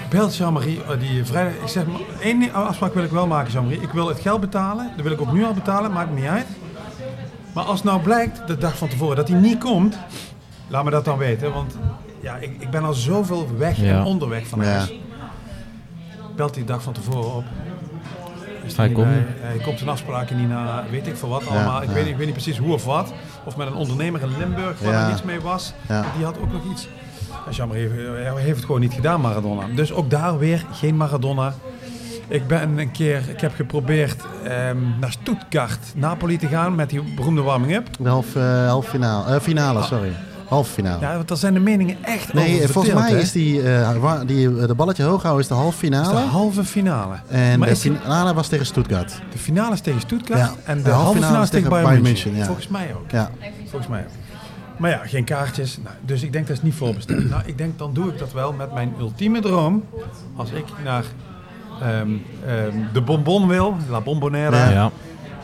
Belt 0.09 0.35
Jean-Marie, 0.35 0.83
eh, 0.83 0.99
die 0.99 1.25
vrijdag, 1.25 1.53
ik 1.53 1.67
zeg, 1.67 1.85
maar 1.85 1.99
één 2.21 2.53
afspraak 2.53 2.93
wil 2.93 3.03
ik 3.03 3.11
wel 3.11 3.27
maken 3.27 3.51
Jean-Marie. 3.51 3.81
Ik 3.81 3.91
wil 3.91 4.07
het 4.07 4.19
geld 4.19 4.39
betalen, 4.39 4.91
dat 4.95 5.03
wil 5.03 5.11
ik 5.11 5.21
ook 5.21 5.31
nu 5.33 5.45
al 5.45 5.53
betalen, 5.53 5.91
maakt 5.91 6.09
me 6.09 6.19
niet 6.19 6.29
uit. 6.29 6.47
Maar 7.53 7.63
als 7.63 7.83
nou 7.83 8.01
blijkt, 8.01 8.47
de 8.47 8.57
dag 8.57 8.77
van 8.77 8.87
tevoren, 8.87 9.15
dat 9.15 9.27
hij 9.27 9.37
niet 9.39 9.57
komt, 9.59 9.97
laat 10.67 10.83
me 10.83 10.89
dat 10.91 11.05
dan 11.05 11.17
weten. 11.17 11.53
Want 11.53 11.77
ja, 12.21 12.35
ik, 12.35 12.55
ik 12.59 12.69
ben 12.69 12.83
al 12.83 12.93
zoveel 12.93 13.47
weg 13.57 13.77
Ja. 13.77 13.83
en 13.99 14.03
onderweg 14.03 14.47
van 14.47 14.61
Ja. 14.61 14.85
Belt 16.35 16.53
die 16.53 16.63
dag 16.63 16.83
van 16.83 16.93
tevoren 16.93 17.35
op. 17.35 17.43
Is 18.65 18.77
Hij 18.77 18.89
komt 18.89 19.07
bij. 19.07 19.25
Hij 19.39 19.57
komt 19.57 19.77
zijn 19.77 19.89
afspraken 19.89 20.37
niet 20.37 20.49
na, 20.49 20.83
weet 20.91 21.07
ik 21.07 21.17
veel 21.17 21.29
wat 21.29 21.47
allemaal. 21.47 21.81
ik, 21.81 21.87
ja. 21.87 21.93
Weet, 21.93 22.07
ik 22.07 22.15
weet 22.15 22.25
niet 22.25 22.35
precies 22.35 22.57
hoe 22.57 22.73
of 22.73 22.85
wat. 22.85 23.13
Of 23.43 23.57
met 23.57 23.67
een 23.67 23.73
ondernemer 23.73 24.21
in 24.21 24.37
Limburg 24.37 24.79
waar 24.79 25.05
er 25.05 25.11
iets 25.11 25.23
mee 25.23 25.39
was. 25.39 25.73
Die 26.15 26.25
had 26.25 26.39
ook 26.39 26.51
nog 26.51 26.71
iets. 26.71 26.87
En 27.59 27.71
heeft, 27.71 27.93
hij 27.93 28.43
heeft 28.43 28.55
het 28.55 28.65
gewoon 28.65 28.81
niet 28.81 28.93
gedaan, 28.93 29.21
Maradona. 29.21 29.65
Dus 29.75 29.91
ook 29.91 30.09
daar 30.09 30.37
weer 30.37 30.65
geen 30.71 30.97
Maradona. 30.97 31.53
Ik 32.27 32.47
ben 32.47 32.77
een 32.77 32.91
keer, 32.91 33.29
ik 33.29 33.41
heb 33.41 33.55
geprobeerd 33.55 34.21
ehm, 34.43 34.77
naar 34.99 35.11
Stuttgart, 35.11 35.79
Napoli 35.95 36.37
te 36.37 36.47
gaan 36.47 36.75
met 36.75 36.89
die 36.89 37.01
beroemde 37.15 37.41
warming-up. 37.41 37.87
De 37.99 38.09
half, 38.09 38.35
eh, 38.35 38.67
half 38.67 38.87
finale, 38.87 39.33
eh, 39.33 39.41
finale, 39.41 39.83
sorry. 39.83 40.11
Halve 40.51 40.71
finale. 40.71 40.99
Ja, 41.01 41.15
want 41.15 41.27
daar 41.27 41.37
zijn 41.37 41.53
de 41.53 41.59
meningen 41.59 41.97
echt 42.03 42.33
nee, 42.33 42.55
over 42.55 42.69
volgens 42.69 42.93
mij 42.93 43.09
hè. 43.09 43.17
is 43.17 43.31
die, 43.31 43.61
eh, 43.61 44.19
die 44.25 44.59
eh, 44.59 44.67
de 44.67 44.75
balletje 44.75 45.03
hoog 45.03 45.21
houden 45.21 45.41
is 45.43 45.47
de 45.47 45.53
halve 45.53 45.77
finale. 45.77 46.09
de 46.13 46.27
halve 46.27 46.63
finale. 46.63 47.15
En 47.27 47.59
Maar 47.59 47.67
de 47.67 47.79
die- 47.81 47.91
finale 47.93 48.33
was 48.33 48.47
tegen 48.47 48.65
Stuttgart. 48.65 49.21
de 49.31 49.37
finale 49.37 49.73
is 49.73 49.81
tegen 49.81 49.99
Stuttgart 50.01 50.39
Ja, 50.39 50.53
en 50.63 50.83
de, 50.83 50.89
halve 50.89 51.21
finale 51.21 51.43
is 51.43 51.49
tegen 51.49 51.69
Bayern 51.69 52.01
München. 52.01 52.35
ja. 52.35 52.45
Volgens 52.45 52.67
mij 52.67 52.93
ook. 52.95 53.11
Ja. 53.11 53.31
Volgens 53.67 53.87
mij 53.91 53.99
ook. 54.01 54.11
Maar 54.77 54.89
ja, 54.89 55.01
geen 55.05 55.23
kaartjes. 55.23 55.77
Nou, 55.83 55.95
dus 56.05 56.23
ik 56.23 56.31
denk 56.33 56.47
dat 56.47 56.55
is 56.57 56.61
niet 56.63 56.73
voorbestemd. 56.73 57.29
nou, 57.29 57.41
ik 57.45 57.57
denk 57.57 57.77
dan 57.77 57.93
doe 57.93 58.07
ik 58.11 58.19
dat 58.19 58.33
wel 58.33 58.53
met 58.53 58.73
mijn 58.73 58.93
ultieme 58.99 59.39
droom. 59.41 59.83
Als 60.35 60.51
ik 60.51 60.65
naar 60.83 61.03
ehm, 61.81 62.09
ehm, 62.47 62.75
de 62.93 63.01
Bonbon 63.01 63.47
wil, 63.47 63.75
La 63.89 64.01
Bombonera. 64.01 64.57
Ja. 64.57 64.71
Ja. 64.71 64.91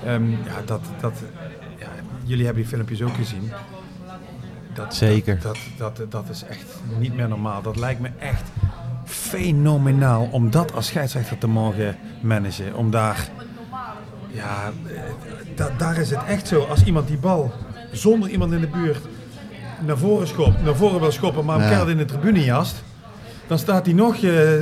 Ehm, 0.06 0.30
ja, 0.30 0.62
dat, 0.66 0.82
dat, 1.02 1.14
ja, 1.80 1.88
jullie 2.24 2.46
hebben 2.46 2.64
die 2.64 2.72
filmpjes 2.72 3.02
ook 3.02 3.16
gezien. 3.16 3.52
Dat, 4.78 4.96
Zeker. 4.96 5.40
Dat, 5.42 5.58
dat, 5.78 5.98
dat, 5.98 6.12
dat 6.12 6.30
is 6.30 6.44
echt 6.44 6.66
niet 7.00 7.16
meer 7.16 7.28
normaal. 7.28 7.62
Dat 7.62 7.76
lijkt 7.76 8.00
me 8.00 8.10
echt 8.20 8.44
fenomenaal 9.06 10.28
om 10.32 10.52
dat 10.52 10.74
als 10.74 10.88
scheidsrechter 10.88 11.38
te 11.38 11.48
mogen 11.48 11.96
managen. 12.22 12.76
Om 12.76 12.92
daar, 12.92 13.28
ja, 14.32 14.72
eh, 14.88 15.02
da- 15.56 15.72
daar 15.78 15.98
is 15.98 16.10
het 16.10 16.24
echt 16.28 16.48
zo. 16.48 16.64
Als 16.64 16.84
iemand 16.84 17.08
die 17.08 17.18
bal 17.18 17.52
zonder 17.92 18.30
iemand 18.30 18.52
in 18.52 18.60
de 18.62 18.68
buurt 18.68 19.06
naar 19.86 19.98
voren 19.98 20.28
schopt, 20.28 20.64
naar 20.64 20.76
voren 20.76 21.00
wil 21.00 21.12
schoppen, 21.12 21.46
maar 21.46 21.60
hem 21.60 21.72
Ja. 21.86 21.92
in 21.92 21.98
de 21.98 22.06
tribune 22.06 22.44
jast. 22.44 22.84
Dan 23.48 23.60
staat 23.60 23.86
hij 23.86 23.96
nog 23.96 24.14
eh, 24.16 24.22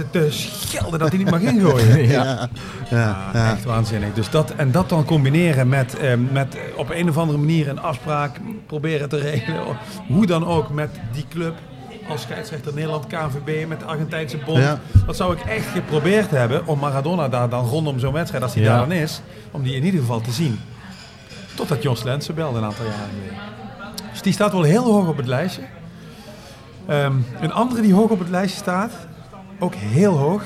te 0.09 0.27
schelden 0.29 0.99
dat 0.99 1.09
hij 1.09 1.17
niet 1.17 1.29
mag 1.29 1.39
ingooien. 1.41 2.05
Ja. 2.07 2.23
Ja. 2.23 2.49
Ja, 2.89 3.29
Ja. 3.33 3.51
echt 3.51 3.63
waanzinnig. 3.63 4.13
Dus 4.13 4.29
dat, 4.29 4.51
en 4.55 4.71
dat 4.71 4.89
dan 4.89 5.05
combineren 5.05 5.69
met, 5.69 5.97
eh, 5.97 6.13
met 6.31 6.57
op 6.75 6.89
een 6.89 7.09
of 7.09 7.17
andere 7.17 7.37
manier 7.37 7.67
een 7.69 7.79
afspraak 7.79 8.39
proberen 8.67 9.09
te 9.09 9.17
regelen. 9.17 9.61
Hoe 10.07 10.25
dan 10.25 10.45
ook 10.45 10.69
met 10.69 10.89
die 11.13 11.25
club 11.29 11.53
als 12.09 12.21
scheidsrechter 12.21 12.73
Nederland, 12.73 13.07
KNVB, 13.07 13.67
met 13.67 13.79
de 13.79 13.85
Argentijnse 13.85 14.37
bond. 14.45 14.57
Ja. 14.59 14.79
Dat 15.05 15.15
zou 15.15 15.33
ik 15.35 15.39
echt 15.39 15.67
geprobeerd 15.67 16.31
hebben 16.31 16.67
om 16.67 16.79
Maradona 16.79 17.29
daar 17.29 17.49
dan 17.49 17.65
rondom 17.65 17.99
zo'n 17.99 18.13
wedstrijd, 18.13 18.43
als 18.43 18.53
hij 18.53 18.63
Ja. 18.63 18.69
daar 18.69 18.87
dan 18.87 18.91
is, 18.97 19.21
om 19.51 19.63
die 19.63 19.75
in 19.75 19.83
ieder 19.83 19.99
geval 19.99 20.21
te 20.21 20.31
zien. 20.31 20.59
Totdat 21.55 21.81
Jos 21.83 22.03
Lensen 22.03 22.35
belde 22.35 22.57
een 22.57 22.63
aantal 22.63 22.85
jaren 22.85 22.99
geleden. 23.09 23.37
Dus 24.11 24.21
die 24.21 24.33
staat 24.33 24.51
wel 24.51 24.61
heel 24.63 24.83
hoog 24.83 25.07
op 25.07 25.17
het 25.17 25.27
lijstje. 25.27 25.61
Ehm, 26.87 27.13
een 27.41 27.53
andere 27.53 27.81
die 27.81 27.93
hoog 27.93 28.09
op 28.09 28.19
het 28.19 28.29
lijstje 28.29 28.59
staat, 28.61 28.91
ook 29.59 29.73
heel 29.75 30.17
hoog, 30.17 30.43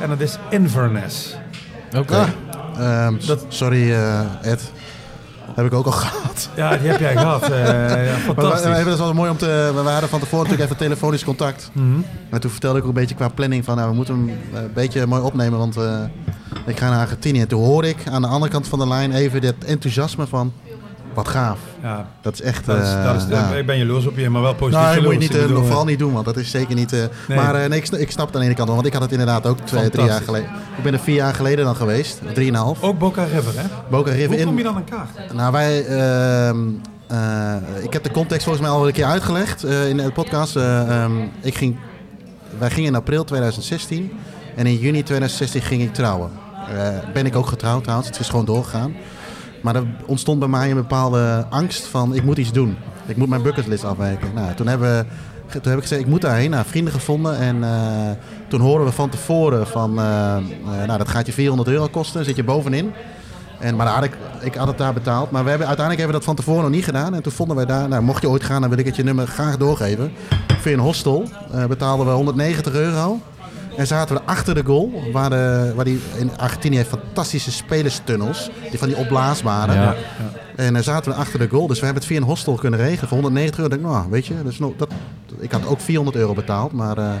en 0.00 0.08
dat 0.08 0.20
is 0.20 0.38
Inverness. 0.50 1.36
Oké. 1.96 2.14
Ah, 2.16 2.28
ehm, 3.06 3.14
Dat- 3.26 3.44
Sorry 3.48 3.92
eh, 3.92 4.20
Ed. 4.42 4.72
Heb 5.54 5.66
ik 5.66 5.72
ook 5.74 5.86
al 5.86 5.92
gehad. 6.06 6.48
Ja, 6.56 6.76
die 6.76 6.88
heb 6.90 7.00
jij 7.00 7.16
gehad. 7.16 7.42
eh, 7.50 8.06
ja, 8.06 8.14
fantastisch. 8.14 8.76
we, 8.78 8.84
dat 8.84 8.92
is 8.92 8.98
wel 8.98 9.14
mooi 9.14 9.30
om 9.30 9.36
te... 9.36 9.70
We 9.74 9.80
hadden 9.90 10.08
van 10.08 10.20
tevoren 10.20 10.44
natuurlijk 10.44 10.70
even 10.70 10.84
telefonisch 10.86 11.24
contact. 11.24 11.70
Mhm. 11.72 12.00
En 12.30 12.40
toen 12.40 12.50
vertelde 12.50 12.78
ik 12.78 12.82
ook 12.84 12.88
een 12.88 12.94
beetje 13.00 13.14
qua 13.14 13.28
planning 13.28 13.64
van... 13.64 13.76
Nou, 13.76 13.88
we 13.90 13.94
moeten 13.96 14.14
hem 14.14 14.28
eh, 14.54 14.62
een 14.62 14.72
beetje 14.74 15.06
mooi 15.06 15.22
opnemen, 15.22 15.58
want 15.58 15.76
eh, 15.76 16.00
ik 16.66 16.78
ga 16.78 16.90
naar 16.90 16.98
Argentinië. 17.00 17.40
En 17.40 17.48
toen 17.48 17.64
hoorde 17.64 17.88
ik 17.88 17.96
aan 18.10 18.22
de 18.22 18.28
andere 18.28 18.52
kant 18.52 18.68
van 18.68 18.78
de 18.78 18.88
lijn 18.88 19.12
even 19.12 19.40
dit 19.40 19.64
enthousiasme 19.64 20.26
van... 20.26 20.52
Wat 21.14 21.28
gaaf. 21.28 21.58
Ja, 21.82 22.06
Dat 22.20 22.32
is 22.32 22.42
echt... 22.42 22.66
dat 22.66 22.76
is, 22.82 22.88
eh, 22.88 23.04
dat 23.04 23.14
is, 23.16 23.22
ja. 23.28 23.48
Ik 23.54 23.66
ben 23.66 23.78
jaloers 23.78 24.06
op 24.06 24.16
je, 24.16 24.30
maar 24.30 24.42
wel 24.42 24.54
positief 24.54 24.80
Nou, 24.82 24.94
dat 24.94 25.04
moet 25.04 25.12
je 25.12 25.18
niet, 25.18 25.34
eh, 25.34 25.42
bedoel, 25.42 25.64
vooral 25.64 25.84
niet 25.84 25.98
doen, 25.98 26.12
want 26.12 26.24
dat 26.24 26.36
is 26.36 26.50
zeker 26.50 26.74
niet... 26.74 26.92
eh, 26.92 26.98
Nee. 27.28 27.38
Maar 27.38 27.68
nee, 27.68 27.78
ik, 27.78 27.86
sn- 27.86 27.94
ik 27.94 28.10
snap 28.10 28.26
het 28.26 28.34
aan 28.34 28.40
de 28.40 28.46
ene 28.46 28.56
kant 28.56 28.66
wel, 28.66 28.76
want 28.76 28.86
ik 28.88 28.92
had 28.92 29.02
het 29.02 29.12
inderdaad 29.12 29.46
ook 29.46 29.58
twee, 29.60 29.90
drie 29.90 30.04
jaar 30.06 30.20
geleden. 30.20 30.48
Ik 30.76 30.82
ben 30.82 30.92
er 30.92 30.98
vier 30.98 31.14
jaar 31.14 31.34
geleden 31.34 31.64
dan 31.64 31.76
geweest, 31.76 32.20
drieënhalf. 32.34 32.82
Ook 32.82 32.98
Boca 32.98 33.24
River, 33.24 33.52
hè? 33.60 33.66
Boca 33.90 34.10
River 34.10 34.28
Hoe 34.28 34.36
in. 34.38 34.44
kom 34.46 34.56
je 34.56 34.62
dan 34.62 34.74
aan 34.74 34.84
kaart? 34.84 35.32
Nou, 35.34 35.52
wij. 35.52 35.86
ehm, 35.86 36.58
eh, 37.06 37.54
ik 37.82 37.92
heb 37.92 38.02
de 38.02 38.10
context 38.10 38.44
volgens 38.44 38.64
mij 38.66 38.74
al 38.74 38.86
een 38.86 38.92
keer 38.92 39.04
uitgelegd 39.04 39.64
in 39.64 39.96
de 39.96 40.10
podcast. 40.12 40.56
Eh, 40.56 41.02
ehm, 41.02 41.12
ik 41.40 41.56
ging, 41.56 41.76
wij 42.58 42.70
gingen 42.70 42.88
in 42.88 42.94
april 42.96 43.24
2016 43.24 44.12
en 44.56 44.66
in 44.66 44.76
juni 44.76 45.02
2016 45.02 45.62
ging 45.62 45.82
ik 45.82 45.94
trouwen. 45.94 46.30
Ben 47.12 47.26
ik 47.26 47.36
ook 47.36 47.46
getrouwd 47.46 47.82
trouwens, 47.82 48.08
het 48.08 48.18
is 48.20 48.28
gewoon 48.28 48.44
doorgegaan. 48.44 48.94
Maar 49.62 49.76
er 49.76 49.86
ontstond 50.06 50.38
bij 50.38 50.48
mij 50.48 50.70
een 50.70 50.76
bepaalde 50.76 51.46
angst 51.50 51.86
van 51.86 52.14
ik 52.14 52.24
moet 52.24 52.38
iets 52.38 52.52
doen. 52.52 52.76
Ik 53.06 53.16
moet 53.16 53.28
mijn 53.28 53.42
bucketlist 53.42 53.84
afwijken. 53.84 54.28
Nou, 54.34 54.54
toen, 54.54 54.66
hebben 54.66 55.06
toen 55.60 55.70
heb 55.70 55.76
ik 55.76 55.82
gezegd 55.82 56.00
ik 56.00 56.06
moet 56.06 56.20
daarheen. 56.20 56.50
Nou, 56.50 56.64
vrienden 56.66 56.92
gevonden 56.92 57.38
en 57.38 57.64
eh, 57.64 58.10
toen 58.48 58.60
hoorden 58.60 58.86
we 58.86 58.92
van 58.92 59.08
tevoren 59.08 59.66
van 59.66 59.98
eh, 59.98 60.36
eh, 60.36 60.42
nou, 60.86 60.98
dat 60.98 61.08
gaat 61.08 61.26
je 61.26 61.32
400 61.32 61.68
euro 61.68 61.86
kosten, 61.86 62.24
zit 62.24 62.36
je 62.36 62.44
bovenin. 62.44 62.92
En, 63.58 63.76
maar 63.76 63.86
had 63.86 64.04
ik, 64.04 64.16
ik 64.40 64.54
had 64.54 64.66
het 64.66 64.78
daar 64.78 64.92
betaald. 64.92 65.30
Maar 65.30 65.44
we 65.44 65.48
hebben, 65.48 65.66
uiteindelijk 65.66 66.06
hebben 66.06 66.06
we 66.06 66.26
dat 66.26 66.36
van 66.36 66.44
tevoren 66.44 66.62
nog 66.62 66.70
niet 66.70 66.84
gedaan. 66.84 67.14
En 67.14 67.22
toen 67.22 67.32
vonden 67.32 67.56
wij 67.56 67.66
daar, 67.66 67.88
nou, 67.88 68.02
mocht 68.02 68.22
je 68.22 68.28
ooit 68.28 68.44
gaan, 68.44 68.60
dan 68.60 68.70
wil 68.70 68.78
ik 68.78 68.86
het 68.86 68.96
je 68.96 69.04
nummer 69.04 69.26
graag 69.26 69.56
doorgeven. 69.56 70.12
Via 70.60 70.72
een 70.72 70.78
hostel 70.78 71.28
betaalden 71.68 72.06
we 72.06 72.12
190 72.12 72.72
euro. 72.74 73.20
En 73.76 73.86
zaten 73.86 74.16
we 74.16 74.22
achter 74.24 74.54
de 74.54 74.64
goal, 74.64 75.02
waar, 75.12 75.30
de, 75.30 75.72
waar 75.74 75.84
die 75.84 76.00
in 76.16 76.38
Argentinië 76.38 76.76
heeft 76.76 76.88
fantastische 76.88 77.50
spelerstunnels. 77.50 78.50
Die 78.70 78.78
van 78.78 78.88
die 78.88 78.96
opblaasbare. 78.96 79.72
Ja. 79.72 79.94
En 80.56 80.74
uh, 80.74 80.80
zaten 80.80 81.12
we 81.12 81.18
achter 81.18 81.38
de 81.38 81.48
goal. 81.48 81.66
Dus 81.66 81.78
we 81.78 81.84
hebben 81.84 82.02
het 82.02 82.12
via 82.12 82.20
een 82.20 82.26
hostel 82.26 82.54
kunnen 82.54 82.80
regelen 82.80 83.08
voor 83.08 83.18
190 83.18 83.58
euro. 83.58 83.74
Ik 83.74 83.80
denk, 83.80 83.92
nou, 83.94 84.10
weet 84.10 84.26
je, 84.26 84.34
dat 84.42 84.52
is 84.52 84.58
nog, 84.58 84.72
dat, 84.76 84.90
ik 85.38 85.52
had 85.52 85.66
ook 85.66 85.80
400 85.80 86.16
euro 86.16 86.34
betaald. 86.34 86.72
Maar, 86.72 86.98
uh, 86.98 87.12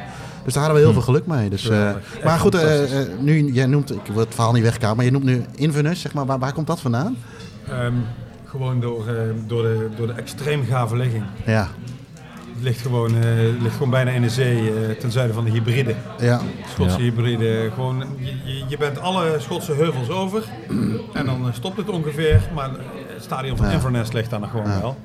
dus 0.44 0.54
daar 0.54 0.62
hadden 0.62 0.80
we 0.80 0.86
heel 0.86 0.92
veel 0.92 1.02
geluk 1.02 1.26
mee. 1.26 1.50
Dus, 1.50 1.70
uh, 1.70 1.90
maar 2.24 2.38
goed, 2.38 2.54
uh, 2.54 2.62
nu, 3.20 3.52
jij 3.52 3.66
noemt, 3.66 3.90
ik 3.90 4.06
wil 4.06 4.18
het 4.18 4.34
verhaal 4.34 4.52
niet 4.52 4.62
wegkomen, 4.62 4.96
maar 4.96 5.04
je 5.04 5.10
noemt 5.10 5.24
nu 5.24 5.44
Inverness, 5.54 6.00
zeg 6.00 6.14
maar. 6.14 6.26
Waar, 6.26 6.38
waar 6.38 6.52
komt 6.52 6.66
dat 6.66 6.80
vandaan? 6.80 7.16
Um, 7.70 8.04
gewoon 8.44 8.80
door, 8.80 9.08
uh, 9.08 9.14
door, 9.46 9.62
de, 9.62 9.88
door 9.96 10.06
de 10.06 10.12
extreem 10.12 10.64
gave 10.64 10.96
ligging. 10.96 11.24
Ja. 11.46 11.68
Het 12.62 12.70
ligt 12.70 12.82
gewoon, 12.82 13.14
uh, 13.16 13.60
ligt 13.62 13.72
gewoon 13.74 13.90
bijna 13.90 14.10
in 14.10 14.22
de 14.22 14.28
zee 14.28 14.62
uh, 14.62 14.90
ten 14.98 15.10
zuiden 15.10 15.34
van 15.34 15.44
de 15.44 15.50
hybride. 15.50 15.94
Ja. 16.18 16.40
Schotse 16.72 16.96
Ja. 16.98 17.02
hybride. 17.02 17.70
Gewoon, 17.74 18.04
je, 18.18 18.64
je 18.68 18.76
bent 18.76 18.98
alle 19.00 19.34
Schotse 19.38 19.72
heuvels 19.72 20.10
over 20.10 20.42
en 21.12 21.26
dan 21.26 21.46
eh, 21.46 21.52
stopt 21.52 21.76
het 21.76 21.88
ongeveer. 21.88 22.40
Maar 22.54 22.70
het 23.14 23.22
stadion 23.22 23.56
van 23.56 23.66
Ja. 23.66 23.72
Inverness 23.72 24.12
ligt 24.12 24.30
daar 24.30 24.40
nog 24.40 24.50
gewoon 24.50 24.66
Ja. 24.70 24.80
wel. 24.80 24.96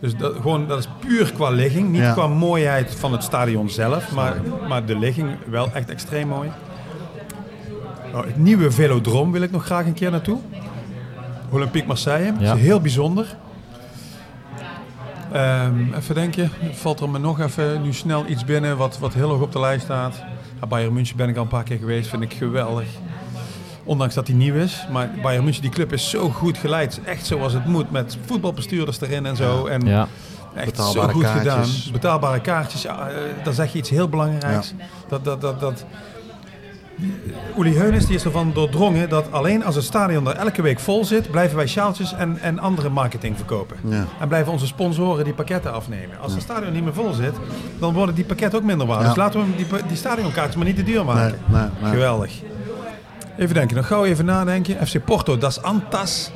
Dus 0.00 0.16
dat, 0.16 0.34
gewoon, 0.40 0.66
dat 0.68 0.78
is 0.78 0.88
puur 1.00 1.32
qua 1.32 1.50
ligging. 1.50 1.88
Niet 1.90 2.00
Ja. 2.00 2.12
qua 2.12 2.26
mooiheid 2.26 2.94
van 2.94 3.12
het 3.12 3.22
stadion 3.22 3.70
zelf, 3.70 4.12
maar, 4.12 4.36
maar 4.68 4.84
de 4.86 4.98
ligging 4.98 5.28
wel 5.50 5.68
echt 5.72 5.90
extreem 5.90 6.28
mooi. 6.28 6.48
Oh, 8.14 8.24
het 8.24 8.36
nieuwe 8.36 8.70
velodroom 8.70 9.32
wil 9.32 9.42
ik 9.42 9.50
nog 9.50 9.64
graag 9.64 9.86
een 9.86 9.94
keer 9.94 10.10
naartoe. 10.10 10.38
Olympique 11.50 11.86
Marseille. 11.88 12.32
Ja. 12.38 12.46
Dat 12.48 12.56
is 12.56 12.62
heel 12.62 12.80
bijzonder. 12.80 13.36
Ehm, 15.32 15.92
even 15.94 16.14
denken, 16.14 16.50
valt 16.72 17.00
er 17.00 17.08
me 17.10 17.18
nog 17.18 17.40
even 17.40 17.82
nu 17.82 17.92
snel 17.92 18.26
iets 18.26 18.44
binnen 18.44 18.76
wat, 18.76 18.98
wat 18.98 19.14
heel 19.14 19.28
hoog 19.28 19.40
op 19.40 19.52
de 19.52 19.60
lijst 19.60 19.84
staat. 19.84 20.22
Ja, 20.60 20.66
Bayern 20.66 20.92
München 20.92 21.16
ben 21.16 21.28
ik 21.28 21.36
al 21.36 21.42
een 21.42 21.48
paar 21.48 21.62
keer 21.62 21.78
geweest, 21.78 22.08
vind 22.08 22.22
ik 22.22 22.32
geweldig. 22.34 22.86
Ondanks 23.84 24.14
dat 24.14 24.26
hij 24.26 24.36
nieuw 24.36 24.54
is. 24.54 24.86
Maar 24.92 25.10
Bayern 25.22 25.44
München, 25.44 25.62
die 25.62 25.70
club 25.70 25.92
is 25.92 26.10
zo 26.10 26.28
goed 26.28 26.58
geleid. 26.58 27.00
Echt 27.04 27.26
zoals 27.26 27.52
het 27.52 27.66
moet, 27.66 27.90
met 27.90 28.16
voetbalbestuurders 28.24 29.00
erin 29.00 29.26
en 29.26 29.36
zo. 29.36 29.66
En 29.66 29.86
Ja. 29.86 30.08
echt 30.54 30.66
Betaalbare 30.66 31.06
zo 31.06 31.12
goed 31.12 31.22
kaartjes. 31.22 31.44
gedaan. 31.44 31.92
Betaalbare 31.92 32.40
kaartjes, 32.40 32.82
ja, 32.82 33.08
eh, 33.08 33.14
dan 33.44 33.52
zeg 33.54 33.72
je 33.72 33.78
iets 33.78 33.90
heel 33.90 34.08
belangrijks. 34.08 34.74
Dat, 35.08 35.24
dat, 35.24 35.40
dat, 35.40 35.60
dat, 35.60 35.84
Uli 37.58 37.76
Heunis 37.76 38.06
die 38.06 38.14
is 38.14 38.24
ervan 38.24 38.50
doordrongen 38.54 39.08
dat 39.08 39.32
alleen 39.32 39.64
als 39.64 39.74
het 39.74 39.84
stadion 39.84 40.28
er 40.28 40.34
elke 40.36 40.62
week 40.62 40.80
vol 40.80 41.04
zit, 41.04 41.30
blijven 41.30 41.56
wij 41.56 41.66
sjaaltjes 41.66 42.14
en, 42.14 42.38
en 42.40 42.58
andere 42.58 42.88
marketing 42.88 43.36
verkopen. 43.36 43.76
Ja. 43.88 44.04
En 44.20 44.28
blijven 44.28 44.52
onze 44.52 44.66
sponsoren 44.66 45.24
die 45.24 45.32
pakketten 45.34 45.72
afnemen. 45.72 46.18
Als 46.20 46.32
het 46.32 46.42
stadion 46.42 46.72
niet 46.72 46.84
meer 46.84 46.94
vol 46.94 47.12
zit, 47.12 47.34
dan 47.78 47.94
worden 47.94 48.14
die 48.14 48.24
pakketten 48.24 48.58
ook 48.58 48.64
minder 48.64 48.86
waard. 48.86 49.00
Ja. 49.00 49.06
Dus 49.08 49.16
laten 49.16 49.40
we 49.40 49.56
die, 49.56 49.66
die 49.88 49.96
stadionkaartjes 49.96 50.56
maar 50.56 50.66
niet 50.66 50.76
te 50.76 50.82
duur 50.84 51.04
maken. 51.04 51.38
Nee, 51.46 51.60
nee, 51.60 51.70
nee. 51.82 51.90
Geweldig. 51.90 52.32
Even 53.38 53.54
denken, 53.54 53.76
nog 53.76 53.86
gauw 53.86 54.04
even 54.04 54.24
nadenken. 54.24 54.86
FC 54.86 55.04
Porto, 55.04 55.38
Das 55.38 55.62
Antas. 55.62 56.30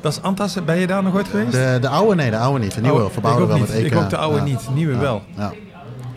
Das 0.00 0.22
Antas, 0.22 0.64
ben 0.64 0.78
je 0.78 0.86
daar 0.86 1.02
nog 1.02 1.14
ooit 1.14 1.28
geweest? 1.28 1.52
De, 1.52 1.78
de 1.80 1.88
oude, 1.88 2.14
nee, 2.14 2.30
de 2.30 2.38
oude 2.38 2.58
niet. 2.64 2.74
De 2.74 2.80
nieuwe 2.80 3.04
Oh, 3.22 3.46
wel 3.46 3.58
met. 3.58 3.70
EK. 3.70 3.84
Ik 3.84 3.96
ook 3.96 4.10
de 4.10 4.16
oude 4.16 4.40
niet, 4.40 4.60
de 4.60 4.72
nieuwe 4.74 4.96
wel. 4.96 5.22
Ja. 5.36 5.52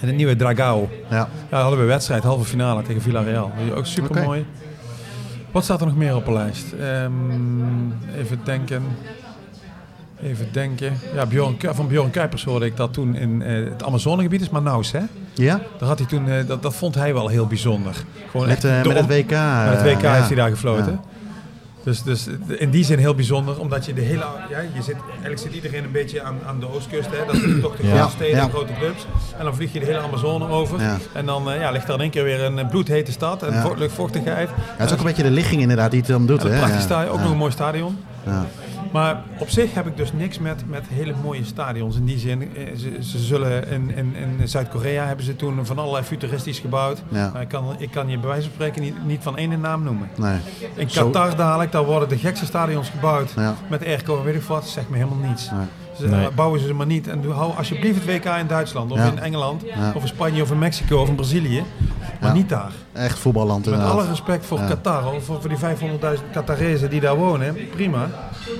En 0.03 0.09
de 0.09 0.15
nieuwe 0.15 0.35
Dragao. 0.35 0.89
Ja. 1.09 1.29
Ja, 1.51 1.61
hadden 1.61 1.79
we 1.79 1.85
wedstrijd, 1.85 2.23
halve 2.23 2.45
finale 2.45 2.81
tegen 2.81 3.01
Villarreal. 3.01 3.51
Is 3.65 3.73
Ook 3.73 3.85
super 3.85 4.23
mooi. 4.23 4.45
Wat 5.51 5.63
staat 5.63 5.79
er 5.81 5.87
nog 5.87 5.95
meer 5.95 6.15
op 6.15 6.25
de 6.25 6.31
lijst? 6.33 6.71
Ehm, 6.71 7.11
even 8.17 8.39
denken. 8.43 8.83
Even 10.23 10.47
denken. 10.51 10.93
Ja, 11.13 11.25
Bjorn, 11.25 11.55
van 11.59 11.87
Bjorn 11.87 12.09
Kuipers 12.11 12.43
hoorde 12.43 12.65
ik 12.65 12.77
dat 12.77 12.93
toen 12.93 13.15
in 13.15 13.41
eh, 13.41 13.55
het 13.55 13.83
Amazonegebied 13.83 14.41
is 14.41 14.49
Manaus, 14.49 14.91
hè? 14.91 15.01
Ja? 15.33 15.61
Daar 15.77 15.87
had 15.87 15.99
hij 15.99 16.07
toen, 16.07 16.29
eh, 16.29 16.47
dat, 16.47 16.61
dat 16.61 16.75
vond 16.75 16.95
hij 16.95 17.13
wel 17.13 17.27
heel 17.27 17.47
bijzonder. 17.47 17.95
Gewoon 18.31 18.47
Met, 18.47 18.55
echt 18.55 18.65
eh, 18.65 18.93
met 18.93 18.97
het 18.97 19.07
WK. 19.07 19.29
met 19.69 19.81
het 19.81 19.83
WK 19.83 20.01
heeft 20.01 20.27
hij 20.27 20.35
daar 20.35 20.49
gefloten. 20.49 20.99
Ja. 21.83 21.91
Dus, 21.91 22.03
dus 22.03 22.27
in 22.47 22.69
die 22.69 22.83
zin 22.85 22.97
heel 22.99 23.15
bijzonder, 23.15 23.59
omdat 23.59 23.85
je 23.85 23.93
de 23.93 24.01
hele, 24.01 24.25
ja, 24.49 24.59
je 24.73 24.81
zit, 24.81 24.95
eigenlijk 25.11 25.39
zit 25.39 25.53
iedereen 25.53 25.83
een 25.83 25.91
beetje 25.91 26.21
aan, 26.23 26.35
aan 26.47 26.59
de 26.59 26.73
oostkust, 26.73 27.09
hè, 27.11 27.25
dat 27.27 27.35
zijn 27.35 27.61
toch 27.61 27.75
de 27.75 27.87
Ja. 27.87 27.95
grote 27.95 28.11
steden, 28.11 28.35
Ja. 28.35 28.45
de 28.45 28.51
grote 28.51 28.73
clubs. 28.79 29.05
En 29.37 29.43
dan 29.45 29.55
vlieg 29.55 29.73
je 29.73 29.79
de 29.79 29.85
hele 29.85 29.97
Amazone 29.99 30.47
over 30.47 30.81
Ja. 30.81 30.97
en 31.13 31.25
dan 31.25 31.51
eh, 31.51 31.59
ja, 31.59 31.71
ligt 31.71 31.87
er 31.87 31.93
in 31.93 31.99
één 32.01 32.09
keer 32.09 32.23
weer 32.23 32.41
een 32.43 32.67
bloedhete 32.67 33.11
stad 33.11 33.43
en 33.43 33.53
Ja. 33.53 33.61
vo- 33.61 33.73
luchtvochtigheid. 33.77 34.49
Ja, 34.49 34.55
het 34.77 34.85
is 34.87 34.91
ook 34.93 34.99
een 34.99 35.05
beetje 35.05 35.23
de 35.23 35.31
ligging 35.31 35.61
inderdaad 35.61 35.91
die 35.91 35.99
het 35.99 36.09
dan 36.09 36.25
doet. 36.25 36.39
En 36.39 36.45
een 36.45 36.51
hè? 36.51 36.57
prachtig 36.57 36.79
Ja. 36.79 36.85
stadion, 36.85 37.11
ook 37.11 37.17
Ja. 37.17 37.23
nog 37.23 37.31
een 37.31 37.37
mooi 37.37 37.51
stadion. 37.51 37.97
Ja. 38.25 38.45
Maar 38.91 39.21
op 39.37 39.49
zich 39.49 39.73
heb 39.73 39.87
ik 39.87 39.97
dus 39.97 40.13
niks 40.13 40.39
met, 40.39 40.69
met 40.69 40.83
hele 40.89 41.13
mooie 41.23 41.45
stadions. 41.45 41.95
In 41.95 42.05
die 42.05 42.17
zin, 42.17 42.55
eh, 42.55 42.75
ze, 42.77 42.97
ze 43.03 43.19
zullen 43.19 43.67
in, 43.67 43.95
in, 43.95 44.15
in 44.39 44.47
Zuid-Korea 44.47 45.05
hebben 45.05 45.25
ze 45.25 45.35
toen 45.35 45.65
van 45.65 45.77
allerlei 45.79 46.03
futuristisch 46.03 46.59
gebouwd. 46.59 47.03
Ja. 47.09 47.29
Maar 47.33 47.41
ik 47.41 47.47
kan, 47.47 47.75
ik 47.77 47.91
kan 47.91 48.09
je 48.09 48.17
bij 48.17 48.27
wijze 48.29 48.43
van 48.43 48.51
spreken 48.53 48.81
niet, 48.81 49.05
niet 49.05 49.23
van 49.23 49.37
één 49.37 49.61
naam 49.61 49.83
noemen. 49.83 50.09
Nee. 50.17 50.37
In 50.75 50.89
Zo- 50.89 51.09
Qatar 51.09 51.35
dadelijk, 51.35 51.71
daar 51.71 51.85
worden 51.85 52.09
de 52.09 52.17
gekste 52.17 52.45
stadions 52.45 52.89
gebouwd. 52.89 53.31
Ja. 53.35 53.55
Met 53.69 53.85
airco 53.85 54.23
weet 54.23 54.35
ik 54.35 54.41
wat, 54.41 54.67
zegt 54.67 54.89
me 54.89 54.97
helemaal 54.97 55.27
niets. 55.27 55.49
Nee. 55.51 55.65
Dus, 55.99 56.09
eh, 56.11 56.27
bouwen 56.35 56.59
ze 56.59 56.67
ze 56.67 56.73
maar 56.73 56.85
niet. 56.85 57.07
En 57.07 57.21
doe, 57.21 57.33
hou 57.33 57.57
alsjeblieft 57.57 57.95
het 57.95 58.05
WK 58.05 58.25
in 58.39 58.47
Duitsland, 58.47 58.91
of 58.91 58.97
Ja. 58.97 59.05
in 59.11 59.19
Engeland, 59.19 59.63
Ja. 59.75 59.91
of 59.95 60.01
in 60.01 60.07
Spanje, 60.07 60.41
of 60.41 60.51
in 60.51 60.59
Mexico, 60.59 61.01
of 61.01 61.07
in 61.09 61.15
Brazilië. 61.15 61.63
Maar 62.23 62.31
Ja. 62.31 62.37
niet 62.37 62.49
daar. 62.49 62.71
Echt 62.93 63.19
voetballand 63.19 63.65
Met 63.65 63.73
inderdaad. 63.73 63.97
alle 63.99 64.07
respect 64.07 64.45
voor. 64.45 64.59
Qatar, 64.67 65.13
of 65.13 65.23
voor, 65.23 65.39
voor 65.41 65.49
die 65.49 65.57
500.000 65.57 66.23
Qatarezen 66.31 66.89
die 66.89 66.99
daar 66.99 67.15
wonen, 67.15 67.55
prima. 67.75 68.03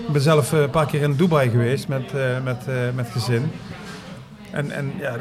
Ik 0.08 0.12
ben 0.12 0.22
zelf 0.22 0.54
eh, 0.54 0.60
een 0.62 0.70
paar 0.70 0.86
keer 0.86 1.02
in 1.02 1.16
Dubai 1.16 1.50
geweest 1.50 1.88
met, 1.88 2.14
eh, 2.14 2.20
met, 2.44 2.58
eh, 2.68 2.74
met 2.96 3.08
gezin. 3.12 3.52
En, 4.52 4.72
en 4.72 4.92
ja, 5.00 5.16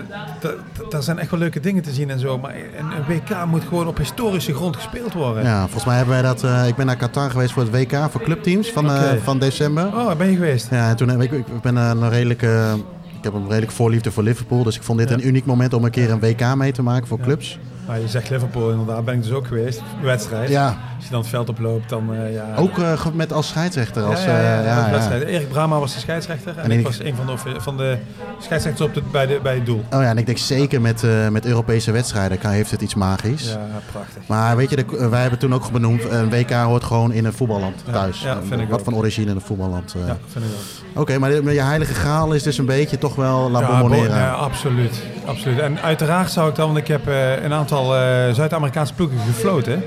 daar 0.91 1.03
zijn 1.03 1.19
echt 1.19 1.31
wel 1.31 1.41
leuke 1.41 1.61
dingen 1.61 1.83
te 1.83 1.91
zien 1.93 2.11
en 2.11 2.19
zo. 2.19 2.39
Maar 2.39 2.55
een, 2.55 3.05
WK 3.09 3.45
moet 3.47 3.63
gewoon 3.69 3.87
op 3.87 3.97
historische 3.97 4.55
grond 4.55 4.77
gespeeld 4.77 5.13
worden. 5.13 5.43
Ja, 5.45 5.61
volgens 5.63 5.85
mij 5.85 5.97
hebben 5.97 6.15
wij 6.15 6.23
dat. 6.23 6.69
ik 6.69 6.75
ben 6.77 6.87
naar 6.87 6.97
Qatar 6.97 7.31
geweest 7.31 7.53
voor 7.53 7.63
het 7.63 7.73
WK 7.73 8.11
voor 8.11 8.23
clubteams 8.23 8.71
van, 8.71 8.91
van 9.23 9.39
december. 9.39 9.87
Oh, 9.87 10.07
daar 10.07 10.17
ben 10.17 10.27
je 10.31 10.35
geweest? 10.35 10.69
Ja, 10.71 10.89
en 10.89 10.97
toen 10.97 11.09
heb 11.09 11.21
ik, 11.23 11.33
ik 11.33 11.61
ben 11.63 11.77
een 11.77 12.09
redelijke. 12.11 12.75
Ik 13.19 13.25
heb 13.33 13.35
een 13.35 13.49
redelijk 13.49 13.73
voorliefde 13.73 14.11
voor 14.11 14.23
Liverpool. 14.23 14.63
Dus 14.63 14.77
ik 14.77 14.83
vond 14.83 14.99
dit 14.99 15.09
Ja. 15.09 15.15
een 15.15 15.27
uniek 15.27 15.45
moment 15.45 15.75
om 15.75 15.85
een 15.85 15.91
keer 15.91 16.11
een 16.11 16.21
WK 16.21 16.55
mee 16.55 16.73
te 16.73 16.83
maken 16.83 17.07
voor 17.07 17.19
clubs. 17.21 17.59
Nou, 17.93 18.05
je 18.05 18.11
zegt 18.11 18.31
Liverpool, 18.31 18.71
inderdaad. 18.71 19.05
Ben 19.05 19.15
ik 19.15 19.23
dus 19.23 19.33
ook 19.33 19.47
geweest. 19.47 19.83
Wedstrijd. 20.03 20.49
Ja, 20.49 20.67
Als 20.97 21.05
je 21.05 21.11
dan 21.11 21.21
het 21.21 21.29
veld 21.29 21.49
oploopt, 21.49 21.89
dan 21.89 22.15
eh, 22.15 22.33
ja... 22.35 22.47
ook 22.57 22.79
eh, 22.79 23.07
met 23.13 23.33
als 23.33 23.49
scheidsrechter. 23.49 24.03
Als, 24.03 24.25
ja, 24.25 24.31
ja, 24.41 24.43
ja, 24.43 24.59
eh, 24.61 24.65
ja, 24.67 24.91
wedstrijd. 24.91 25.23
Erik 25.23 25.49
Brama 25.49 25.79
was 25.79 25.95
de 25.95 26.01
scheidsrechter. 26.01 26.59
En, 26.59 26.65
En 26.65 26.71
ik 26.71 26.79
ik- 26.79 26.85
was 26.87 26.99
een 26.99 27.15
van 27.17 27.27
de, 27.27 27.61
van 27.61 27.77
de 27.77 27.97
scheidsrechters 28.39 28.89
op 28.89 28.95
de, 28.95 29.03
bij, 29.13 29.27
de, 29.27 29.41
bij 29.43 29.55
het 29.55 29.67
doel. 29.67 29.79
Oh 29.91 30.03
ja, 30.03 30.09
en 30.09 30.19
ik 30.19 30.27
denk 30.27 30.39
zeker 30.39 30.81
met, 30.81 31.03
met 31.31 31.47
Europese 31.47 31.93
wedstrijden 31.93 32.39
kan, 32.39 32.51
heeft 32.51 32.71
het 32.71 32.83
iets 32.83 32.95
magisch. 32.95 33.49
Ja, 33.49 33.59
prachtig. 33.93 34.23
Maar 34.27 34.57
weet 34.57 34.71
je, 34.71 34.77
de, 34.77 35.09
wij 35.09 35.21
hebben 35.21 35.39
toen 35.39 35.55
ook 35.55 35.71
benoemd, 35.71 36.05
een 36.11 36.31
WK 36.31 36.51
hoort 36.51 36.85
gewoon 36.85 37.13
in 37.13 37.25
een 37.25 37.33
voetballand 37.33 37.85
thuis. 37.93 38.23
ja, 38.23 38.39
vind 38.49 38.61
ik 38.61 38.69
Wat 38.69 38.79
ook. 38.79 38.85
van 38.85 38.95
origine 38.95 39.31
in 39.31 39.37
een 39.37 39.43
voetballand. 39.43 39.95
Ja, 40.07 40.17
vind 40.33 40.45
ik 40.45 40.51
ook. 40.95 41.01
Oké, 41.03 41.19
maar 41.19 41.43
maar 41.45 41.53
je 41.53 41.61
heilige 41.63 41.95
graal 41.95 42.33
is 42.33 42.43
dus 42.43 42.59
een 42.59 42.67
beetje 42.67 42.99
toch 42.99 43.15
wel 43.15 43.51
La 43.51 43.67
Bombonera. 43.67 44.09
bo- 44.09 44.15
ja, 44.15 44.31
absoluut, 44.31 45.03
absoluut. 45.27 45.59
En 45.59 45.81
uiteraard 45.81 46.31
zou 46.31 46.49
ik 46.49 46.55
dan, 46.55 46.67
want 46.67 46.79
ik 46.79 46.87
heb 46.87 47.09
eh, 47.09 47.43
een 47.43 47.53
aantal 47.53 47.97
eh, 47.97 48.33
Zuid-Amerikaanse 48.33 48.95
ploegen 48.95 49.19
gefloten. 49.19 49.83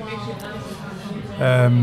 Ehm, 1.39 1.74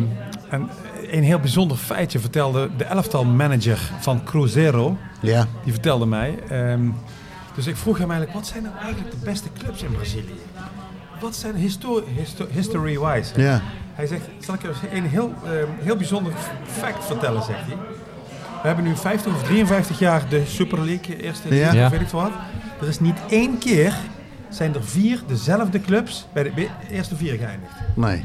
en 0.48 0.68
een 1.10 1.22
heel 1.22 1.38
bijzonder 1.38 1.76
feitje 1.76 2.18
vertelde 2.18 2.70
de 2.76 2.84
elftal 2.84 3.24
manager 3.24 3.78
van 4.00 4.24
Cruzeiro. 4.24 4.96
Ja, 5.20 5.46
Die 5.64 5.72
vertelde 5.72 6.06
mij. 6.06 6.38
ehm, 6.48 6.80
dus 7.54 7.66
ik 7.66 7.76
vroeg 7.76 7.98
hem 7.98 8.10
eigenlijk, 8.10 8.38
wat 8.40 8.48
zijn 8.48 8.62
nou 8.62 8.74
eigenlijk 8.82 9.10
de 9.10 9.24
beste 9.24 9.48
clubs 9.58 9.82
in 9.82 9.92
Brazilië? 9.92 10.40
Wat 11.20 11.34
zijn 11.36 11.54
histo- 11.54 12.02
histo- 12.16 12.46
history-wise? 12.50 13.40
ja. 13.40 13.60
Hij 13.94 14.06
zegt, 14.06 14.22
zal 14.38 14.54
ik 14.54 14.62
je 14.62 14.70
een 14.96 15.04
heel, 15.06 15.32
ehm, 15.44 15.52
heel 15.82 15.96
bijzonder 15.96 16.32
fact 16.66 17.04
vertellen, 17.04 17.42
zegt 17.42 17.58
hij. 17.66 17.76
We 18.62 18.68
hebben 18.68 18.84
nu 18.84 18.96
50 18.96 19.34
of 19.34 19.42
53 19.42 19.98
jaar 19.98 20.28
de 20.28 20.42
Super 20.46 20.78
League, 20.84 21.16
eerste 21.22 21.48
Ja. 21.48 21.54
league, 21.54 21.84
of 21.84 21.90
weet 21.90 22.00
ik 22.00 22.08
veel 22.08 22.20
wat. 22.20 22.30
Er 22.80 22.88
is 22.88 23.00
niet 23.00 23.16
één 23.28 23.58
keer, 23.58 23.94
zijn 24.48 24.74
er 24.74 24.84
vier 24.84 25.20
dezelfde 25.26 25.80
clubs 25.80 26.26
bij 26.32 26.42
de 26.42 26.68
eerste 26.90 27.16
vier 27.16 27.32
geëindigd. 27.38 27.72
Nee. 27.94 28.24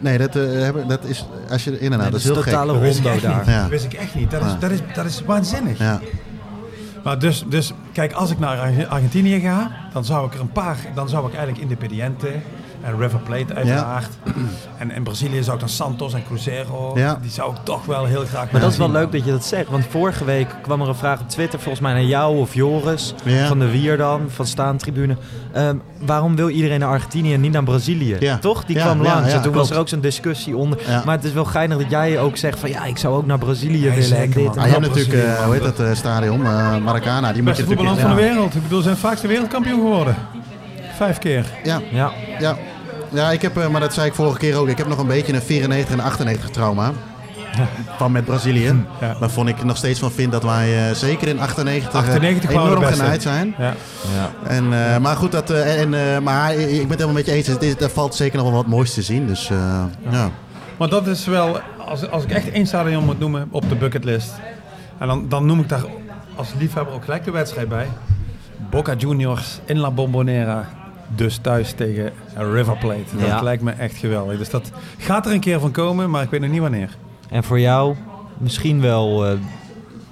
Nee, 0.00 0.18
dat, 0.18 0.36
eh, 0.36 0.42
hebben, 0.60 0.88
dat 0.88 1.04
is, 1.04 1.26
als 1.50 1.64
je, 1.64 1.70
inderdaad, 1.70 1.98
Nee, 2.00 2.10
dat 2.10 2.18
is 2.20 2.24
heel 2.24 2.34
totale 2.34 2.72
gek. 2.72 2.80
Dat 2.80 2.80
wist 2.82 2.98
ik 2.98 3.04
rondo 3.04 3.16
echt 3.18 3.26
daar. 3.26 3.36
niet. 3.38 3.46
Ja. 3.54 3.60
Dat 3.60 3.70
wist 3.70 3.84
ik 3.84 3.92
echt 3.92 4.14
niet. 4.14 4.30
Dat 4.30 4.40
is, 4.44 4.50
Ja. 4.52 4.56
dat 4.58 4.70
is, 4.70 4.78
dat 4.94 5.04
is 5.04 5.22
waanzinnig. 5.26 5.78
Ja, 5.78 6.00
Maar 7.04 7.18
dus, 7.18 7.44
dus, 7.48 7.72
kijk, 7.92 8.12
als 8.12 8.30
ik 8.30 8.38
naar 8.38 8.58
Arge- 8.58 8.86
Argentinië 8.88 9.40
ga, 9.40 9.70
dan 9.92 10.04
zou 10.04 10.26
ik 10.26 10.34
er 10.34 10.40
een 10.40 10.52
paar, 10.52 10.76
dan 10.94 11.08
zou 11.08 11.26
ik 11.26 11.32
eigenlijk 11.34 11.62
Independiente 11.62 12.28
en 12.84 12.98
River 12.98 13.18
Plate 13.18 13.54
uiteraard. 13.54 14.08
En 14.78 14.90
in 14.90 15.02
Brazilië 15.02 15.42
zou 15.42 15.54
ik 15.54 15.60
dan 15.60 15.68
Santos 15.68 16.14
en 16.14 16.22
Cruzeiro, 16.26 16.92
Ja. 16.94 17.18
die 17.22 17.30
zou 17.30 17.50
ik 17.52 17.56
toch 17.62 17.84
wel 17.84 18.04
heel 18.04 18.24
graag 18.24 18.50
Maar 18.50 18.60
dat 18.60 18.70
is 18.72 18.76
wel 18.78 18.90
leuk 18.90 19.12
dat 19.12 19.24
je 19.24 19.30
dat 19.30 19.44
zegt. 19.44 19.68
Want 19.70 19.84
vorige 19.90 20.24
week 20.24 20.46
kwam 20.62 20.80
er 20.80 20.88
een 20.88 20.94
vraag 20.94 21.20
op 21.20 21.28
Twitter, 21.28 21.58
volgens 21.58 21.82
mij 21.82 21.92
naar 21.92 22.02
jou 22.02 22.38
of 22.38 22.54
Joris. 22.54 23.14
Ja. 23.24 23.46
Van 23.46 23.58
de 23.58 23.70
Wier 23.70 23.96
dan, 23.96 24.20
van 24.28 24.46
Staantribune. 24.46 25.16
Ehm, 25.52 25.76
waarom 26.00 26.36
wil 26.36 26.48
iedereen 26.48 26.80
naar 26.80 26.88
Argentinië 26.88 27.34
en 27.34 27.40
niet 27.40 27.52
naar 27.52 27.64
Brazilië? 27.64 28.16
Ja. 28.20 28.38
Toch? 28.38 28.64
Die 28.64 28.76
Ja, 28.76 28.82
kwam 28.84 29.02
ja, 29.02 29.14
langs. 29.14 29.32
en 29.32 29.42
toen 29.42 29.52
was 29.52 29.70
er 29.70 29.78
ook 29.78 29.88
zo'n 29.88 30.00
discussie 30.00 30.56
onder. 30.56 30.78
Ja. 30.88 31.02
Maar 31.04 31.16
het 31.16 31.24
is 31.24 31.32
wel 31.32 31.44
geinig 31.44 31.78
dat 31.78 31.90
jij 31.90 32.18
ook 32.20 32.36
zegt 32.36 32.58
van 32.58 32.70
ja, 32.70 32.84
ik 32.84 32.98
zou 32.98 33.16
ook 33.16 33.26
naar 33.26 33.38
Brazilië 33.38 33.82
Ja, 33.84 33.88
willen. 33.90 34.04
zeker, 34.04 34.22
en 34.22 34.30
dit 34.30 34.56
en 34.56 34.58
Ah, 34.62 34.66
je 34.66 34.72
hebt 34.72 34.86
natuurlijk, 34.86 35.12
eh, 35.24 35.44
hoe 35.44 35.52
heet 35.54 35.62
dat 35.62 35.80
eh, 35.80 35.94
stadion? 35.94 36.46
eh 36.46 36.76
Maracana. 36.76 37.32
Die 37.32 37.42
moet 37.42 37.56
je 37.56 37.64
voetballand 37.64 37.98
van 38.00 38.10
de 38.10 38.16
wereld. 38.16 38.54
Ik 38.54 38.62
bedoel, 38.62 38.82
zijn 38.82 38.96
vaakste 38.96 39.26
wereldkampioen 39.26 39.80
geworden. 39.80 40.14
Vijf 40.96 41.18
keer. 41.18 41.44
Ja, 41.64 41.80
Ja. 41.92 42.10
ja. 42.38 42.56
Ja, 43.14 43.30
ik 43.30 43.42
heb, 43.42 43.56
eh, 43.58 43.68
maar 43.68 43.80
dat 43.80 43.94
zei 43.94 44.06
ik 44.06 44.14
vorige 44.14 44.38
keer 44.38 44.56
ook. 44.56 44.68
Ik 44.68 44.78
heb 44.78 44.86
nog 44.88 44.98
een 44.98 45.06
beetje 45.06 45.32
een 45.34 45.42
94 45.42 45.94
en 45.94 46.00
98 46.00 46.50
trauma. 46.50 46.92
Van 47.98 48.12
met 48.12 48.24
Brazilië. 48.24 48.84
Ja. 49.00 49.16
Waarvan 49.18 49.48
ik 49.48 49.64
nog 49.64 49.76
steeds 49.76 49.98
van 50.00 50.10
vind 50.12 50.32
dat 50.32 50.42
wij 50.42 50.88
eh, 50.88 50.94
zeker 50.94 51.28
in 51.28 51.40
98, 51.40 51.92
eh, 51.92 51.98
98 51.98 52.52
waren 52.52 52.68
enorm 52.76 52.84
genaaid 52.92 53.22
zijn. 53.22 53.54
Ja. 53.58 53.74
ja. 54.14 54.30
En, 54.48 54.64
eh, 54.72 54.98
maar 54.98 55.16
goed, 55.16 55.32
dat, 55.32 55.50
eh, 55.50 55.80
en, 55.80 55.94
eh, 56.14 56.18
maar 56.18 56.54
ik 56.54 56.68
ben 56.68 56.80
het 56.80 56.88
helemaal 56.90 57.12
met 57.12 57.26
je 57.26 57.32
eens. 57.32 57.46
Het 57.46 57.62
is- 57.62 57.74
Er 57.80 57.90
valt 57.90 58.14
zeker 58.14 58.36
nog 58.36 58.46
wel 58.46 58.56
wat 58.56 58.66
moois 58.66 58.94
te 58.94 59.02
zien. 59.02 59.26
Dus 59.26 59.50
eh, 59.50 59.84
ja. 60.10 60.30
Maar 60.76 60.88
dat 60.88 61.06
is 61.06 61.26
wel, 61.26 61.58
als, 61.86 62.10
als 62.10 62.22
ik 62.24 62.30
echt 62.30 62.50
één 62.50 62.66
stadion 62.66 63.04
moet 63.04 63.18
noemen 63.18 63.48
op 63.50 63.68
de 63.68 63.74
bucketlist. 63.74 64.32
En 64.98 65.06
dan, 65.08 65.28
dan 65.28 65.46
noem 65.46 65.60
ik 65.60 65.68
daar 65.68 65.84
als 66.36 66.48
liefhebber 66.58 66.94
ook 66.94 67.04
gelijk 67.04 67.24
de 67.24 67.30
wedstrijd 67.30 67.68
bij. 67.68 67.88
Boca 68.70 68.94
Juniors 68.94 69.60
in 69.64 69.78
La 69.78 69.90
Bombonera. 69.90 70.68
Dus 71.08 71.36
thuis 71.42 71.72
tegen 71.72 72.12
River 72.36 72.76
Plate. 72.76 73.16
Dat 73.18 73.26
Ja. 73.26 73.42
lijkt 73.42 73.62
me 73.62 73.70
echt 73.70 73.96
geweldig. 73.96 74.38
Dus 74.38 74.50
dat 74.50 74.70
gaat 74.98 75.26
er 75.26 75.32
een 75.32 75.40
keer 75.40 75.60
van 75.60 75.70
komen, 75.70 76.10
maar 76.10 76.22
ik 76.22 76.30
weet 76.30 76.40
nog 76.40 76.50
niet 76.50 76.60
wanneer. 76.60 76.96
En 77.30 77.44
voor 77.44 77.60
jou 77.60 77.94
misschien 78.38 78.80
wel 78.80 79.26
eh, 79.26 79.32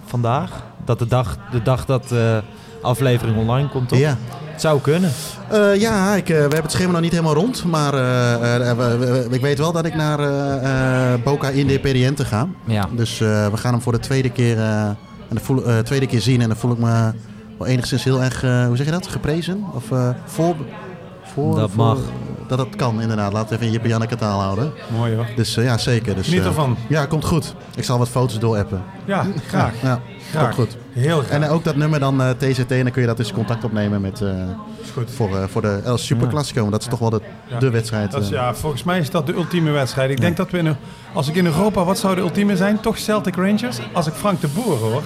vandaag? 0.07 0.50
Dat 0.85 0.98
de 0.98 1.07
dag, 1.07 1.38
de 1.50 1.62
dag 1.62 1.85
dat 1.85 2.09
de 2.09 2.42
aflevering 2.83 3.37
online 3.37 3.68
komt, 3.68 3.88
toch? 3.88 3.98
ja. 3.98 4.16
Het 4.44 4.61
zou 4.61 4.81
kunnen. 4.81 5.11
Eh, 5.50 5.81
ja, 5.81 6.14
ik, 6.14 6.28
eh, 6.28 6.35
we 6.37 6.40
hebben 6.40 6.62
het 6.62 6.72
schema 6.72 6.92
nog 6.92 7.00
niet 7.00 7.11
helemaal 7.11 7.35
rond. 7.35 7.64
Maar 7.64 7.94
eh, 7.94 8.70
eh, 8.70 9.33
ik 9.33 9.40
weet 9.40 9.59
wel 9.59 9.72
dat 9.72 9.85
ik 9.85 9.94
naar 9.94 10.18
eh, 10.20 11.12
eh, 11.14 11.20
Boca 11.22 11.48
Independiente 11.48 12.24
ga. 12.24 12.48
Ja. 12.66 12.88
Dus 12.92 13.20
eh, 13.20 13.46
we 13.46 13.57
gaan 13.57 13.72
hem 13.72 13.83
voor 13.83 13.92
de 13.92 13.98
tweede 13.98 14.31
keer, 14.31 14.59
eh, 14.59 14.81
en 14.87 14.96
de 15.28 15.40
voel, 15.40 15.64
eh, 15.64 15.78
tweede 15.78 16.07
keer 16.07 16.20
zien. 16.20 16.40
En 16.40 16.48
dan 16.48 16.57
voel 16.57 16.72
ik 16.72 16.78
me 16.78 17.12
wel 17.62 17.70
enigszins 17.72 18.05
heel 18.05 18.22
erg, 18.22 18.42
eh, 18.44 18.66
hoe 18.66 18.77
zeg 18.77 18.87
je 18.87 18.92
dat, 18.92 19.07
geprezen? 19.07 19.64
Of 19.75 19.90
eh, 19.92 20.09
voor, 20.25 20.55
voor... 21.23 21.56
Dat 21.56 21.71
voor- 21.71 21.85
mag. 21.85 21.98
dat 22.48 22.58
het 22.58 22.77
kan 22.77 23.00
inderdaad. 23.00 23.33
Laten 23.33 23.48
we 23.48 23.54
even 23.54 23.67
in 23.67 23.73
Jip 23.73 23.83
en 23.83 23.88
Janneke 23.88 24.17
taal 24.17 24.40
houden. 24.40 24.73
Mooi 24.96 25.15
hoor. 25.15 25.27
Dus 25.37 25.56
eh, 25.56 25.65
ja, 25.65 25.79
zeker. 25.79 26.15
Dus, 26.15 26.25
Geniet 26.27 26.40
eh, 26.40 26.46
ervan. 26.46 26.77
Ja, 26.88 27.06
komt 27.06 27.25
goed. 27.25 27.54
Ik 27.77 27.85
zal 27.85 27.98
wat 27.98 28.08
foto's 28.08 28.38
doorappen. 28.38 28.83
Ja, 29.04 29.27
graag. 29.48 29.73
Ja, 29.83 30.00
Graag. 30.31 30.42
komt 30.42 30.54
goed. 30.54 30.77
Heel 30.92 31.19
graag. 31.21 31.31
En 31.40 31.48
ook 31.48 31.65
dat 31.65 31.77
nummer 31.77 32.00
dan 32.00 32.23
eh, 32.23 32.31
TZT, 32.31 32.71
en 32.71 32.83
dan 32.83 32.90
kun 32.92 33.00
je 33.00 33.06
dat 33.08 33.17
dus 33.17 33.33
contact 33.33 33.65
opnemen 33.65 34.00
met, 34.00 34.21
eh, 34.21 34.29
is 34.83 34.90
goed. 34.90 35.10
voor, 35.10 35.37
eh, 35.37 35.44
voor 35.48 35.63
de 35.63 35.81
El 35.85 35.98
Super 35.98 36.29
Classico. 36.29 36.60
Want 36.60 36.73
dat 36.73 36.81
is 36.81 36.87
toch 36.88 36.98
wel 36.98 37.10
de, 37.10 37.21
Ja. 37.46 37.58
de 37.58 37.71
wedstrijd. 37.71 38.10
Dat 38.13 38.23
is, 38.23 38.29
ja, 38.29 38.54
volgens 38.54 38.83
mij 38.83 38.98
is 38.98 39.10
dat 39.10 39.27
de 39.27 39.35
ultieme 39.35 39.71
wedstrijd. 39.71 40.10
Ik 40.10 40.21
denk 40.21 40.37
dat 40.37 40.50
we, 40.50 40.58
in, 40.58 40.77
als 41.13 41.29
ik 41.29 41.35
in 41.35 41.46
Europa, 41.46 41.85
wat 41.85 41.98
zou 41.98 42.15
de 42.15 42.21
ultieme 42.21 42.56
zijn? 42.56 42.81
Toch 42.81 42.98
Celtic 42.98 43.35
Rangers? 43.37 43.79
Als 43.92 44.06
ik 44.06 44.13
Frank 44.15 44.40
de 44.40 44.48
Boer 44.48 44.77
hoor. 44.79 45.02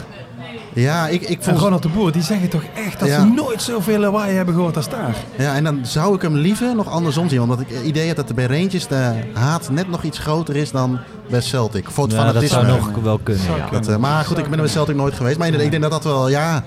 Ja, 0.83 1.09
ik, 1.09 1.23
ik 1.23 1.39
vond... 1.43 1.59
Ronald 1.59 1.83
de 1.83 1.89
Boer, 1.89 2.13
die 2.13 2.23
zeggen 2.23 2.49
toch 2.49 2.63
echt 2.87 2.99
dat 2.99 3.09
Ja. 3.09 3.21
ze 3.21 3.27
nooit 3.27 3.63
zoveel 3.63 3.99
lawaai 3.99 4.35
hebben 4.35 4.55
gehoord 4.55 4.77
als 4.77 4.89
daar. 4.89 5.17
Ja, 5.39 5.55
en 5.55 5.65
dan 5.65 5.79
zou 5.83 6.15
ik 6.15 6.23
hem 6.23 6.35
liever 6.35 6.75
nog 6.75 6.89
andersom 6.91 7.29
zien. 7.29 7.41
Omdat 7.41 7.61
ik 7.61 7.69
het 7.69 7.85
idee 7.85 8.07
heb 8.07 8.17
dat 8.17 8.29
er 8.29 8.35
bij 8.35 8.47
Rangers 8.47 8.87
de 8.87 9.13
haat 9.35 9.71
net 9.71 9.89
nog 9.89 10.03
iets 10.03 10.19
groter 10.19 10.57
is 10.57 10.71
dan 10.71 10.99
bij 11.31 11.41
Celtic. 11.41 11.91
Voor 11.91 12.05
het 12.05 12.13
Ja, 12.13 12.33
dat 12.33 12.45
zou 12.45 12.67
nog 12.67 12.91
wel 13.03 13.19
kunnen, 13.19 13.45
ja. 13.45 13.53
kunnen. 13.53 13.71
Dat, 13.73 13.89
eh, 13.89 13.97
maar 13.97 14.25
goed, 14.25 14.39
ik 14.39 14.45
ben 14.45 14.53
er 14.53 14.59
bij 14.65 14.69
Celtic 14.69 14.97
nooit 14.97 15.15
geweest. 15.15 15.37
Maar 15.39 15.47
inderdaad, 15.47 15.73
ik 15.75 15.81
denk 15.81 15.93
dat 15.93 16.03
dat 16.03 16.13
wel, 16.13 16.29
ja... 16.29 16.63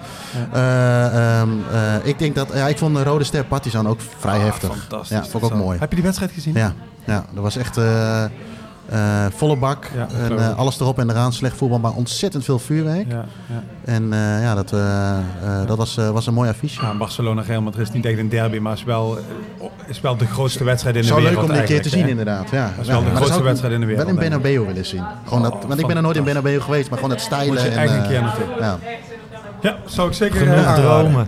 eh, 0.52 1.40
ehm, 1.42 1.50
eh, 1.72 1.80
ik 2.04 2.20
denk 2.20 2.36
dat, 2.36 2.50
ja, 2.54 2.68
ik 2.68 2.78
vond 2.78 2.96
de 2.96 3.04
Rode 3.04 3.24
Ster 3.24 3.44
Partizan 3.46 3.88
ook 3.88 4.00
vrij 4.20 4.38
Ah, 4.38 4.44
heftig. 4.44 4.70
fantastisch. 4.70 5.18
Ja, 5.18 5.22
vond 5.24 5.44
ik 5.44 5.44
ook 5.44 5.58
Zo. 5.58 5.64
mooi. 5.66 5.80
Heb 5.80 5.90
je 5.90 5.96
die 5.96 6.04
wedstrijd 6.04 6.32
gezien? 6.32 6.54
Ja, 6.56 6.74
ja, 7.06 7.26
dat 7.34 7.44
was 7.44 7.58
echt 7.58 7.78
eh, 8.90 9.26
volle 9.36 9.56
bak. 9.56 9.90
Ja, 9.96 10.08
en, 10.26 10.38
eh, 10.40 10.58
alles 10.58 10.80
erop 10.80 11.00
en 11.00 11.10
eraan. 11.10 11.34
Slecht 11.34 11.58
voetbal, 11.58 11.80
maar 11.80 11.92
ontzettend 11.94 12.44
veel 12.44 12.60
vuurwerk. 12.60 13.12
Ja, 13.12 13.26
ja. 13.46 13.64
En 13.86 14.14
eh, 14.14 14.42
ja, 14.42 14.56
dat, 14.56 14.74
eh, 14.74 15.18
eh, 15.18 15.68
dat 15.68 15.78
was, 15.78 15.98
eh, 15.98 16.10
was 16.10 16.28
een 16.28 16.34
mooi 16.34 16.50
affiche. 16.50 16.86
Ja, 16.86 16.94
Barcelona 16.98 17.42
Real 17.42 17.62
Madrid 17.62 17.88
is 17.88 17.94
niet 17.94 18.06
echt 18.06 18.18
een 18.18 18.30
derby, 18.30 18.58
maar 18.58 18.74
is 18.74 18.84
wel, 18.84 19.18
is 19.88 20.02
wel 20.02 20.18
de 20.18 20.26
grootste 20.26 20.64
wedstrijd 20.64 20.96
in 20.96 21.02
de 21.02 21.08
Zou 21.08 21.20
leuk 21.22 21.30
wereld. 21.30 21.48
om 21.48 21.54
die 21.54 21.62
een 21.62 21.68
keer 21.68 21.82
te 21.82 21.90
zien 21.90 22.08
inderdaad. 22.08 22.50
Ja. 22.50 22.64
Dat 22.76 22.86
is 22.86 22.92
wel 22.92 23.04
de 23.04 23.16
grootste 23.16 23.44
wedstrijd 23.44 23.74
in 23.74 23.80
de 23.80 23.86
wereld, 23.86 24.06
Wel 24.06 24.16
in. 24.16 24.22
Bernabeu 24.22 24.66
willen 24.66 24.86
zien. 24.86 25.04
Gewoon 25.28 25.44
dat, 25.44 25.54
Oh, 25.54 25.64
want 25.68 25.80
ik 25.80 25.88
ben 25.88 25.96
er 25.96 26.02
nooit 26.02 26.18
in. 26.18 26.24
Bernabeu 26.24 26.60
geweest, 26.60 26.90
maar 26.90 27.00
gewoon 27.00 27.14
het 27.14 27.24
stijlen. 27.24 27.48
Moet 27.54 27.62
je 27.62 27.68
en, 27.70 27.78
echt 27.78 27.92
een 27.92 28.02
eh, 28.02 28.08
keer 28.08 28.22
naartoe. 28.22 28.46
Ja. 28.60 28.78
Ja, 29.62 29.78
zou 29.86 30.08
ik 30.10 30.14
zeker 30.16 30.38
Genoeg 30.40 30.56
eh, 30.56 30.74
dromen. 30.74 31.28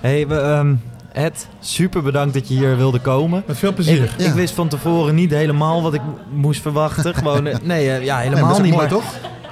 hey, 0.00 0.26
we, 0.26 0.38
ehm, 0.38 0.74
Ed, 1.14 1.46
super 1.60 2.02
bedankt 2.02 2.34
dat 2.34 2.48
je 2.48 2.54
hier 2.54 2.76
wilde 2.76 2.98
komen. 3.00 3.42
Met 3.46 3.58
veel 3.58 3.72
plezier. 3.72 4.02
Ik, 4.02 4.10
Ja. 4.16 4.26
ik 4.26 4.32
wist 4.32 4.54
van 4.54 4.68
tevoren 4.68 5.14
niet 5.14 5.30
helemaal 5.30 5.82
wat 5.82 5.94
ik 5.94 6.00
mo- 6.02 6.18
moest 6.40 6.60
verwachten. 6.62 7.14
Gewoon, 7.24 7.46
eh, 7.46 7.56
nee, 7.62 7.90
eh, 7.90 8.04
ja, 8.04 8.18
helemaal 8.18 8.48
niet. 8.50 8.58
mooi, 8.60 8.76
maar, 8.76 8.88
toch? 8.88 9.04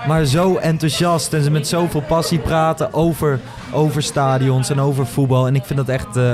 maar 0.07 0.25
zo 0.25 0.57
enthousiast 0.57 1.33
en 1.33 1.43
ze 1.43 1.51
met 1.51 1.69
zoveel 1.69 2.01
passie 2.01 2.39
praten 2.39 2.93
over, 2.95 3.41
over 3.73 4.03
stadions 4.03 4.71
en 4.71 4.81
over 4.81 5.07
voetbal. 5.07 5.47
En 5.47 5.55
ik 5.55 5.65
vind 5.65 5.79
dat 5.79 5.89
echt... 5.89 6.17
eh, 6.17 6.33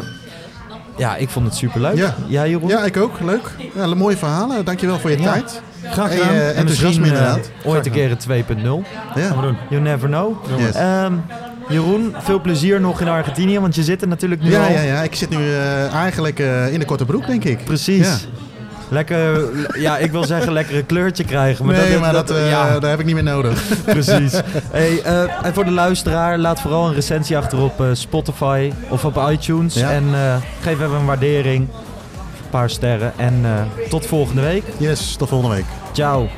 ja, 0.97 1.17
ik 1.17 1.29
vond 1.29 1.47
het 1.47 1.55
super 1.57 1.81
leuk. 1.81 1.97
Ja. 1.97 2.15
Jij, 2.27 2.49
Jeroen? 2.51 2.69
Ja, 2.69 2.85
ik 2.85 2.97
ook. 2.97 3.21
Leuk. 3.21 3.51
Ja, 3.75 3.87
mooie 3.95 4.17
verhalen. 4.17 4.65
Dankjewel 4.65 4.99
voor 4.99 5.11
je 5.11 5.19
Ja. 5.21 5.33
tijd. 5.33 5.63
Graag 5.85 6.13
gedaan. 6.13 6.29
En 6.29 6.55
enthousiasme 6.55 6.87
misschien, 7.01 7.03
eh, 7.03 7.09
inderdaad. 7.09 7.51
ooit 7.65 7.87
een 7.87 7.93
keer 7.93 8.11
een 8.11 8.17
2.0. 8.19 8.83
Ja. 9.15 9.27
Gaan 9.27 9.37
we 9.37 9.43
doen. 9.43 9.57
You 9.71 9.83
never 9.83 10.09
know. 10.09 10.37
Yes. 10.59 10.75
Ehm, 10.75 11.13
Jeroen, 11.69 12.15
veel 12.19 12.41
plezier 12.41 12.81
nog 12.81 13.01
in 13.01 13.09
Argentinië, 13.09 13.59
want 13.61 13.75
je 13.75 13.83
zit 13.83 14.03
er 14.03 14.09
natuurlijk 14.09 14.43
nu 14.43 14.51
Ja, 14.51 14.67
al. 14.67 14.73
ja, 14.73 14.81
ja. 14.81 15.03
Ik 15.03 15.15
zit 15.15 15.31
nu 15.31 15.37
eh, 15.53 15.93
eigenlijk 15.93 16.39
eh, 16.39 16.73
in 16.73 16.79
de 16.79 16.85
korte 16.85 17.05
broek, 17.05 17.27
denk 17.27 17.45
ik. 17.45 17.65
Precies. 17.65 18.07
Ja. 18.07 18.17
Lekker, 18.91 19.49
ja, 19.81 19.99
ik 19.99 20.11
wil 20.11 20.25
zeggen 20.25 20.53
lekker 20.53 20.77
een 20.77 20.87
kleurtje 20.87 21.25
krijgen. 21.25 21.65
Maar 21.67 21.77
nee, 21.77 21.91
dat, 21.93 22.01
maar 22.01 22.13
dat, 22.13 22.31
eh, 22.31 22.51
ja, 22.51 22.79
daar 22.79 22.91
heb 22.91 23.01
ik 23.01 23.07
niet 23.07 23.15
meer 23.15 23.23
nodig. 23.25 23.63
precies. 23.85 24.41
Hey, 24.71 25.03
en 25.43 25.55
voor 25.55 25.65
de 25.65 25.71
luisteraar, 25.71 26.39
laat 26.39 26.61
vooral 26.61 26.87
een 26.87 26.95
recensie 26.95 27.37
achter 27.37 27.59
op 27.59 27.85
Spotify 27.93 28.73
of 28.89 29.05
op 29.05 29.29
iTunes. 29.31 29.75
Ja. 29.75 29.91
En 29.91 30.05
geef 30.61 30.75
even 30.81 30.95
een 30.97 31.07
waardering. 31.07 31.69
Een 31.69 32.51
paar 32.51 32.71
sterren. 32.71 33.13
En 33.17 33.45
tot 33.89 34.07
volgende 34.07 34.43
week. 34.43 34.63
Yes, 34.77 35.17
tot 35.19 35.29
volgende 35.29 35.55
week. 35.55 35.67
Ciao. 35.93 36.29